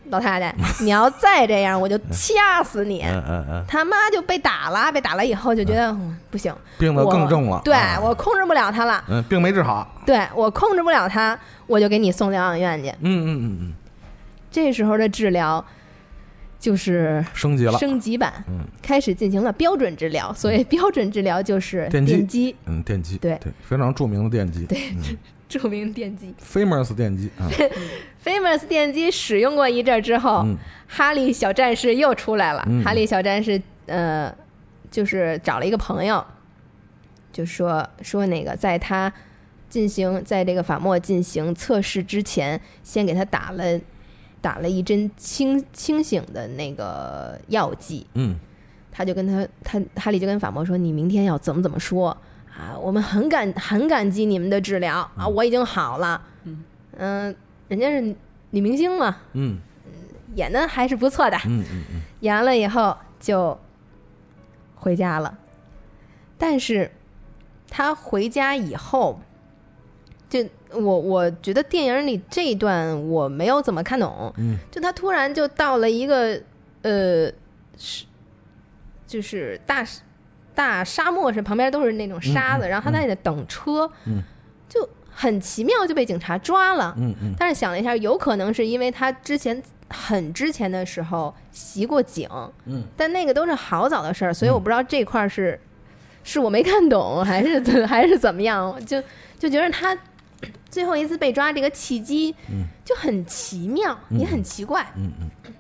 [0.10, 3.04] 老太太，你要再这样，我就 掐死你。
[3.68, 6.16] 他妈就被打了，被打了以后就觉得、嗯。
[6.30, 8.00] 不行，病得更重了，对、啊。
[8.00, 12.90] 我控制不了他了，嗯病没治好，对我控制不了他，我就给你送疗养院去。
[12.90, 13.74] 嗯嗯嗯嗯，
[14.52, 15.66] 这时候的治疗
[16.60, 20.32] 就是升级了，升级版，嗯开始进行了标准治疗。
[20.34, 25.18] 所谓标准治疗就是电击，嗯电击，对对，非常著名的电击，对嗯
[25.60, 26.34] 著名电机。
[26.44, 27.48] ，famous 电机啊，
[28.24, 30.58] Famous 电机使用过一阵儿之后，嗯
[30.88, 32.64] 哈利小战士又出来了。
[32.68, 34.34] 嗯哈利小战士呃，
[34.92, 36.24] 就是找了一个朋友，
[37.32, 39.12] 就说说那个在他
[39.70, 43.80] 进行在这个法莫进行测试之前，先给他打了
[44.42, 48.06] 打了一针清清醒的那个药剂。
[48.16, 48.36] 嗯
[48.92, 52.16] 他就跟他他哈利就跟法莫说：“你明天要怎么怎么说
[52.58, 52.78] 啊？
[52.78, 56.22] 我们很感很感激你们的治疗啊，我已经好了。
[56.44, 57.36] 嗯。
[57.68, 58.02] 人家是
[58.50, 59.60] 女明星嘛，嗯。
[60.36, 61.38] 演的还是不错的。
[61.46, 62.02] 嗯嗯嗯。
[62.22, 63.58] 演完了以后就
[64.76, 65.38] 回家了，
[66.38, 66.90] 但是
[67.70, 69.20] 他回家以后，
[70.30, 74.58] 就我我觉得电影里这一段我没有怎么看懂，嗯。
[74.72, 76.42] 就他突然就到了一个
[76.82, 77.32] 呃
[77.78, 78.06] 是
[79.06, 79.86] 就是大
[80.58, 84.24] 大沙漠是旁边都是那种沙子，然后他在那等车，嗯。
[84.68, 86.96] 就很奇妙就被警察抓了。
[86.98, 87.34] 嗯嗯。
[87.38, 92.28] 但是想了一下，有可能是因为他之前很之前的时候袭过警，
[92.66, 95.60] 嗯，但那个都是好早的事儿，所以我不知道这块儿是
[96.24, 99.00] 是我没看懂，还是怎还是怎么样，就
[99.38, 99.96] 就觉得他
[100.72, 102.66] 最后一次被抓这个契机嗯。
[102.84, 104.86] 就很奇妙，也很奇怪。
[104.96, 105.54] 嗯嗯。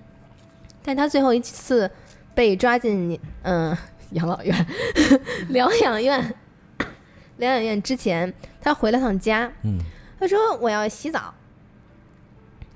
[0.83, 1.89] 但他最后一次
[2.33, 3.77] 被抓进嗯
[4.11, 4.65] 养老院
[5.49, 6.35] 疗养院
[7.37, 9.77] 疗养院之前，他回了趟家，嗯
[10.19, 11.33] 他说我要洗澡，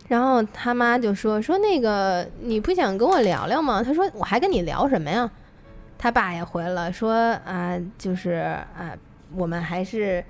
[0.08, 3.82] 然后他妈就说说那个你不想跟我聊聊吗？
[3.82, 5.30] 他说我还跟你聊什么呀？
[5.98, 8.32] 他爸也回了说啊，就是
[8.78, 8.96] 啊，
[9.36, 10.24] 我们还是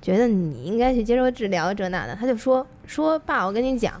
[0.00, 2.14] 觉得你应该去接受治疗这那的。
[2.14, 4.00] 他就说说爸，我跟你讲，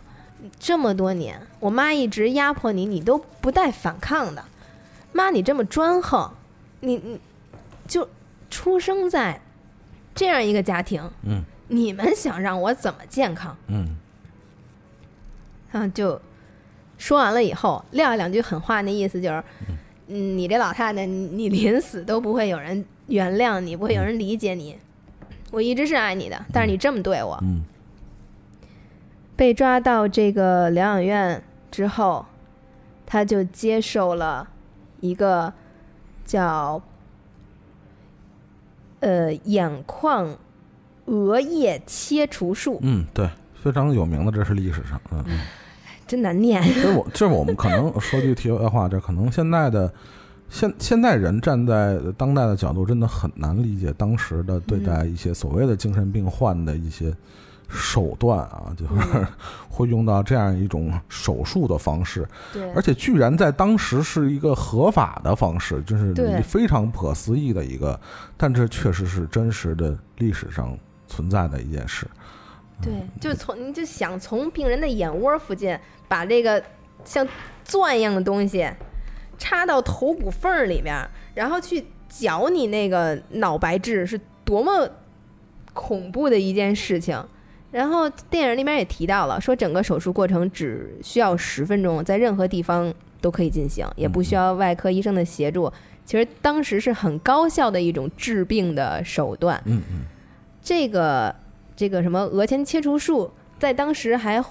[0.58, 4.42] 这么多年我妈一直压迫你，你都不带反抗的。
[5.12, 6.30] 妈，你这么专横，
[6.80, 7.20] 你你
[7.86, 8.08] 就
[8.48, 9.40] 出生在
[10.14, 13.56] 这样一个家庭，嗯你们想让我怎么健康？
[13.68, 13.96] 嗯
[15.72, 16.20] 啊，就
[16.98, 19.44] 说完了以后，撂两句狠话，那意思就是，
[20.08, 24.76] 嗯，你这老太太，你你临死都不会有人原谅你，不会有人理解你。
[25.52, 27.64] 我一直是爱你的，但是你这么对我，嗯
[29.36, 32.26] 被抓到这个疗养院之后，
[33.06, 34.49] 他就接受了
[35.00, 35.52] 一个
[36.24, 36.80] 叫
[39.00, 40.36] 呃眼眶
[41.06, 45.24] 额叶切除术，嗯，对，非常有名的，这是历史上，嗯。
[46.06, 46.60] 真难念。
[46.82, 49.92] 这我这我们可能说句题外话，这可能现在的
[50.48, 57.14] 现现在人站在当代的角度，真的很难理解当时的对待一些所谓的精神病患的一些
[57.70, 59.26] 手段啊，就是
[59.70, 62.70] 会用到这样一种手术的方式，对。
[62.72, 66.42] 而且居然在当时是一个合法的方式，就是对。
[66.42, 67.98] 非常不可思议的一个，
[68.36, 70.76] 但这确实是真实的历史上
[71.06, 72.06] 存在的一件事。
[72.82, 75.78] 对，就从你就想从病人的眼窝附近
[76.08, 76.62] 把这个
[77.04, 77.26] 像
[77.62, 78.68] 钻一样的东西
[79.38, 80.96] 插到头骨缝儿里面，
[81.34, 84.88] 然后去绞你那个脑白质，是多么
[85.72, 87.22] 恐怖的一件事情。
[87.70, 95.72] 然后电影里面也提到了，说整个手术过程只需要十分钟，在任何地方都可以进行，也不需要外科医生的协助。
[96.04, 99.62] 其实当时是很高效的一种治病的手段。
[99.66, 100.00] 嗯嗯
[100.60, 101.34] 这个
[101.76, 104.42] 这个什么额前切除术，在当时还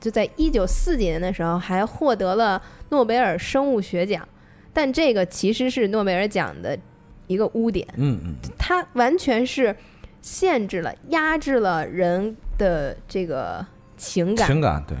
[0.00, 4.26] 就在一九四几年的时候还获得了诺贝尔生物学奖，
[4.72, 6.78] 但这个其实是诺贝尔奖的
[7.26, 9.74] 一个污点，嗯嗯它完全是
[10.22, 13.64] 限制了、压制了人的这个
[13.96, 14.46] 情嗯，感。
[14.46, 14.96] 情感对，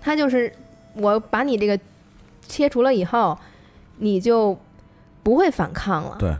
[0.00, 0.52] 他就是
[0.94, 1.78] 我把你这个
[2.42, 3.38] 切除了以后，
[3.98, 4.58] 你就
[5.22, 6.16] 不会反抗了。
[6.18, 6.36] 对，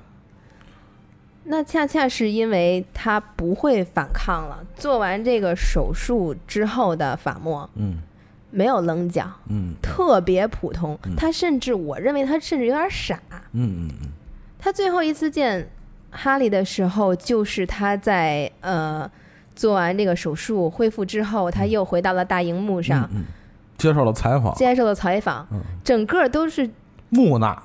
[1.44, 7.98] 那恰恰是因为他不会反抗了，做完这个手术之后的法莫嗯
[8.51, 11.15] 没有棱角，嗯特别普通嗯。
[11.16, 13.20] 他甚至我认为他甚至有点傻。
[13.53, 14.09] 嗯嗯嗯
[14.59, 15.69] 他最后一次见
[16.16, 19.09] 哈利的时候，就是他在呃
[19.55, 23.24] 做完这个手术恢复之后，他又回到了大荧幕上，嗯，
[23.76, 25.60] 接受了采访，接受了采访，嗯。
[25.84, 26.68] 整个都是
[27.10, 27.62] 木讷，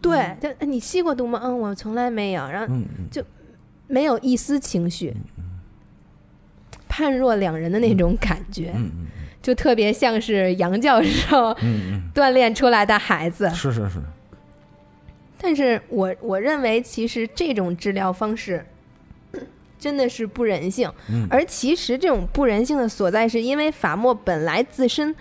[0.00, 1.40] 对，就哎你吸过毒吗？
[1.44, 2.48] 嗯，我从来没有。
[2.48, 3.24] 然后嗯嗯。
[3.86, 5.16] 没有一丝情绪，
[6.88, 8.72] 判若两人的那种感觉，
[9.42, 13.48] 就特别像是杨教授嗯 锻炼出来的孩子。
[13.48, 13.54] 嗯，。
[13.54, 13.98] 是是是，
[15.40, 18.64] 但是我我认为，其实这种治疗方式
[19.78, 21.26] 真的是不人性，嗯。
[21.30, 25.14] 而其实这种不人性的所在，是因为法莫本来自身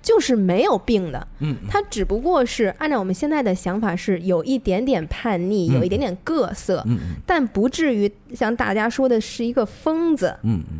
[0.00, 6.84] 就是没有病的，嗯他只不过是按照我们现在的想法是有一点点叛逆，嗯有一点点各色，
[7.26, 10.36] 但不至于像大家说的是一个疯子。
[10.42, 10.78] 嗯嗯。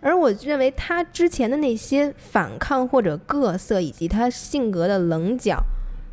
[0.00, 5.62] 而我认为他之前的那些反抗或者各色，以及他性格的棱角，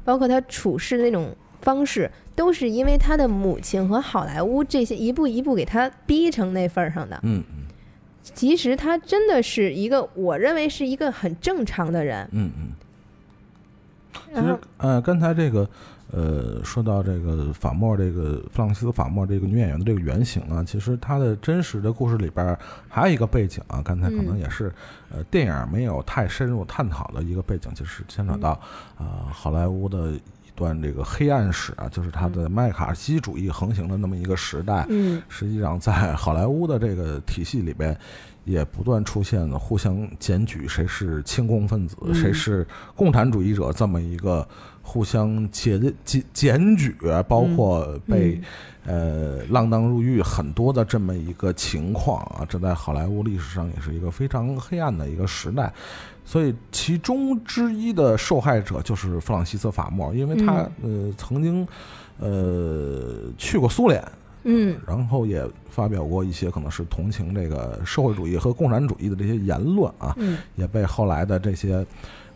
[0.05, 7.19] 包括他处事的那种方式，都是因为他的母亲和好莱坞这些一步一步给他逼成那份儿上的。
[7.23, 7.65] 嗯嗯
[8.21, 12.27] 其实他真的是一个，我认为是一个很正常的人。
[12.31, 12.69] 嗯嗯。
[14.11, 15.67] 其实，呃，刚才这个，
[16.11, 24.71] 呃，说到这个法莫这个弗朗西斯法莫这个女演员的这个原型啊，其实她的真实的故事里边儿还有一个背景啊，刚才可能嗯也是，
[25.11, 28.51] 呃，电影没有太深入探讨的一个背景，就是牵扯到
[28.97, 30.19] 啊、好莱坞的一
[30.59, 34.85] 段这个黑暗史啊，就是他的麦卡锡主义横行的那么一个时代。
[34.89, 37.97] 嗯 实际上，在好莱坞的这个体系里边，
[38.43, 44.45] 也不断出现了互相检举谁是亲共分子，嗯谁是共产主义者这么一个
[44.81, 46.93] 互相检检检举，
[47.27, 48.39] 包括被、
[48.85, 55.71] 呃锒铛入狱很多的这么一个情况啊，这在好莱坞历史上也是一个非常黑暗的一个时代。
[56.29, 61.67] 所以，其中之一的受害者就是弗朗西斯·法默，因为他、呃曾经
[62.19, 63.99] 呃去过苏联，
[64.43, 64.77] 嗯。
[64.85, 70.37] 然后也发表过一些可能是同情这个社会主义和共产主义的这些言论啊，嗯。
[70.55, 71.83] 也被后来的这些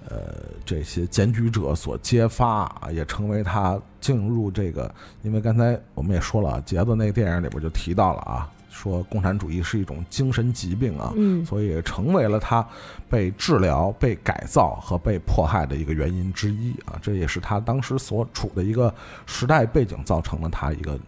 [0.10, 4.92] 呃这些检举者所揭发啊，也成为他进入这个，
[5.22, 12.68] 因为刚才我们也说了，杰子那个电影里边就提到了啊，说共产主义是一种精神疾病啊，嗯所以也成为了他
[13.08, 16.98] 被治疗、被改造和被迫害的一个原因之一啊。
[17.00, 18.92] 这也是他当时所处的一个
[19.28, 21.00] 时代背景造成了他一个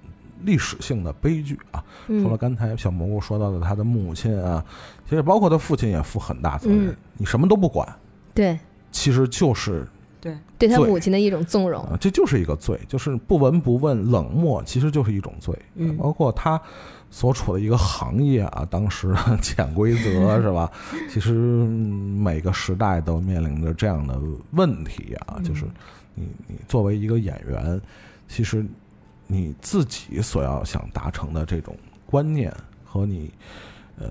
[0.43, 1.83] 历史性的悲剧啊。
[2.05, 4.63] 除了嗯刚才小蘑菇说到的他的母亲啊，
[5.09, 6.89] 其实包括他父亲也负很大责任。
[6.89, 7.87] 嗯你什么都不管，
[8.33, 8.59] 对，
[8.91, 9.87] 其实就是
[10.19, 11.81] 对，对他母亲的一种纵容。
[11.85, 15.57] 啊，这就是一个罪，就是不闻不问、冷漠，其实就是一种罪。
[15.75, 16.61] 嗯包括他
[17.15, 20.69] 所处的一个行业啊，当时的 潜规则是吧？
[21.09, 24.21] 其实嗯每个时代都面临着这样的
[24.51, 25.63] 问题啊，就是
[26.13, 27.79] 你你作为一个演员，
[28.27, 28.65] 其实
[29.27, 31.73] 你自己所要想达成的这种
[32.05, 33.31] 观念和你
[33.97, 34.07] 呃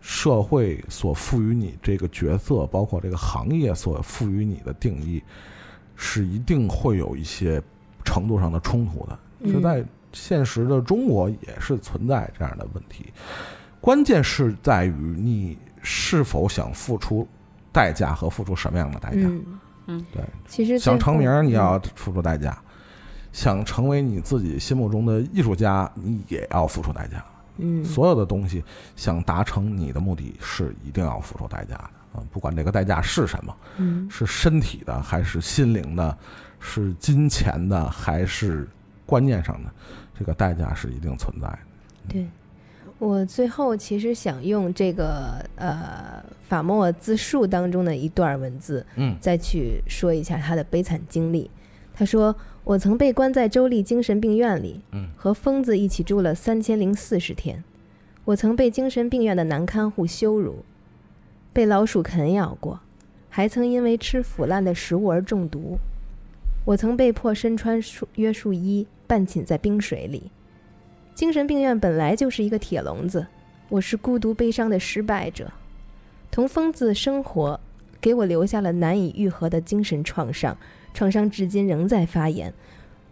[0.00, 5.20] 社会所赋予你这个角色，包括这个行业所赋予你的定义，
[5.96, 7.60] 是一定会有一些
[8.04, 9.18] 程度上的冲突的。
[9.52, 9.84] 就在
[10.16, 13.12] 现实的中国也是存在这样的问题。
[13.80, 17.28] 关键是在于你是否想付出
[17.70, 19.28] 代价和付出什么样的代价。
[19.86, 22.50] 嗯对，其实想成名，你要付出代价；
[23.30, 27.24] 想成为你自己心目中的艺术家，你也要付出代价。
[27.58, 28.64] 嗯所有的东西
[28.96, 32.24] 想达成你的目的，是一定要付出代价的啊！
[32.32, 36.18] 不管这个代价是什么，嗯是身体的，还是心灵的，
[36.58, 38.68] 是金钱的，还是
[39.06, 39.70] 观念上的，
[40.18, 41.58] 这个代价是一定存在的。
[42.08, 42.26] 对，
[42.98, 51.50] 我最后其实想用这个呃法莫自述当中的一段文字，嗯再去说一下他的悲惨经历。
[51.94, 57.64] 他说：“我曾被关在州立精神病院里，嗯和疯子一起住了三千零四十天。
[58.26, 60.64] 我曾被精神病院的男看护羞辱，
[61.52, 62.80] 被老鼠啃咬过，
[63.30, 65.78] 还曾因为吃腐烂的食物而中毒。
[66.66, 70.30] 我曾被迫身穿束约束衣，半浸在冰水里。
[71.14, 73.26] 精神病院本来就是一个铁笼子，
[73.68, 75.50] 我是孤独悲伤的失败者。
[76.30, 77.58] 同疯子生活，
[78.00, 80.56] 给我留下了难以愈合的精神创伤，
[80.92, 82.52] 创伤至今仍在发炎。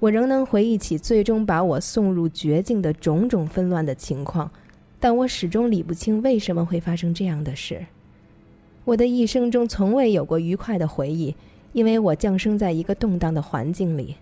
[0.00, 4.50] 我仍能回忆起最终把我送入绝境的种种纷乱的情况，
[5.00, 7.86] 但我始终理不清为什么会发生这样的事。
[8.84, 11.34] 我的一生中从未有过愉快的回忆，
[11.72, 14.16] 因为我降生在一个动荡的环境里。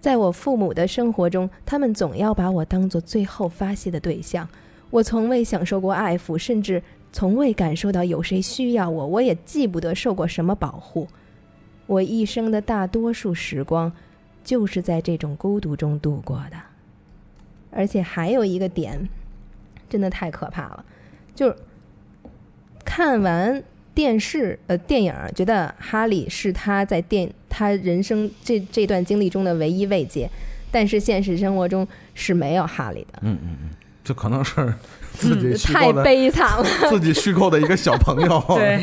[0.00, 4.48] 在我父母的生活中，他们总要把我当做最后发泄的对象。
[4.88, 6.82] 我从未享受过爱抚，甚至
[7.12, 11.06] 从未感受到有谁需要我，我也记不得受过什么保护。
[11.86, 13.92] 我一生的大多数时光，
[14.42, 16.56] 就是在这种孤独中度过的。
[17.70, 19.08] 而且还有一个点，
[19.88, 20.84] 真的太可怕了，
[21.34, 21.56] 就是
[22.84, 23.62] 看完
[24.00, 30.26] 电视呃电影，觉得哈利是他在电他人生这这段经历中的唯一慰藉，
[30.70, 33.70] 但是现实生活中是没有哈利的，嗯嗯嗯，
[34.02, 34.72] 这可能是
[35.12, 36.64] 自己虚太、悲惨了。
[36.88, 38.42] 自己虚构的一个小朋友。
[38.56, 38.82] 对，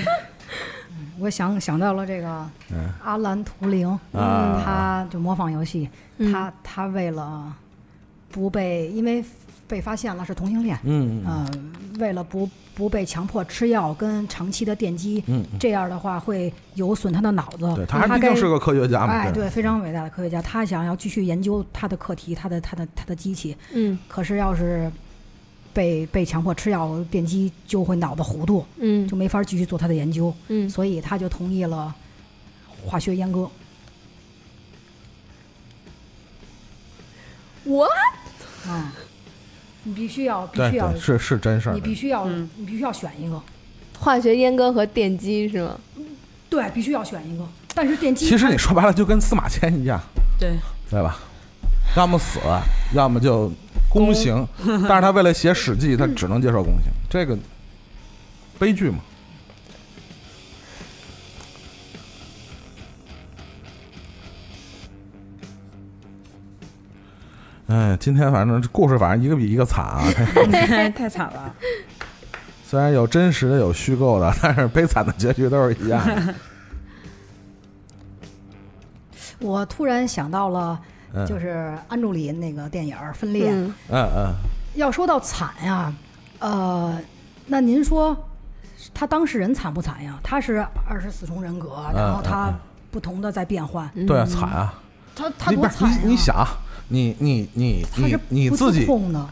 [1.17, 2.27] 我想想到了这个
[2.71, 5.89] 嗯阿兰图灵，嗯他就模仿游戏，
[6.19, 6.31] 嗯。
[6.31, 7.51] 他他为了
[8.29, 9.25] 不被因为
[9.67, 17.73] 被发现了是同性恋，嗯嗯嗯、为了不不被强迫吃药跟长期的电击，嗯嗯，这样的话会有损他的脑子。
[17.75, 19.13] 对他还毕该竟是个科学家嘛。
[19.13, 24.89] 哎，对，非常伟大的科学家，他想要继续研究他的课题，他的他的他的机器，嗯可是要是
[25.73, 31.93] 被被强迫吃药电击，就会脑子糊涂，嗯就没法继续做他的研究，嗯所以他就同意了
[32.85, 33.49] 化学阉割。
[37.65, 37.85] 我
[38.65, 38.93] 啊，
[39.87, 41.79] 你必须要必须要，是是真事儿你。
[41.79, 43.41] 必须要、嗯你必须要选一个，
[43.97, 45.77] 化学阉割和电击是吗？
[46.49, 47.47] 对，必须要选一个。
[47.73, 49.97] 但是电击其实你说白了就跟司马迁一样，
[50.37, 50.51] 对，
[50.89, 51.17] 对吧？
[51.95, 52.37] 要么死，
[52.93, 53.49] 要么就
[53.89, 54.45] 宫刑。
[54.65, 57.37] 但是他为了写《史记》，他只能接受宫刑，这个
[58.59, 58.97] 悲剧嘛。
[67.67, 70.03] 哎， 今天反正故事反正一个比一个惨啊！
[70.95, 71.53] 太惨了。
[72.65, 76.33] 虽然有真实的有虚构的，但是悲惨的结局都是一样的。
[79.39, 80.79] 我突然想到了，
[81.13, 84.33] 嗯就是安助理那个电影《分裂》嗯嗯嗯，
[84.75, 85.93] 要说到惨呀，
[86.39, 86.99] 呃，
[87.45, 88.17] 那您说
[88.93, 90.19] 他当事人惨不惨呀？
[90.23, 92.53] 他是二十四重人格，然后他嗯
[92.91, 94.73] 不同的在变换，对啊，惨啊！
[95.15, 96.45] 他他你不是多惨你想，
[96.89, 98.87] 你你你你你自己，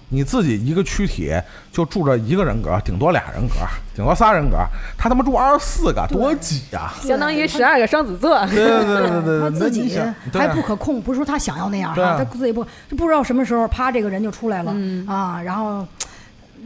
[0.09, 1.33] 你自己一个躯体
[1.71, 3.55] 就住着一个人格，顶多俩人格，
[3.95, 4.57] 顶多仨人格，
[4.97, 6.93] 他他妈住二十四个，多挤呀！
[7.01, 8.45] 相当于十二个双子座。
[8.47, 9.97] 对对对对对，他自己
[10.33, 14.75] 还啊不可控，不是说他想要那样对啊他自己不就不知道什么时候，啪，这个人就出来了、
[15.07, 15.87] 啊，然后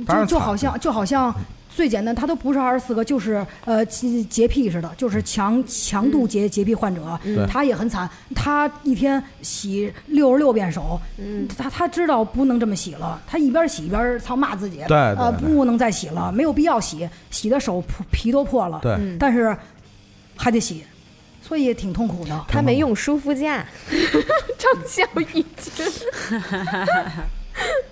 [0.07, 1.31] 就就好像就好像
[1.79, 7.47] 最简单，他都不是二十四个，就是呃洁洁癖似的，就是强强度洁洁癖患者，对。
[7.47, 10.99] 他也很惨，他一天洗六十六遍手，
[11.57, 19.55] 他他知道不能这么洗了，他一边洗一边操骂自己，对不能再洗了，没有必要洗，洗的手皮皮都破了，对，但是
[20.35, 20.83] 还得洗，
[21.41, 22.45] 所以也挺痛苦的。
[22.49, 23.65] 他没用舒肤佳，
[24.59, 25.01] 畅销
[25.33, 25.85] 一军。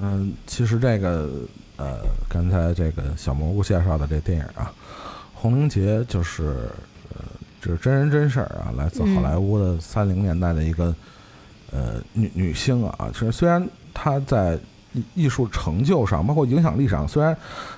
[0.00, 1.28] 嗯，其实这个
[1.76, 1.98] 呃，
[2.28, 4.72] 刚才这个小蘑菇介绍的这电影啊，
[5.34, 6.70] 《红绫节》就是
[7.14, 7.24] 呃，
[7.60, 10.94] 这是真人真事儿啊，来自好莱坞的三零年代的一个
[11.72, 14.58] 呃女女星啊，其实虽然她在
[14.92, 17.36] 艺艺术成就上，包括影响力上，虽然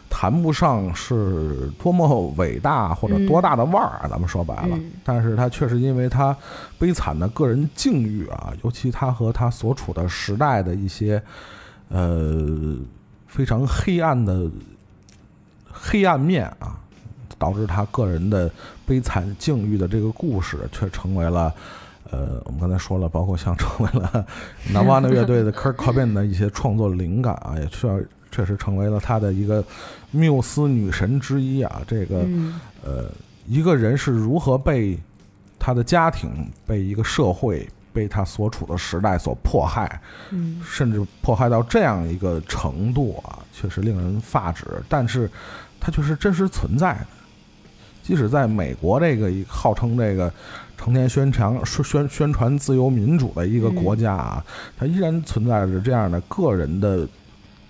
[0.08, 4.92] 谈不上是多么伟大或者多大的腕儿啊，咱们说白了，嗯。
[5.02, 6.36] 但是她确实因为她
[6.78, 11.20] 悲惨的个人境遇啊，尤其她和她所处的时代的一些
[11.90, 12.76] 呃
[13.26, 14.50] 非常黑暗的
[15.70, 16.80] 黑暗面啊，
[17.38, 18.50] 导致他个人的
[18.86, 21.54] 悲惨境遇的这个故事，却成为了。
[22.12, 24.26] 呃，我们刚才说了，包括像成为了
[24.72, 27.88] 南湾的乐队的 Kurt Cobain 的一些创作灵感啊，也确
[28.32, 29.64] 确实成为了他的一个
[30.10, 31.80] 缪斯女神之一啊。
[31.86, 33.04] 这个嗯呃，
[33.46, 34.98] 一个人是如何被
[35.56, 40.00] 他的家庭、被一个社会、被他所处的时代所迫害，
[40.30, 44.64] 嗯甚至迫害到这样一个程度啊，确实令人发指。
[44.88, 45.30] 但是，
[45.78, 47.06] 它却是真实存在的。
[48.02, 50.32] 即使在美国这个号称这个
[50.76, 54.44] 成天宣传宣宣宣传自由民主的一个国家啊，
[54.76, 57.06] 它依然存在着这样的个人的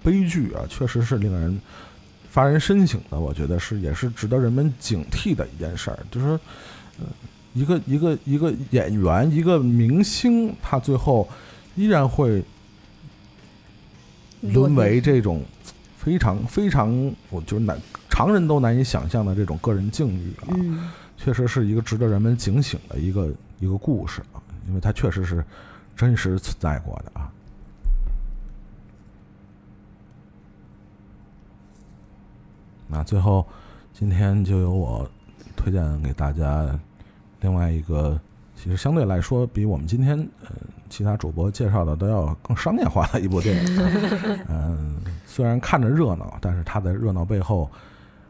[0.03, 1.61] 悲剧啊，确实是令人
[2.31, 3.19] 发人深省的。
[3.19, 6.41] 我觉得是也是值得人们警惕的一件事儿，就是说，
[7.01, 7.07] 呃，
[7.53, 11.29] 一个一个一个演员，一个明星，他最后
[11.75, 12.43] 依然会
[14.41, 15.43] 沦为这种
[15.97, 17.79] 非常非常，我就是难
[18.09, 25.45] 常人都难以想象的这种个人境遇啊，嗯确实是一个值得人们警醒的一个一个故事啊，因为它确实是
[25.97, 27.31] 真实存在过的啊。
[32.89, 33.47] 那最后，
[33.93, 35.09] 今天就由我
[35.55, 36.67] 推荐给大家
[37.41, 38.21] 另外一个，
[38.57, 40.51] 其实相对来说比我们今天呃
[40.89, 44.45] 其他主播介绍的都要更商业化的一部电影 啊。
[44.49, 47.71] 嗯，虽然看着热闹，但是它的热闹背后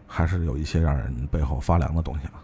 [0.06, 2.34] 还是有一些让人背后发凉的东西啊。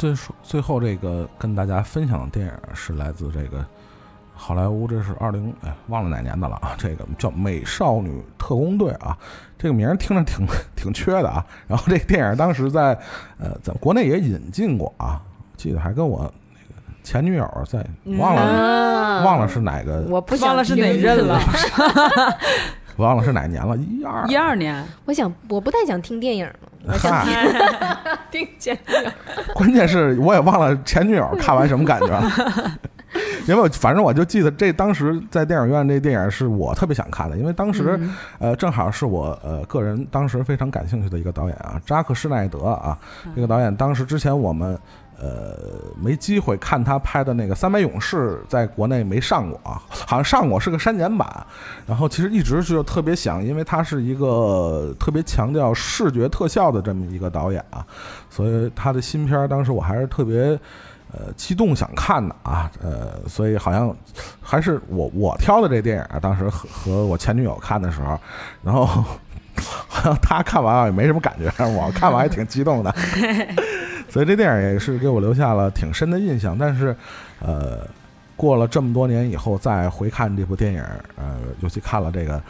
[0.00, 3.62] 最说最后这个跟大家分享的电影是来自这个
[4.34, 9.14] 好莱坞，这是二零哎忘了哪年的了啊，这个叫《美少女特工队》啊，
[9.58, 11.44] 这个名儿听着挺 挺缺的啊。
[11.68, 12.98] 然后这个电影当时在
[13.38, 15.20] 呃咱国内也引进过啊，
[15.58, 17.84] 记得还跟我那个前女友在
[18.18, 18.80] 忘了、啊
[19.22, 21.38] 忘了是哪个，我不想忘了是哪听任了，
[23.00, 24.26] 忘了是哪年了，一二。
[24.28, 26.54] 一二年，我想我不太想听电影了，
[26.86, 27.46] 我想嗨，
[28.30, 29.10] 听前女友。
[29.54, 32.30] 关键是我也忘了前女友看完什么感觉了。
[33.48, 38.14] 因为我反正我就记得这当时在电影院这电影是我特别想看的，因为当时、嗯。
[38.38, 42.96] 呃正好是我呃个人当时非常感兴趣的一个导演啊，扎克施耐德啊，
[43.34, 44.78] 这个导演当时之前我们
[45.20, 45.56] 呃
[46.02, 51.46] 没机会看他拍的那个《三百勇士》在国内没上过啊，好像上过是个删减版，
[51.86, 57.86] 然后其实一直就特别想，因为他是一个特别强调视觉特效的这么一个导演啊，
[58.30, 60.58] 所以他的新片当时我还是特别。
[61.12, 63.92] 呃，激动想看的啊，呃，所以好像
[64.40, 68.16] 还是我我挑的这电影啊，当时和和我前女友看的时候，
[68.62, 72.94] 然后好像她看完也没什么感觉，我看完还挺激动的，
[74.10, 76.58] 所以这电影也是给我留下了挺深的印象。
[76.58, 76.94] 但是，
[77.40, 77.86] 呃，
[78.36, 80.82] 过了这么多年以后再回看这部电影，
[81.16, 82.42] 呃，尤其看了这个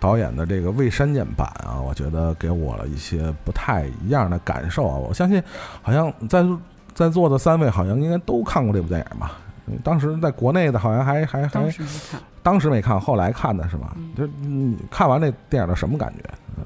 [0.00, 4.96] 导演的这个未删减版啊，我觉得给我了一些不太一样的感受啊。
[4.96, 5.42] 我相信，
[5.82, 6.46] 好像在
[6.94, 9.38] 在座的三位好像应该都看过这部电影吧？
[9.70, 13.94] 嗯当时在国内的好像还还还当时没看，当时没看，后来看的是吧？
[14.16, 16.22] 就是你看完这电影的什么感觉？
[16.56, 16.64] 嗯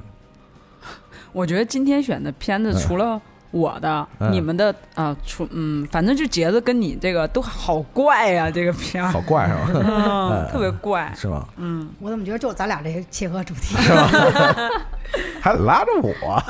[1.33, 3.21] 我觉得今天选的片子嗯除了
[3.53, 9.83] 我的、嗯你们的啊，除嗯，反正就杰子跟你这个都好怪呀、这个片儿好，怪是吧？
[9.87, 11.47] 嗯， 特别怪，是吗？
[11.59, 13.77] 嗯，我怎么觉得就咱俩这切合主题？
[15.41, 16.43] 还拉着我？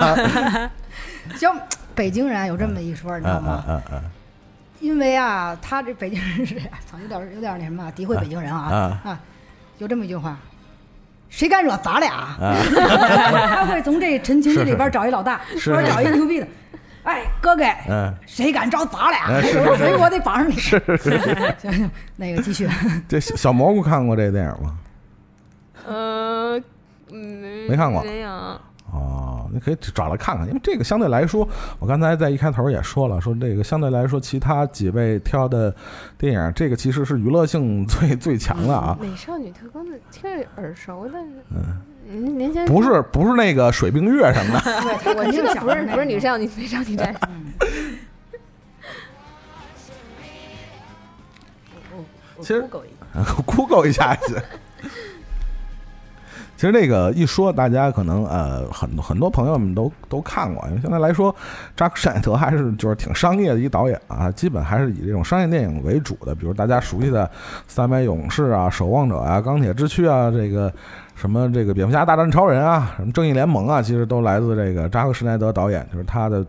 [1.36, 1.56] 像
[1.94, 3.64] 北京人啊有这么一说，你知道嗯吗？
[3.68, 4.02] 嗯嗯
[4.80, 6.56] 因为啊，他这北京人是，
[6.90, 8.60] 操，有点有点那什么啊，诋毁北京人啊
[9.04, 9.20] 啊啊，
[9.78, 10.36] 有这么一句话。
[11.30, 12.36] 谁敢惹咱俩？
[12.40, 16.46] 嗯他会从这陈情记里边找一老大，是或者找一牛逼的。
[17.04, 19.40] 哎，哥哥，嗯，谁敢招咱俩？
[19.76, 20.52] 所以 我得绑上你。
[20.52, 22.68] 是 是是， 行行，那个继续。
[23.08, 24.78] 这小小蘑菇看过这电影吗？
[25.86, 26.60] 呃，
[27.10, 28.30] 没没看过没有。
[28.92, 31.48] 哦，你可以找来看看，因为这个相对来说，
[31.78, 35.74] 我刚才在一开头也说了，说这个相对来说，其他几位挑的
[36.18, 46.32] 电影，这个其实是娱乐性最最强的啊，美少女特工的听着耳熟，但是嗯，您先不是不是那个水冰月什么的， 对，我 知道不是不是女生。
[46.32, 47.18] 少 女美少女战士，
[52.40, 54.34] 其实 Google 一下 Google 一下去。
[56.56, 61.34] 其实那个一说，大家可能呃很多很多朋友们都都看过，因为相对来说，
[61.76, 67.26] 扎克施耐德还是就是挺商业的一导演啊，基本还是以这种商业电影为主的，比如大家熟悉的
[67.66, 70.72] 《三百勇士》啊、《守望者》啊、《钢铁之躯》啊，这个
[71.14, 76.44] 什么这个蝙蝠侠大战超人啊、什么正义联盟啊，其实都来自这个扎克施奈德导演，就是他的。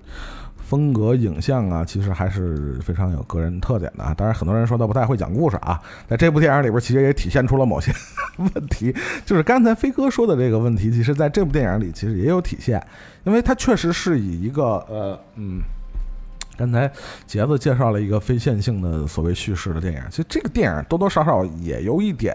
[0.65, 4.11] 风格影像啊，其实还是非常有个人特点的啊。
[4.18, 7.91] 当然，很多人说他不太会讲故事啊，在这部电影里边，其实也体现出了某些
[8.40, 8.95] 问题。
[9.23, 12.84] 就是刚才飞哥说的这个问题，其实在这部电影里其实也有体现，
[13.23, 15.61] 因为它确实是以一个呃嗯，
[16.58, 16.92] 刚才
[17.26, 22.34] 杰子介绍了一个非线性的所谓叙事的电影，其实这个电影多多少少也有一点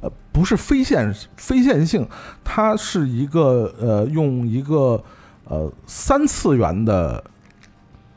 [0.00, 2.08] 呃，不是非线非线性，
[2.42, 5.02] 它是一个呃用一个
[5.44, 7.22] 呃三次元的。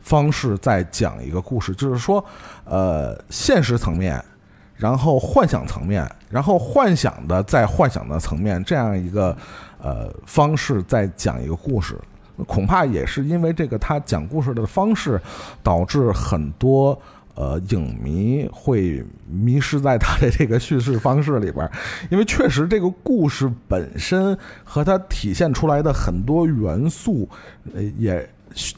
[0.06, 2.24] 方式在讲一个故事，就是说，
[2.64, 4.24] 呃，现实层面，
[4.76, 9.36] 然后幻想层面，然后幻想的在幻想的层面，这样一个
[9.82, 12.00] 呃方式在讲一个故事，
[12.46, 15.22] 恐怕也是因为这个他讲故事的方式，
[15.64, 17.00] 导致很多
[17.36, 21.72] 呃影迷会迷失在他的这个叙事方式里边儿，
[22.10, 27.30] 因为确实这个故事本身和它体现出来的很多元素，
[27.74, 28.28] 呃也。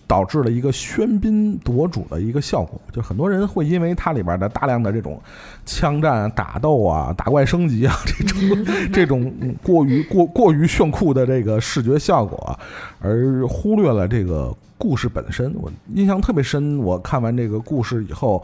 [0.08, 5.22] 导致了一个喧宾夺主的一个效果，就很多人会因为它里边的大量的这种
[5.66, 12.60] 枪战、打斗啊、打怪升级啊 这种 这种过于过过于炫酷的这个视觉效果啊，
[13.00, 15.54] 而忽略了这个故事本身。
[15.60, 18.44] 我印象特别深，我看完这个故事以后，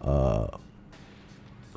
[0.00, 0.52] 呃，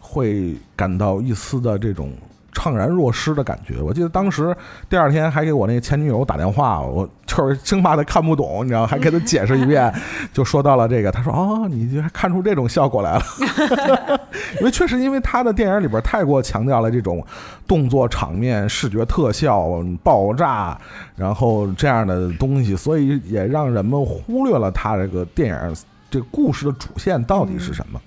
[0.01, 2.11] 会感到一丝的这种。
[2.57, 3.79] 怅然若失的感觉。
[3.81, 4.55] 我记得当时
[4.89, 9.93] 第二天还给我那前女友打电话，我就是生怕她看不懂，你知道，还给她解释一遍，
[10.33, 11.11] 就说到了这个。
[11.11, 13.23] 她说：“哦，你看出这种效果来了。
[14.59, 17.23] ”因为确实，因为他的电影里边太过强调了这种
[17.67, 20.77] 动作场面、视觉特效、爆炸，
[21.15, 25.75] 然后这样的东西，所以也让人们忽略了他这个电影
[26.09, 27.99] 这个故事的主线到底是什么。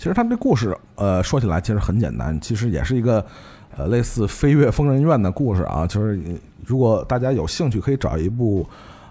[0.00, 3.22] 其实他们这故事，呃，说起来其实很简单，其实也是一个，
[3.76, 5.86] 呃，类似《飞跃疯人院》的故事啊。
[5.86, 6.18] 就是
[6.64, 8.66] 如果大家有兴趣，可以找一部，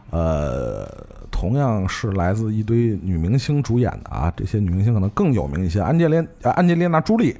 [0.10, 0.90] 呃，
[1.30, 4.34] 同样是来自一堆女明星主演的啊。
[4.36, 7.38] 这些女明星可能更有名一些，安吉莲、安吉丽娜·朱莉、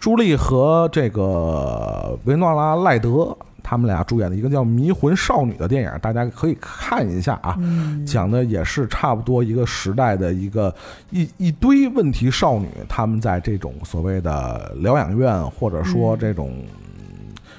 [0.00, 3.38] 朱莉和这个维诺拉·赖德。
[3.68, 7.54] 他们俩主演的一个叫《迷魂少女》的电影，大家可以看一下啊。
[8.06, 10.74] 讲的也是差不多一个时代的一个
[11.10, 16.64] 一一堆问题少女，她们在这种所谓的疗养院或者说这种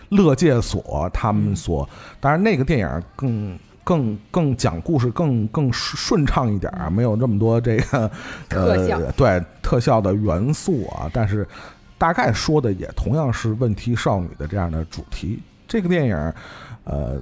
[0.09, 1.87] 乐界所，他们所
[2.19, 8.09] 当然那个电影更更更讲故事更更顺畅一点啊，没有这么多这个
[8.49, 11.47] 特效呃对特效的元素啊，但是
[11.99, 15.39] 大概说的也同样是问题少女的这样的主题。
[15.69, 16.33] 这个电影，
[16.83, 17.17] 呃，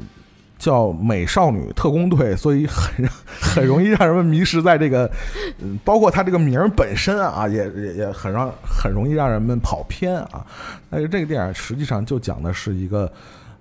[0.57, 5.11] 叫《美少女特工队》，所以很 很容易让人们迷失在这个，
[5.59, 10.43] 嗯，包括它这个名儿本身啊，也也也很让很容易让人们跑偏啊。
[10.89, 13.11] 但是这个电影实际上就讲的是一个，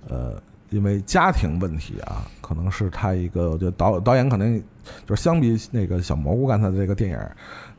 [0.09, 0.41] 呃，
[0.71, 4.57] 因为家庭问题啊，可能是他一个，我觉得导导演可能
[5.05, 7.19] 就是相比那个小蘑菇刚才的这个电影，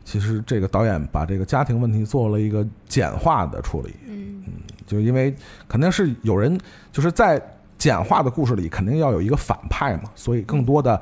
[0.03, 3.95] 其实这个导演把这个家庭问题做了一个简化的处理。
[4.07, 4.43] 嗯
[4.87, 5.35] 就因为
[5.67, 6.59] 肯定是有人
[6.91, 7.39] 就是在
[7.77, 10.99] 简化的故事里，肯定要有一个反派嘛，所以更多的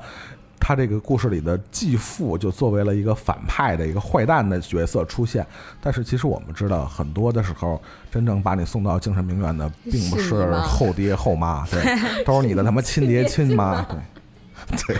[0.60, 5.46] 他这个故事里的继父就作为了一个反派的一个坏蛋的角色出现。
[5.80, 7.80] 但是其实我们知道，很多的时候，
[8.10, 11.80] 真正把你送到精神病院的，并不是后爹后妈，对，
[12.26, 13.80] 都是你的他妈亲爹亲妈，
[14.86, 14.96] 对，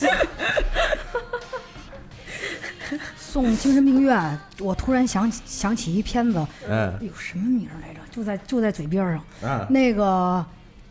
[0.00, 0.10] 对。
[3.32, 8.00] 送精神病院，我突然想起想起一片子，嗯哎呦，什么名儿来着？
[8.10, 9.24] 就在就在嘴边上。
[9.42, 10.44] 嗯那个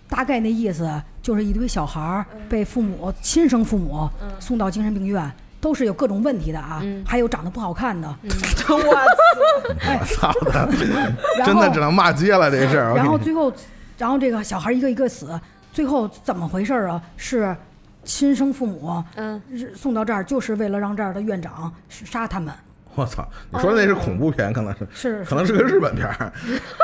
[0.09, 0.89] 大概那意思
[1.22, 4.09] 就是一堆小孩儿被父母亲生父母
[4.39, 8.07] 送到精神病院，都是有各种问题的啊，嗯还有长得不好看的，
[8.69, 10.68] 我操的，
[11.45, 12.95] 真的只能骂街了这事儿。
[12.95, 13.53] 然后最后，
[13.99, 15.39] 然后这个小孩一个一个死，
[15.72, 16.99] 最后怎么回事啊？
[17.18, 17.55] 是
[18.03, 19.41] 亲生父母嗯，
[19.75, 22.53] 送到这儿，就是为了让这儿的院长是杀他们，
[22.95, 26.31] 我操，你说那是恐怖片，可能是是可能是个日本片儿，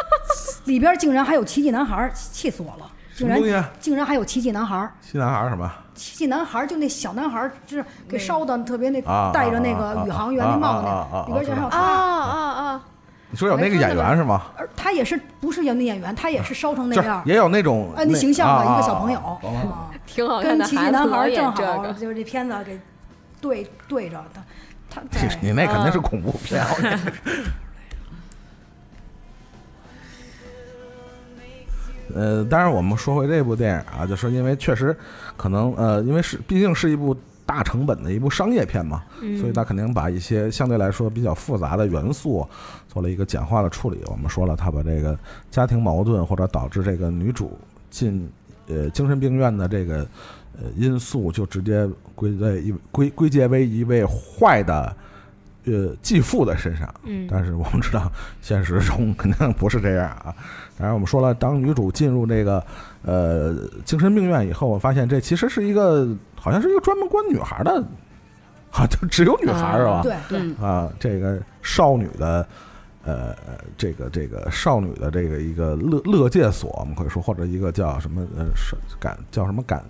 [0.66, 2.92] 里边竟然还有奇迹男孩儿，气死我了！
[3.16, 5.72] 竟什么东西竟然还有奇迹男孩奇迹男孩儿什么？
[5.96, 11.82] 奇迹男孩儿就那小男孩儿，就是给烧的特别那啊戴着那啊啊啊个宇航员那帽子啊啊啊啊啊那，里边竟然还有啊他。
[11.82, 12.84] 啊啊！
[13.30, 14.44] 你说有那个演员是吗？
[14.58, 19.38] 而他也是不是演的演员，他也是烧成那就是样，也有那种啊，那形象的啊一个小朋友，
[20.08, 22.80] 挺好看跟奇迹男孩正好就是这片子给
[23.42, 24.42] 对对着的，
[24.90, 26.64] 他你你那肯定是恐怖片。
[32.16, 34.98] 呃，当然，我们说回这部电影啊，就是因为确实
[35.36, 39.04] 可能呃，因为是毕竟是一部大成本的一部商业片嘛，
[39.40, 42.48] 所以它肯定把一些相对来说比较复杂的元素
[42.98, 44.02] 做了一个简化的处理。
[44.08, 45.16] 我们说了，他把这个
[45.52, 47.56] 家庭矛盾或者导致这个女主
[47.92, 48.28] 进
[48.66, 49.98] 呃精神病院的这个
[50.60, 54.96] 呃因素，就直接归在一归归结为一位坏的
[55.66, 56.92] 呃继父的身上。
[57.04, 58.12] 嗯但是我们知道，
[58.42, 60.34] 现实中肯定不是这样啊。
[60.76, 62.66] 当然，我们说了，当女主进入这个
[63.04, 63.56] 呃
[63.86, 67.84] 精神病院以后，我发现这其实是一个好像是一个专门关女孩的，
[68.72, 70.02] 好像只有女孩是吧？
[70.02, 72.48] 对对，嗯啊，这个少女的，
[73.08, 73.34] 呃，
[73.78, 79.82] 这个这个少女的这个一个乐乐界所，我们可以说，或者一个叫什么呃是感叫什么感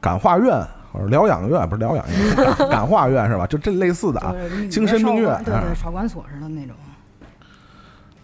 [0.00, 3.48] 感化院或者疗养院，不是疗养院，感感化院是吧？
[3.48, 4.32] 就这类似的啊。
[4.70, 6.76] 精神病院对啊对，少管所似的那种。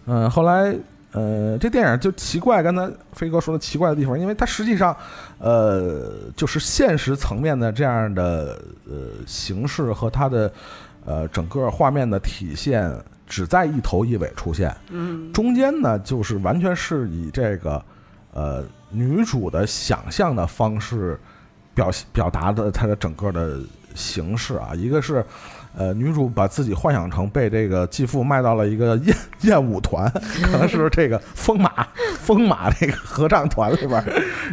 [0.05, 0.73] 嗯，后来
[1.11, 4.95] 呃，这电影就奇怪，刚才飞哥说的奇怪的地方，因为它实际上，
[5.39, 10.53] 呃，就是现实层面的这样的呃形式和它的
[11.05, 12.89] 呃整个画面的体现，
[13.29, 14.75] 只在一头一尾出现。
[14.89, 17.81] 嗯，中间呢，就是完全是以这个
[18.33, 21.17] 呃女主的想象的方式
[21.73, 23.61] 表表达的她的整个的
[23.95, 25.23] 形式啊，一个是。
[25.77, 30.11] 呃，女主把自己幻想成被这个继父卖到了一个 艳艳舞团，
[30.43, 31.71] 可能是这个疯马
[32.19, 34.03] 疯马这个合唱团里边儿，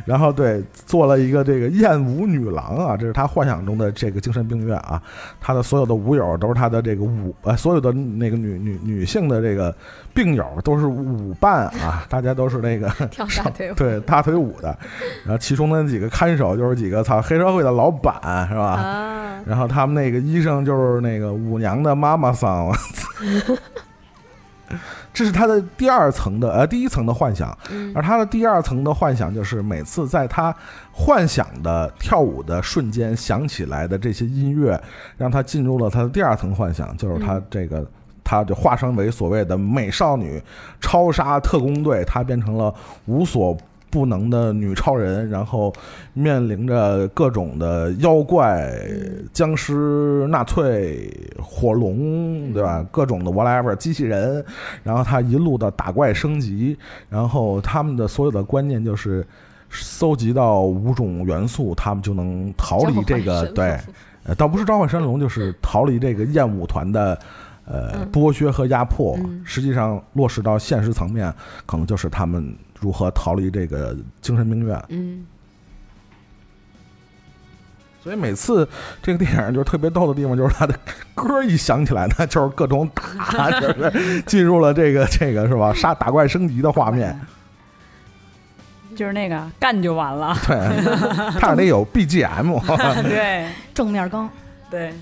[0.04, 5.02] 然后对做了一个这个艳舞女郎啊，这是她幻想中的这个精神病院啊，
[5.40, 9.74] 她的所有的舞友都是她的这个舞呃，所有的那个女女女性的这个
[10.16, 14.76] 病友都是舞伴啊，大家都是那个 跳大腿舞， 对大腿舞的，
[15.26, 18.64] 然后其中的那几个看守就是几个操黑社会的老板是吧？
[18.64, 22.74] 啊，然后他们那个医生就是那个舞娘的妈妈桑，
[25.12, 30.54] 这是他的第二层的呃第一层的幻想，嗯而他的第二层的幻想就是每次在他
[30.92, 34.82] 幻想的跳舞的瞬间响起来的这些音乐，
[35.18, 37.86] 让他进入了他的第二层幻想，就是他这个。
[38.26, 40.42] 他就化身为所谓的美少女
[40.80, 42.74] 超杀特工队，她变成了
[43.04, 43.56] 无所
[43.88, 45.72] 不能的女超人，然后
[46.12, 48.76] 面临着各种的妖怪、
[49.32, 51.08] 僵尸、纳粹、
[51.40, 52.84] 火龙，对吧？
[52.90, 54.44] 各种的 whatever 机器人，
[54.82, 56.76] 然后他一路的打怪升级，
[57.08, 59.24] 然后他们的所有的观念就是
[59.70, 63.78] 搜集到五种元素，他们就能逃离这个对，
[64.24, 67.16] 呃，倒不是召唤神龙，就是逃离这个厌恶团的。
[67.66, 71.32] 呃，嗯剥削和压迫，嗯实际上落实到现实层面，
[71.66, 74.82] 可能就是他们如何逃离这个精神病院。
[74.88, 75.26] 嗯
[78.02, 78.68] 所以每次
[79.02, 80.72] 这个电影就是特别逗的地方，就是他的
[81.12, 85.72] 歌一响起来呢，就是各种打，就是进入了这个 这个是吧？
[85.74, 87.18] 杀打怪升级的画面。
[88.94, 90.34] 就是那个干就完了。
[90.46, 90.56] 对，
[91.40, 92.60] 他得有 BGM。
[93.02, 94.30] 对正面刚，
[94.70, 94.94] 对，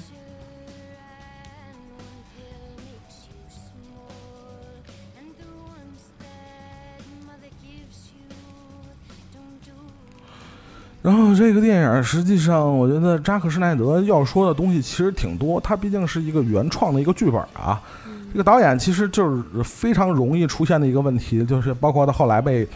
[11.04, 15.60] 然后这个电影实际上，我觉得扎克施耐德要说的东西其实挺多。
[15.60, 17.78] 他毕竟是一个原创的一个剧本啊。
[18.32, 22.66] 这个导演其实就是非常容易出现的一个问题，就是包括他后来被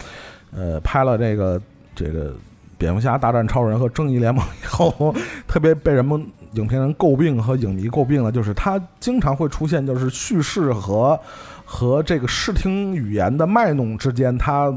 [0.55, 1.59] 呃拍了这个
[1.95, 2.35] 这个
[2.77, 5.15] 蝙蝠侠大战超人和正义联盟以后，
[5.49, 6.23] 特别被人们
[6.53, 11.19] 影评人诟病和影迷诟病的，就是他经常会出现就是叙事和
[11.65, 14.71] 和这个视听语言的卖弄之间，他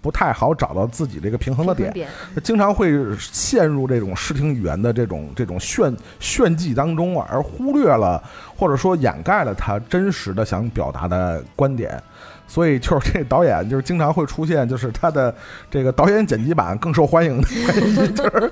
[0.00, 1.92] 不太好找到自己这个平衡的点。
[1.92, 2.08] 点，
[2.42, 8.22] 经常会陷入这种视听语言的这种这种炫炫技当中，而忽略了
[8.56, 12.00] 或者说掩盖了他真实的想表达的观点。
[12.46, 15.34] 所以就是这导演就是经常会出现，就是他的
[15.70, 18.50] 这个导演剪辑版更受欢迎的原因，就是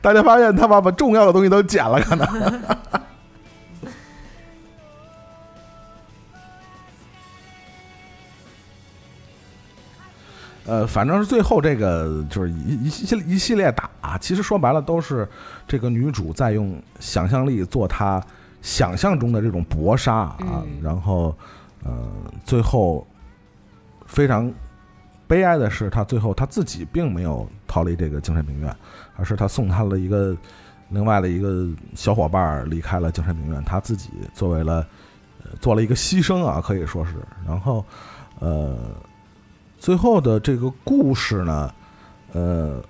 [0.00, 2.26] 大家发现他把把重要的东西都剪了，可能。
[10.66, 15.28] 呃，反正是最后这个就是一一系一系列打，其实说白了都是
[15.66, 18.20] 这个女主在用想象力做她
[18.62, 21.32] 想象中的这种搏杀啊，嗯然后
[21.84, 22.08] 呃，
[22.44, 23.06] 最后
[24.06, 24.52] 非常
[25.28, 28.74] 悲哀的是，她最后她自己并没有逃离这个精神病院，
[29.14, 30.36] 而是她送她了一个
[30.88, 31.64] 另外的一个
[31.94, 34.84] 小伙伴儿离开了精神病院，她自己作为了、
[35.44, 37.12] 呃、做了一个牺牲啊，可以说是，
[37.46, 37.84] 然后
[38.40, 38.76] 呃。
[39.86, 41.72] 最后的这个故事呢，
[42.32, 42.82] 呃，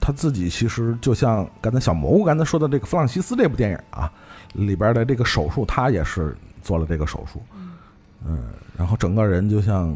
[0.00, 4.10] 他自己其实就像刚才小蘑菇刚才说的这个《弗朗西斯》这部电影啊，
[4.54, 7.42] 里边的这个手术，他也是做了这个手术，
[8.26, 8.44] 嗯，
[8.78, 9.94] 然后整个人就像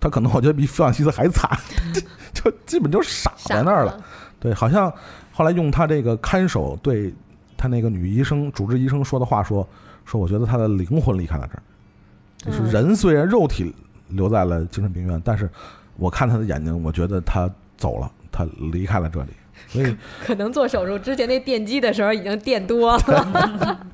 [0.00, 1.50] 他可能我觉得比弗朗西斯还惨，
[2.32, 4.02] 就基本就傻在那儿了。
[4.40, 4.90] 对，好像
[5.30, 7.14] 后来用他这个看守对
[7.54, 9.68] 他那个女医生、主治医生说的话说
[10.06, 13.74] 说，我觉得他的灵魂离开了这儿，就是人虽然肉体
[14.08, 15.48] 留在了精神病院，但是
[15.96, 19.30] 我看他的眼睛，我觉得他走了，他离开了这里，
[19.68, 23.86] 所以可能做手术之前那电击的时候已经电多了。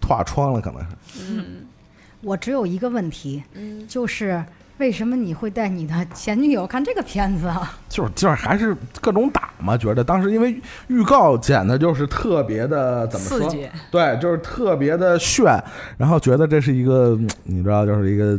[0.00, 1.44] 拓疮了，可能是。
[2.22, 4.44] 我只有一个问题，嗯就是
[4.78, 7.78] 为什么你会带你的前女友看这个片子啊？
[7.88, 13.38] 就是就是还是各种打嘛，觉得当时因为预告剪的就是特别的怎么说？
[13.40, 15.62] 刺激，对，就是特别的炫，
[15.96, 18.38] 然后觉得这是一个嗯你知道，就是一个。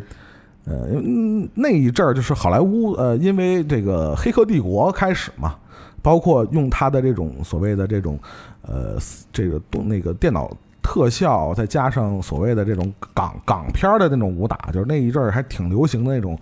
[0.69, 5.55] 呃，嗯那一阵儿就是好莱坞，呃，因为这个《黑客帝国》开始嘛，
[6.03, 8.19] 包括用它的这种所谓的这种，
[8.61, 8.95] 呃，
[9.33, 10.47] 这个动那个电脑
[10.81, 16.37] 特效，再加上所谓的这种港港片儿的那种武打，就是那一阵儿还挺流行的那种，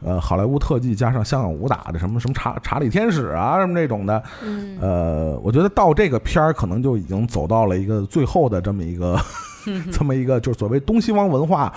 [0.00, 9.18] 呃，好莱坞特技加上香港武打的什么什么查查理天使啊什么这种的，嗯呃，我觉得到这个片儿可能就已经走到了一个最后的这么一个
[9.92, 11.72] 这么一个就是所谓东西方文化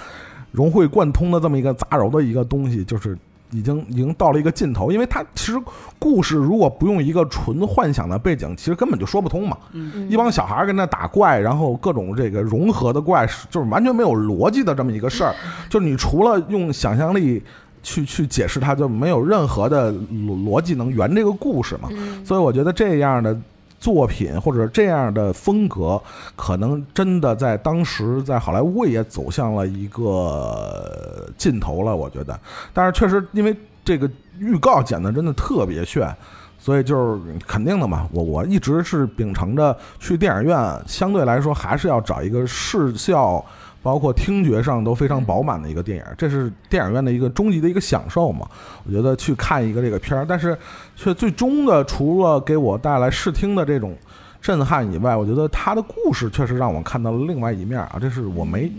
[0.56, 3.18] 融会贯通的这么一个杂糅的一个东西，就是
[3.52, 4.92] 已经已经到了一个尽头。
[4.92, 5.60] 因为它其实
[6.00, 9.58] 故事如果不用一个纯幻想的背景，其实根本就说不通嘛。
[9.74, 15.34] 嗯一帮小孩儿跟那打怪，然后各种这个融合的怪，就是完全没有逻辑的这么一个事儿。
[15.70, 17.44] 就是你除了用想象力
[17.84, 21.90] 去去解释它，就没有任何的逻逻辑能圆这个故事嘛。
[21.92, 23.38] 嗯所以我觉得这样的
[23.86, 26.02] 作品或者这样的风格，
[26.36, 31.96] 可能真的在当时在好莱坞也走向了一个尽头了。
[31.96, 32.40] 我觉得，
[32.74, 34.10] 但是确实因为这个
[34.40, 36.12] 预告剪的真的特别炫。
[36.58, 43.46] 所以就是肯定的嘛，我我一直是秉承着去电影院，相对来说还是要找一个视效，
[43.86, 48.50] 包括听觉上都非常饱满的一个电影，这是电影院的一个终极的一个享受嘛。
[48.84, 50.58] 我觉得去看一个这个片儿，但是
[50.96, 53.96] 却最终的除了给我带来视听的这种
[54.42, 58.72] 震撼以外，我觉得它的故事确实让我看到了另外一面啊，这是我没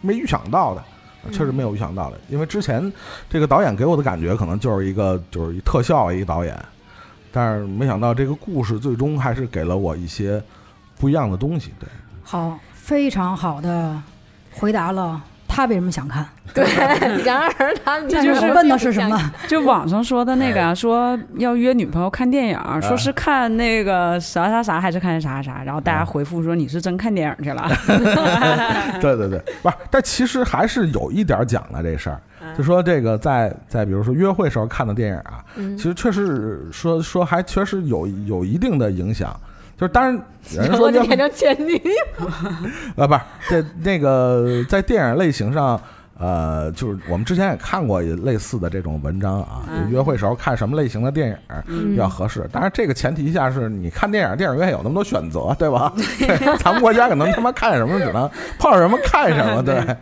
[0.00, 0.82] 没预想到的。
[1.30, 2.92] 确实没有预想到的，因为之前
[3.28, 6.58] 这个导演给我的感觉可能就是一个就是一特效一个导演，
[7.30, 10.42] 但是没想到这个故事最终还是给了我一些
[10.98, 11.72] 不一样的东西。
[11.78, 11.86] 对，
[12.22, 14.02] 好，非常好的
[14.52, 16.26] 回答了他为什么想看。
[16.52, 16.64] 对，
[17.24, 19.16] 然而他这就是问的是什么？
[19.46, 27.70] 就网上说的那个啊，说要约女朋友看电影，说是看那个啥啥啥，还是看啥啥，然后大家回复说你是真看电影去了。
[29.00, 32.20] 对对对，不是，但其实还是有一点讲的这事儿，
[32.58, 39.38] 就说这个在在比如说约会时候看的电影啊，嗯其实确实说说还确实有有一定的影响。
[39.80, 40.14] 就是当然，
[40.50, 42.26] 有人说约会后就变成前女友。
[43.02, 45.80] 啊，不是这那个在电影类型上，
[46.18, 51.36] 呃，就是我们之前也看过类似的这种文章啊，就约会时候看什么类型的电影
[51.92, 52.46] 比较合适。
[52.52, 55.90] 当然，这个前提下是你看电影，电影院有那么多选择，对吧？
[55.96, 59.96] 对咱们国家可能他妈看什么只能碰上什么看什么，对，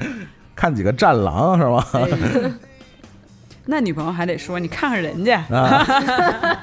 [0.57, 1.87] 看几个战狼是吧？
[3.71, 5.85] 那女朋友还得说你看看人家，啊，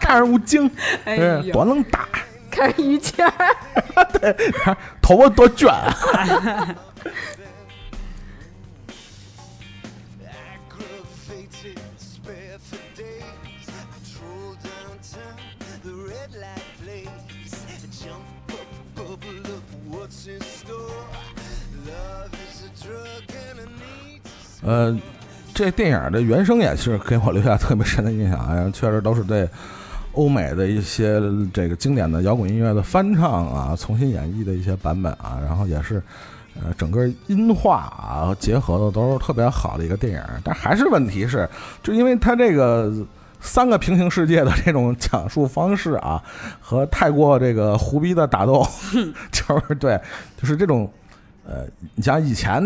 [0.02, 0.70] 看人吴京，
[1.06, 2.10] 哎多能打，
[2.56, 3.56] 开始于谦儿，
[4.18, 4.34] 对，
[5.02, 6.76] 头发多卷、啊。
[24.62, 24.98] 呃，
[25.54, 28.40] 这电影的原声也是给我留下特别深的印象。
[28.48, 29.48] 哎呀，确实都是对
[30.16, 31.22] 欧美的一些
[31.54, 36.02] 这个经典的摇滚音乐的翻唱啊，重新演绎的一些版本啊，然后也是。
[36.64, 41.46] 呃，整个音画啊结合的都是特别好的一个电影，但还是问题是，
[41.84, 42.90] 就因为它这个
[43.42, 46.24] 三个平行世界的这种讲述方式啊，
[46.62, 48.66] 和太过这个胡逼的打斗，
[49.34, 50.00] 就是对，
[50.38, 50.90] 就是这种
[51.46, 52.64] 呃，你像以前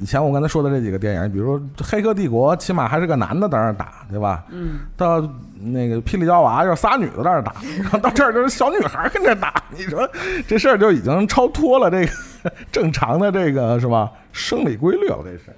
[0.00, 4.42] 以前我刚才说的这几个电影，比如说《黑客帝国》，起码还是个男的在那儿打，对吧？
[4.50, 5.20] 嗯，到
[5.60, 10.08] 那个《霹雳娇娃》就是仨女的在那儿打，然后到这儿就是小女孩跟着打，你说
[10.48, 15.54] 这事儿就已经超脱了这个 正常的这个是吧生理规律了，这是。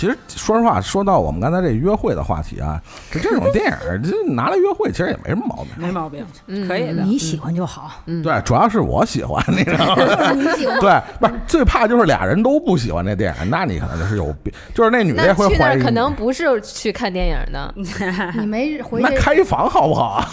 [0.00, 2.80] 其实说实话，说到我们刚才这约会的话题啊，
[3.12, 5.66] 就这种电影儿，这拿来约会其实也没什么毛病。
[5.76, 7.02] 没毛病，嗯可以的。
[7.02, 7.90] 你喜欢就好。
[8.06, 10.32] 对，主要是我喜欢，你知道吗？
[10.32, 17.70] 你喜欢 对，不是最怕就是俩人都不喜欢这电影，那你可能就是有病，就是那女的会怀疑可能不是去看电影的，
[18.40, 20.24] 你没回那去，开房好不好啊？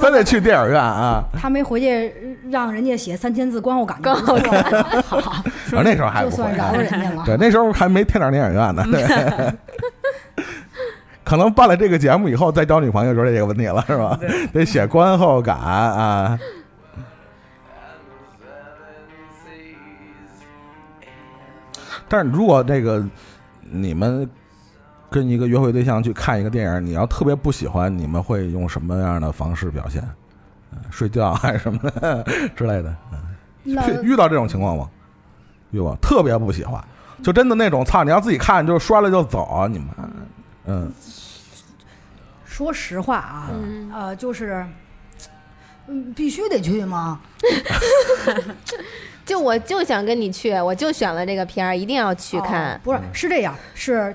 [0.00, 1.22] 非得去电影院啊？
[1.40, 2.12] 他没回去
[2.50, 7.22] 让人家写三千字观后感就观后不错了，好，啊，那时候还不算饶了人家了。
[7.24, 8.82] 对，那时候还没天点电影院呢。
[10.36, 10.44] 对，
[11.24, 14.18] 可能办了这个节目以后再交女朋友就是这个问题了，是吧？
[14.52, 16.38] 得写观后感啊。
[22.08, 23.04] 但是如果这个
[23.62, 24.28] 你们
[25.10, 30.02] 跟一个约会对象去看一个电影，你要特别不喜欢，你们会用什么样的方式表现？
[30.72, 32.22] 嗯睡觉还是什么的
[32.54, 32.94] 之类的？
[34.02, 34.88] 遇到这种情况吗？
[35.70, 36.82] 遇过，特别不喜欢，
[37.22, 38.04] 就真的那种，操！
[38.04, 39.88] 你要自己看，就摔了就走，你们，
[40.66, 40.92] 嗯，
[42.44, 43.90] 说实话啊，嗯。
[43.92, 44.66] 呃，就是，
[45.86, 47.20] 嗯，必须得去吗？
[49.24, 52.74] 就我就想跟你去，我就选了这个片儿，一定要去看。
[52.74, 52.80] 哦。
[52.84, 54.14] 不是，是这样，是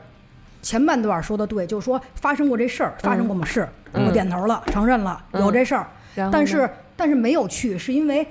[0.61, 4.05] 前半段说的对，就是说发生过这事儿，发生过么事，嗯。
[4.05, 5.41] 我点头了，承认了嗯。
[5.41, 5.87] 有这事儿，
[6.31, 8.25] 但是但是没有去，是因为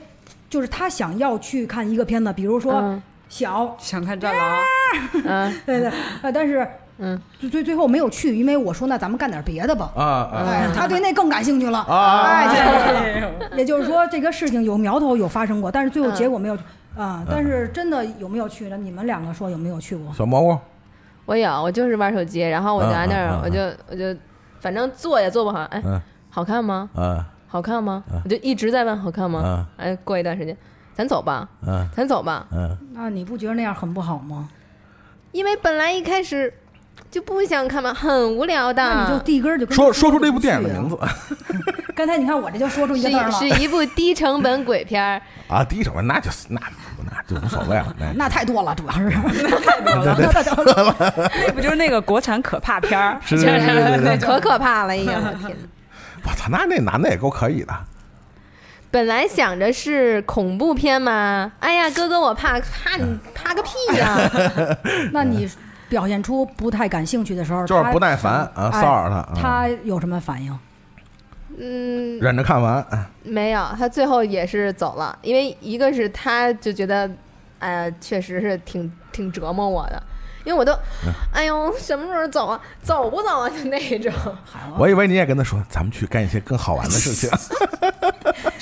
[0.49, 4.59] 就是他想要去看一个片子，比如说嗯小，想看战狼，
[5.25, 5.91] 嗯 对对，
[6.21, 6.67] 呃，但是
[6.99, 9.91] 嗯，最最最后没有去，因为我说那咱们干点别的吧。
[9.97, 11.79] 啊啊哎，他对那更感兴趣了。
[11.79, 12.49] 啊哎，
[13.51, 16.59] 对 也就是说，这个事情有苗头，有发生过，但是最后嗯结果没有
[16.97, 17.25] 啊。
[17.31, 18.77] 但是真的有没有去呢？
[18.77, 20.13] 你们两个说有没有去过？
[20.13, 20.59] 小蘑菇，
[21.25, 24.15] 我有，我就是玩手机，然后我就在那儿，我就我就
[24.61, 25.99] 反正做也做不好，哎，嗯
[26.29, 26.91] 好看吗？
[26.97, 28.05] 嗯好看吗？
[28.25, 29.67] 我就一直在问好看吗嗯？
[29.79, 30.55] 哎，过一段时间，
[30.95, 34.49] 咱走吧，嗯咱走吧，嗯，那你不觉得那样很不好吗？
[35.33, 36.53] 因为本来一开始
[37.11, 38.83] 就不想看嘛，很无聊的。
[38.83, 40.99] 那你就地根儿就跟说说出这部电影的名字。
[41.95, 46.61] 刚才你看我这就说出一是个字了，是一部低成本鬼片儿，啊，低成本那就是那
[47.05, 49.01] 那就无所谓了， 那那太多了，主要是。
[49.05, 50.97] 那太多了。
[51.47, 53.19] 那 不就是那个国产可怕片儿？
[53.25, 54.93] 是是是是是，可可怕了！
[54.93, 55.57] 哎呀，我天！
[56.25, 57.75] 我操，那那男的也够可以的，
[58.91, 64.19] 本来想着是恐怖片嘛，哎呀，哥哥我怕怕你 怕个屁呀、
[65.13, 65.49] 那你
[65.89, 69.33] 表现出不太感兴趣的时候，就是不耐烦啊，哎骚扰他，啊。
[69.35, 70.59] 他有什么反应？
[71.59, 72.85] 嗯，忍着看完，
[73.23, 77.09] 没有，他最后也是走了，因为一个是他就觉得，
[77.59, 80.03] 哎呀，确实是挺挺折磨我的，
[80.45, 80.77] 因为我都，
[81.33, 82.61] 哎呦，什么时候走啊？
[82.83, 83.49] 走不走啊？
[83.49, 84.13] 就那种。
[84.79, 87.31] 我以为你也跟他说，咱们去干一些更好玩的事情。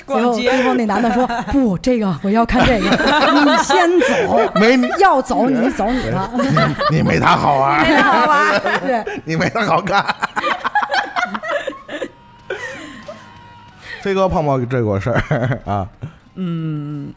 [0.07, 2.89] 最后最后那男的说：“不，这个我要看这个，
[3.45, 6.31] 你先走，没你，要走你走你的。
[6.91, 8.61] 你没他好玩，好玩？
[8.81, 10.05] 对，你没他好看。
[14.01, 15.87] 飞哥碰碰这个事儿啊，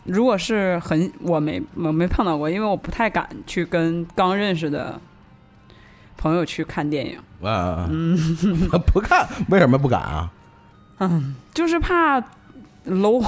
[0.06, 4.99] 如果是很我没我没碰到过，因为我不太敢去跟刚认识的
[6.18, 7.88] 朋友去看电影，啊，
[8.91, 10.31] 不看，为什么不敢啊？
[10.99, 12.22] 嗯就是怕
[12.88, 13.24] low，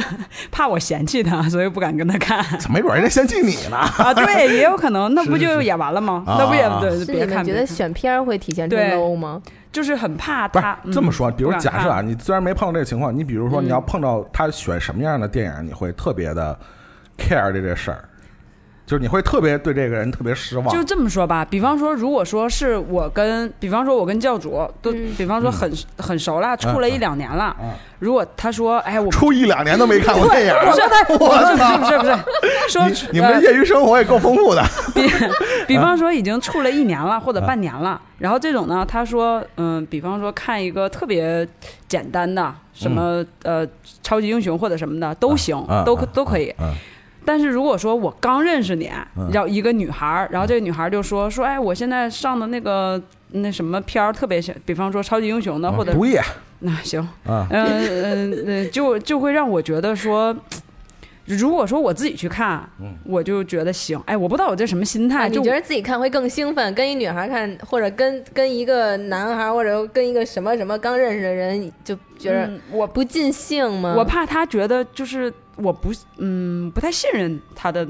[0.50, 3.76] 怕我嫌弃他，所以不敢跟他看没准人家嫌弃你呢。
[3.76, 4.12] 啊。
[4.14, 6.22] 对， 也有可能，那不就是演完了吗？
[6.26, 6.90] 啊那不也啊对？
[6.92, 9.40] 是你别看，们觉得选片儿会体现出对 low 吗？
[9.72, 16.56] 就是很怕不是他这么说，比如假设啊，你虽然没碰到这个情况，你比如说嗯你要碰到他选什么样的电影，你会特别的
[17.18, 18.08] care 这这事儿。
[18.86, 20.68] 就是你会特别对这个人特别失望。
[20.68, 30.82] 就这么说吧，比方说，如果说是我跟，比方说我跟教主都，嗯比方说很、很熟了，处了一两年了，嗯如果他说，哎，我处一两年都没看过电影，不是
[31.12, 31.78] 我不是！
[31.78, 34.62] 不是不是，说你你们呃业余生活也够丰富的。
[34.94, 35.08] 比
[35.66, 41.48] 比方说已经处了一年了或者半年了，然后这种呢，他说，嗯，比方说看一个特别
[41.88, 43.66] 简单的什么、呃
[44.02, 45.56] 超级英雄或者什么的都行，
[45.86, 46.54] 都都可以。
[47.24, 53.00] 嗯但是如果说我刚认识你嗯，然后一个女孩儿，然后这个女孩儿就说说，哎，我现在上的那个
[53.32, 56.20] 那什么片儿特别像，比方说超级英雄的，或者毒液。
[56.60, 57.66] 那行，嗯，嗯
[58.30, 60.34] 嗯呃，就就会让我觉得说，
[61.26, 64.00] 如果说我自己去看，嗯我就觉得行。
[64.06, 73.94] 哎，我不知道我这什么心啊，态，就你觉得自己看会更兴奋，跟一女孩看，或者跟跟一个男孩，或者跟一个什么什么刚认识的人，就觉得嗯我不尽兴吗？
[73.96, 77.86] 我怕他觉得就是我不嗯不太信任他的，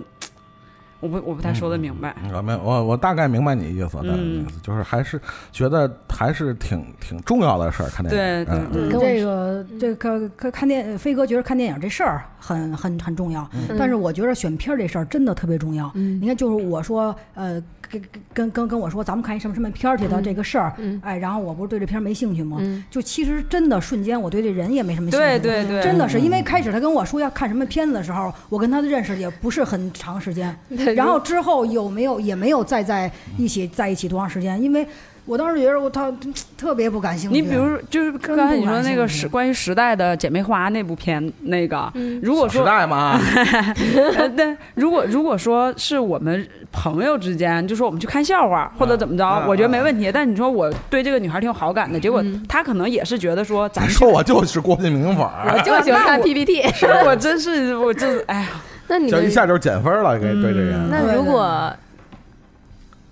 [1.05, 2.15] 我不我不太说得明白。
[2.33, 5.21] 我明我我大概明白你意思，大概嗯意思就是还是
[5.53, 8.45] 觉得还是挺挺重要的事儿，看电影。
[8.47, 15.91] 对对嗯对跟这个这个看看电飞哥觉得看电影这事儿很很很重要，嗯但是我觉得选片儿这事儿真的特别重要。
[15.95, 18.03] 嗯你看，就是我说呃跟
[18.33, 22.57] 跟跟跟我说咱们看一什么什么片儿去的嗯这个事儿，嗯哎，然后我不是对这片儿没兴趣吗？
[22.61, 25.25] 嗯就其实真的瞬间我对这人也没什么兴趣。
[25.25, 34.87] 对对对，真的是因为开始他跟我说要看什么片子的时候，我跟他的认识也不是很长时间，对然后之后有没有也没有再在一起在一起多长时间，因为
[35.27, 36.13] 我当时觉得我他
[36.59, 37.35] 特别不感兴趣。
[37.37, 43.19] 你比如就是刚才你说那个时关于时代的姐妹花那部片那个，嗯如果说代嘛，
[44.19, 50.11] 呃，对，如果如果说是我们朋友之间，就说我们去看笑话或者怎么着，啊我觉得没问题。
[50.13, 56.63] 但你说我对这个女孩挺有好感的，结果嗯她可能也是觉得说咱说我就是郭敬明粉我儿，就喜欢看 PPT。
[56.83, 58.49] 那我真是我这哎呀，
[58.89, 60.81] 那你们就一下就减分了，给对这人。
[60.81, 61.73] 嗯那如果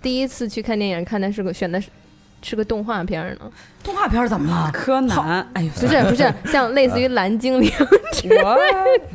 [0.01, 1.89] 第一次去看电影，看的是个选的是
[2.43, 3.51] 是个动画片呢？
[3.85, 4.71] 动画片怎么了？
[4.73, 7.71] 柯南，哎呦，不是不是，像类似于蓝精灵，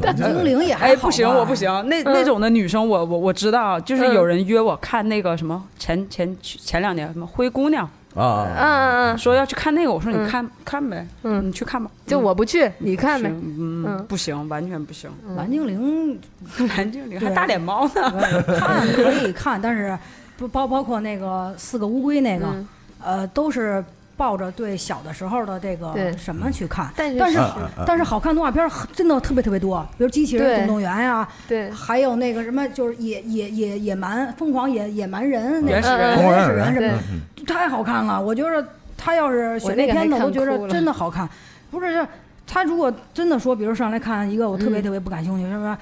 [0.02, 1.70] 蓝精灵也还不行，我不行。
[1.90, 4.14] 那那种的女生，我我我知道，就是嗯。
[4.14, 10.24] 有人约我看那个什么前前前两年什么灰姑娘，啊，嗯嗯嗯，说要去看那个，我说嗯。
[10.26, 11.48] 你看看呗，嗯。
[11.48, 11.90] 你去看吧。
[12.06, 13.30] 就我不去，你看呗。
[13.30, 14.06] 嗯，嗯。
[14.08, 15.10] 不行，完全不行。
[15.36, 16.20] 蓝精灵
[16.76, 18.12] 蓝精灵还大脸猫呢，
[18.60, 19.98] 看可以看，但是
[20.38, 22.68] 不包包括那个四个乌龟那个，嗯。
[23.04, 23.84] 呃，都是
[24.18, 26.92] 抱着对小的时候的这个什么去看。
[26.98, 37.00] 但是但是啊啊啊但是好看动画片儿真的特别特别多，比如《机器人总动员》呀，对，还有那个什么就是野野野野蛮疯狂野野蛮人那个原始人嗯原始人什么，
[37.46, 38.20] 太好看了。
[38.20, 38.66] 我觉得
[38.98, 41.30] 他要是选那片子，我看觉得真的好看。
[41.70, 42.06] 不是
[42.48, 45.78] 他如果真的说，比如上来看一个我特别嗯特别不感兴趣，是不是？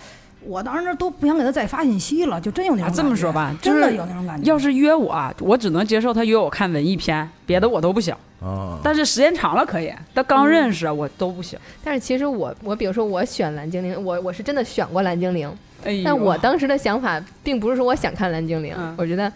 [0.47, 4.47] 我当时都不想给他再发信息了，就真有那啊种感觉这么说吧就是真的有那种感觉。
[4.47, 8.15] 要是约我啊，我只能接受他约我看文艺片，别的我都不行。
[8.39, 11.57] 哦，但是时间长了可以，但刚认识我都不行。
[11.83, 15.51] 但是其实我我比如说我选蓝精灵，我我是真的选过蓝精灵，
[15.83, 19.31] 哎但我当时的想法并不是说我想看蓝精灵，嗯我觉得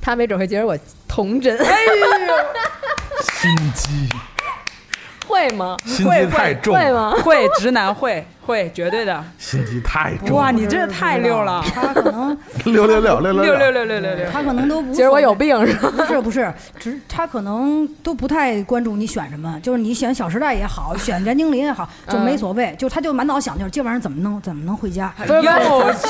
[0.00, 0.78] 他没准会觉得我
[1.08, 1.58] 童真，
[3.40, 4.08] 心机，
[5.26, 5.76] 会吗？
[5.84, 7.14] 心机太重，会吗？
[7.24, 9.24] 会直男会会绝对的。
[9.38, 10.36] 心机太重。
[10.36, 14.30] 哇，你这太溜了，他可能六六六六六六六，六六六六。
[14.30, 15.90] 他可能都不觉得我有病是吧？
[15.96, 25.12] 不是不是，只他可能都不太关注你选什么，就是你选《小时代》也好，选《蓝精灵》也好，就没所谓，就他就满脑想就是今晚上怎么能怎么能回家。
[25.26, 25.34] 又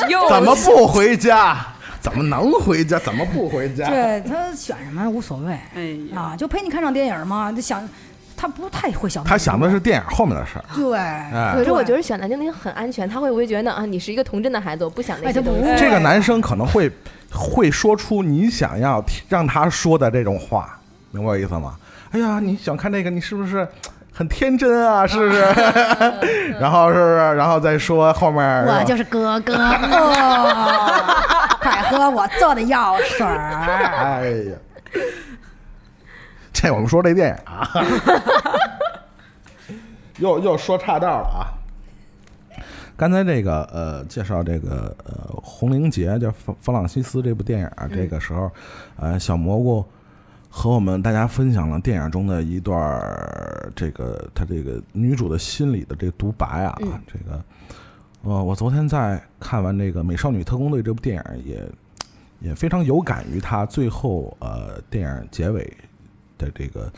[0.08, 1.56] 又 怎么不回家？
[2.00, 2.98] 怎么能回家？
[2.98, 3.88] 怎么不回家？
[3.88, 5.82] 对他选什么无所谓哎
[6.12, 7.52] 呀，啊，就陪你看场电影嘛。
[7.52, 7.88] 就想
[8.42, 10.64] 他不太会想，他想的是电影后面的事儿。
[10.74, 15.72] 对，哎可是我觉得选蓝精灵很安全，他会不会觉得啊，你是一个童真的孩子，我不想那些东西？
[15.78, 16.90] 这个男生可能会
[17.32, 20.76] 会说出你想要让他说的这种话，
[21.12, 21.76] 明白我意思吗？
[22.10, 23.64] 哎呀，你想看这个，你是不是
[24.12, 25.06] 很天真啊？
[25.06, 25.40] 是不是？
[26.58, 27.16] 然后是不是？
[27.36, 31.14] 然后再说后面，我就是哥哥， 哦
[31.60, 33.38] 快喝我做的药水儿。
[33.38, 34.56] 哎呀，
[36.62, 37.34] 这我们说这电影。
[37.52, 37.68] 啊，
[40.18, 41.40] 又又说岔道了啊。
[42.96, 45.12] 刚才这个呃，介绍这个呃
[45.42, 48.48] 《红灵节》叫《弗弗朗西斯》这部电影啊，这个时候，
[48.96, 49.84] 呃，小蘑菇
[50.48, 56.92] 和我们大家分享了电影中的一段儿这个他这个女主的心理的这个独白啊，嗯。
[57.08, 57.42] 这个，
[58.22, 61.68] 呃，我昨天在看完这个《美少女特工队》这部电影也
[62.38, 65.76] 也非常有感于他最后呃电影结尾
[66.42, 66.92] 的这个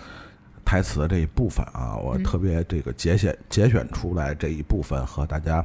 [0.64, 5.64] 台词的这一部分啊，我特别这个节选节选出来这一部分和大家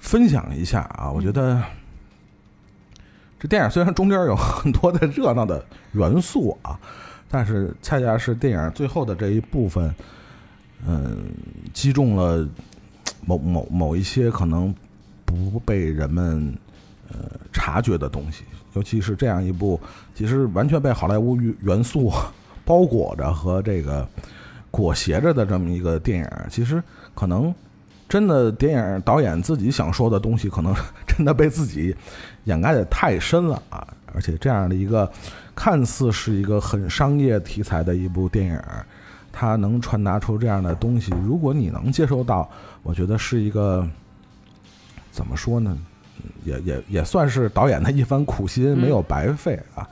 [0.00, 1.62] 分享一下啊，我觉得
[3.38, 6.78] 这电影虽然中间有很多的热闹的元素啊，
[7.28, 9.94] 但是恰恰是电影最后的这一部分，
[10.86, 11.32] 嗯，
[11.72, 12.46] 击中了
[13.24, 14.74] 某某某一些可能
[15.24, 16.52] 不被人们
[17.08, 18.44] 呃察觉的东西，
[18.74, 19.80] 尤其是这样一部
[20.14, 22.12] 其实完全被好莱坞元素
[22.64, 24.06] 包裹着和这个
[24.70, 26.82] 裹挟着的这么一个电影，其实
[27.14, 27.54] 可能
[28.08, 30.74] 真的电影导演自己想说的东西，可能
[31.06, 31.94] 真的被自己
[32.44, 33.86] 掩盖的太深了啊！
[34.12, 35.10] 而且这样的一个
[35.54, 38.60] 看似是一个很商业题材的一部电影，
[39.32, 42.50] 它能传达出这样的东西，如果你能接受到，
[42.82, 43.88] 我觉得是一个
[45.12, 45.78] 怎么说呢？
[46.44, 49.88] 也也也算是导演的一番苦心，没有白费啊。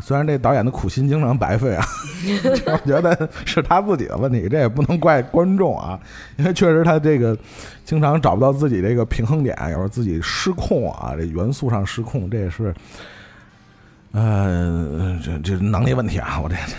[0.00, 1.84] 虽然这导演的苦心经常白费啊，
[2.54, 5.98] 这我觉得是他自己的问题，这也不能怪观众啊，
[6.36, 7.36] 因为确实他这个
[7.84, 12.74] 经常找不到自己这个平衡点，有时候自己失控啊，这元素上失控，这也是，
[14.12, 16.74] 呃，这这能力问题啊，我这这。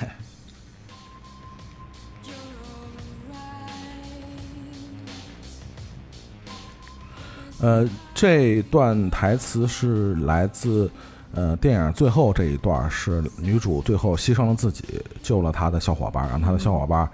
[7.60, 10.92] 呃，这段台词是来自
[11.34, 14.84] 呃电影最后这一段，是女主最后牺牲了自己，
[15.22, 17.10] 救了她的小伙伴，让她的小伙伴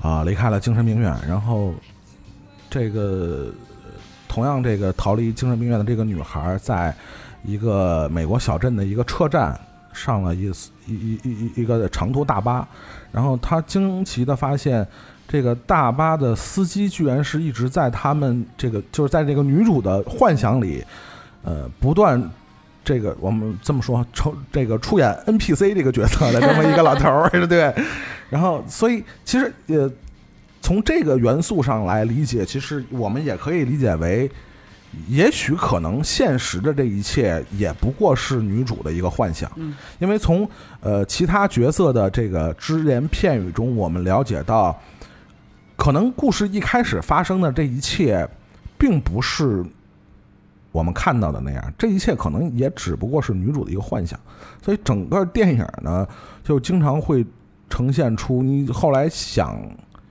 [0.00, 1.14] 啊、离开了精神病院。
[1.28, 1.74] 然后
[2.68, 3.52] 这个
[4.28, 6.94] 同样这个逃离精神病院的这个女孩，在
[7.44, 9.58] 一个美国小镇的一个车站
[9.92, 10.50] 上了一
[10.86, 12.66] 一一一一一个长途大巴，
[13.12, 14.86] 然后她惊奇的发现。
[15.32, 20.84] 这个大巴的司机居然是一直在他们这个，就是在这个女主的幻想里，
[21.44, 22.20] 呃，不断
[22.84, 27.72] 这个我们这么说，出这个出演 NPC 这个角色的这么一个老头儿，对不对？
[28.28, 29.90] 然后，所以其实呃，
[30.60, 34.30] 从这个元素上来理解，其实我们也可以理解为，
[35.08, 40.48] 也许可能现实的这一切也不过是女主的一个幻想，嗯因为从
[40.80, 44.78] 呃其他角色的这个只言片语中，我们了解到。
[45.76, 48.28] 可能故事一开始发生的这一切，
[48.76, 49.64] 并不是
[50.72, 54.18] 我们看到的那样，这一切可能也只不过是女主的一个幻想，
[54.62, 56.06] 所以整个电影呢，
[56.44, 57.26] 就经常会
[57.68, 59.60] 呈现出你后来想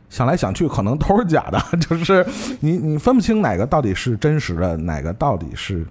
[0.10, 2.26] 想来想去，可能都是假的， 就是
[2.60, 5.88] 你你分不清哪个到底是真实的，哪个到底是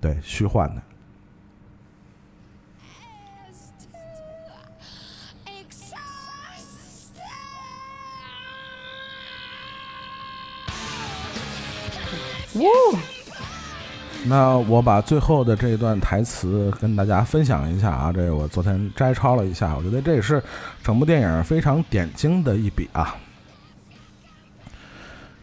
[0.00, 0.82] 对虚幻的。
[12.52, 13.19] exhausted.
[14.26, 20.42] 那我把最后的这一段台词跟大家分享一下啊，这我昨天摘抄了一下，我觉得这也是
[20.82, 23.16] 整部电影非常点睛的一笔啊。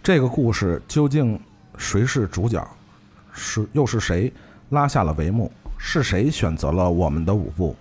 [0.03, 1.39] 这个故事究竟
[1.77, 2.65] 谁是主角？
[3.33, 4.31] 是又是谁
[4.69, 5.51] 拉下了帷幕？
[5.77, 7.75] 是谁选择了我们的舞步？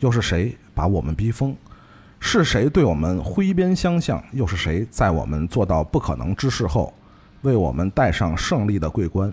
[0.00, 1.54] 又是谁把我们逼疯？
[2.20, 4.22] 是谁对我们挥鞭相向？
[4.32, 6.92] 又是谁在我们做到不可能之事后，
[7.42, 9.32] 为我们戴上胜利的桂冠？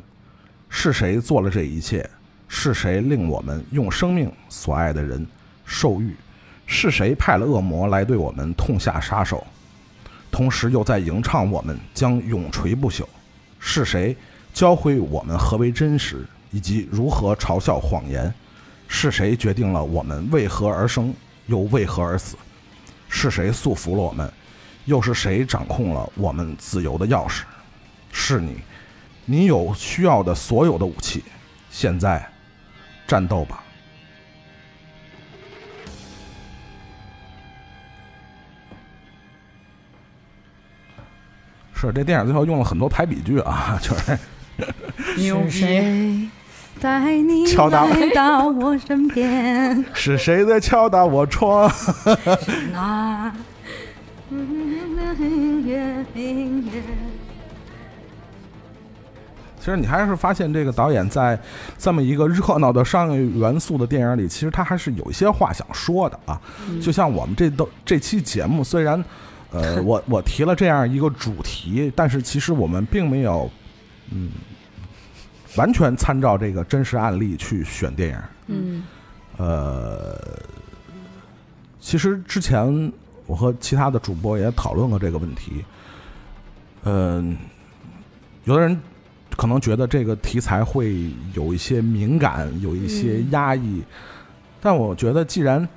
[0.78, 2.08] 是谁做了这一切？
[2.50, 5.26] 是谁令我们用生命所爱的人
[5.66, 6.14] 受欲？
[6.68, 9.48] 是谁派了恶魔来对我们痛下杀手？
[10.30, 13.06] 同时又在吟唱我们将永垂不朽？
[13.58, 14.16] 是谁
[14.54, 18.32] 教会我们何为真实，以及如何嘲笑谎言？
[18.90, 21.14] 是谁决定了我们为何而生，
[21.48, 22.36] 又为何而死？
[23.08, 24.30] 是谁束缚了我们？
[24.84, 27.44] 又是谁掌控了我们自由的钥匙？
[28.12, 28.58] 是你。
[29.26, 31.24] 你有需要的所有的武器，
[31.70, 32.26] 现在
[33.08, 33.64] 战斗吧！
[41.74, 44.18] 是这电影最后用了很多排比句啊， 就是
[45.18, 46.30] 牛是谁
[46.80, 49.86] 带你敲打来到我身边？
[49.94, 51.70] 是谁在敲打我窗？
[59.66, 61.40] 其实你还是发现这个导演在
[61.76, 66.40] 这么一个热闹的商业元素的电影里，其实他还是有一些话想说的啊。
[66.80, 69.04] 就像我们这都这期节目，虽然
[69.50, 73.50] 呃 我我提了这样一个主题，但是其实我们并没有
[74.12, 74.30] 嗯
[75.56, 78.18] 完全参照这个真实案例去选电影。
[78.46, 78.84] 嗯
[79.38, 80.16] 呃，
[81.80, 82.94] 其实之前
[83.26, 85.66] 我和其他的主播也讨论过这个问题。
[86.84, 87.36] 嗯、
[88.44, 88.80] 有的人
[89.36, 93.84] 可能觉得这个题材会有一些敏感，有一些压抑，
[94.62, 95.68] 但我觉得既然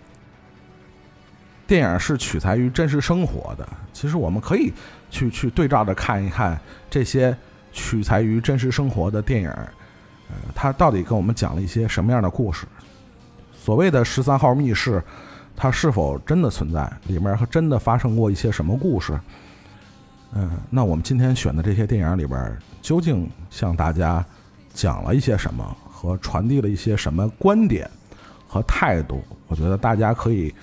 [1.66, 4.72] 电影是取材于真实生活的，其实我们可以
[5.10, 6.58] 去去对照着看一看
[6.88, 7.36] 这些
[7.72, 12.66] 取材于真实生活的电影，呃，它到底跟我们讲了一些什么样的故事？
[13.52, 15.02] 所谓的十三号密室，
[15.54, 16.90] 它是否真的存在？
[17.06, 19.18] 里面还真的发生过一些什么故事？
[20.34, 24.24] 嗯，那我们今天选的这些电影里边，究竟向大家
[24.74, 27.90] 讲了一些什么，和传递了一些什么观点
[28.46, 29.22] 和态度？
[29.46, 30.54] 我觉得大家可以，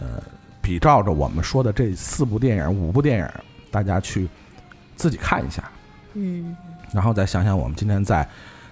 [0.00, 0.22] 呃，
[0.62, 3.28] 比照着我们说的这四部电影、五部电影，
[3.70, 4.26] 大家去
[4.96, 5.70] 自己看一下，
[6.14, 6.56] 嗯
[6.92, 8.26] 然后再想想我们今天在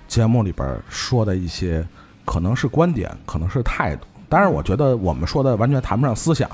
[0.08, 1.86] 节目里边说的一些，
[2.24, 4.06] 可能是观点，可能是态度。
[4.30, 6.48] 当然，我觉得我们说的完全谈不上思想，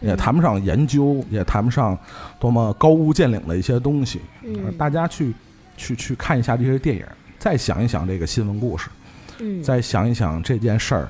[0.00, 1.98] 也谈不上研究，也谈不上
[2.38, 4.20] 多么高屋建瓴的一些东西。
[4.42, 5.34] 嗯大家去
[5.78, 7.06] 去去看一下这些电影，
[7.38, 8.90] 再想一想这个新闻故事，
[9.38, 11.08] 嗯，再想一想这件事儿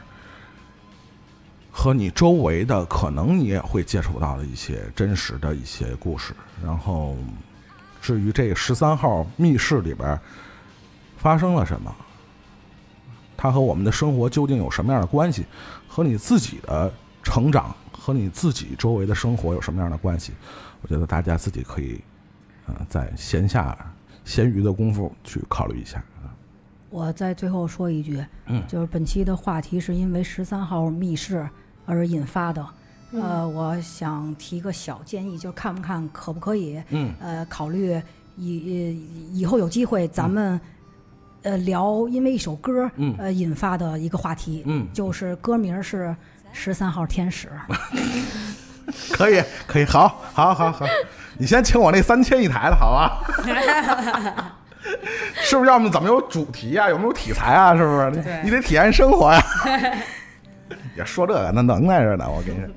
[1.72, 6.32] 和你周围的可能你也会接触到的一些真实的一些故事。
[6.64, 7.16] 然后，
[8.00, 10.16] 至于这个十三号密室里边
[11.16, 11.92] 发生了什么，
[13.36, 15.44] 它和我们的生活究竟有什么样的关系，
[15.94, 16.90] 和你自己的
[17.22, 20.32] 成长和你自己周围的生活有什么样的关系？
[20.80, 22.00] 我觉得大家自己可以，
[22.66, 23.76] 呃，在闲下
[24.24, 26.32] 闲余的功夫去考虑一下啊。
[26.88, 31.46] 我在最后说一句，嗯就是本期的话题是因为十三号密室
[31.84, 32.66] 而引发的。
[33.12, 38.00] 呃，我想提个小建议，就是看不看可不可以，嗯呃，考虑
[38.38, 40.58] 以以以后有机会咱们、
[41.42, 46.14] 呃聊因为一首歌嗯呃引发的一个话题，嗯就是歌名是
[46.52, 47.48] 十三号天使。
[49.12, 50.84] 可以，可以，好，好，好，好，
[51.38, 53.22] 你先请我那三千一台的好吧？
[55.36, 55.68] 是不是？
[55.70, 57.76] 要么怎么有主题啊、有没有题材啊？
[57.76, 58.10] 是不是？
[58.10, 59.40] 你你得体验生活呀、
[60.98, 62.68] 也说这个，那能耐着呢，我跟你说。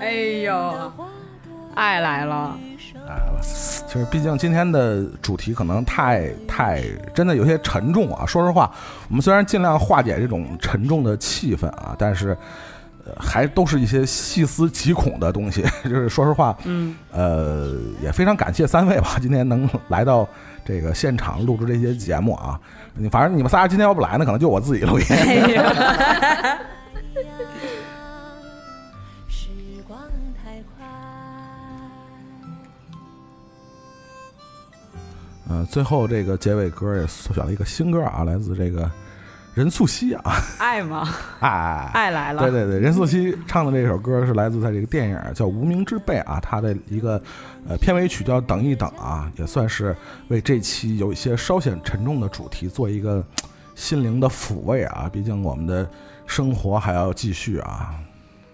[0.00, 0.12] 哎
[0.44, 0.92] 呦，
[1.76, 2.58] 爱来了，
[3.40, 6.82] 其实，毕竟今天的主题可能太太
[7.14, 8.26] 真的有些沉重啊。
[8.26, 8.68] 说实话，
[9.08, 12.36] 我们虽然尽量化解这种沉重的气氛啊，但是。
[13.08, 17.72] 呃还都是一些细思极恐的东西， 就是说实话，嗯，呃，
[18.02, 20.28] 也非常感谢三位吧，今天能来到
[20.64, 22.58] 这个现场录制这些节目啊。
[22.94, 25.06] 你反正你们仨今天要不来呢，可能就我自己录音。
[25.14, 26.58] 哎
[35.48, 38.90] 呃，最后这个结尾歌也选了一个新歌啊，来自这个
[39.54, 41.08] 任素汐啊， 爱吗？
[41.40, 47.22] 爱，爱来了，对对对，任素汐唱的这首歌是来自她这个电影叫《无名之辈》啊，他的一个
[47.68, 49.96] 呃片尾曲叫《等一等》啊，也算是
[50.28, 53.24] 为这期有一些稍显沉重的主题做一个
[53.74, 55.08] 心灵的抚慰啊。
[55.12, 55.88] 毕竟我们的
[56.26, 57.94] 生活还要继续啊。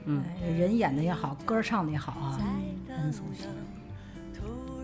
[0.05, 2.39] 嗯哎人演的也好，歌唱的也好啊，
[2.87, 3.47] 任素汐。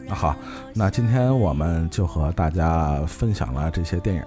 [0.09, 0.35] 那好，
[0.75, 4.23] 那今天我们就和大家分享了这些电影，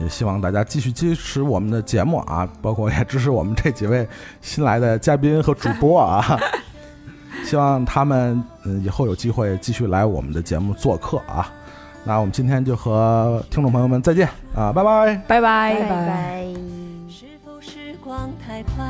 [0.00, 4.08] 也希望大家继续支持我们的节目啊，包括也支持我们这几位
[4.40, 6.38] 新来的嘉宾和主播啊。
[7.44, 11.52] 希望他们嗯以后有机会继续来我们的节目做客啊。
[12.04, 15.16] 那我们今天就和听众朋友们再见啊，拜拜。
[15.26, 16.44] 拜拜拜拜拜。
[17.08, 18.84] 是否时光太快，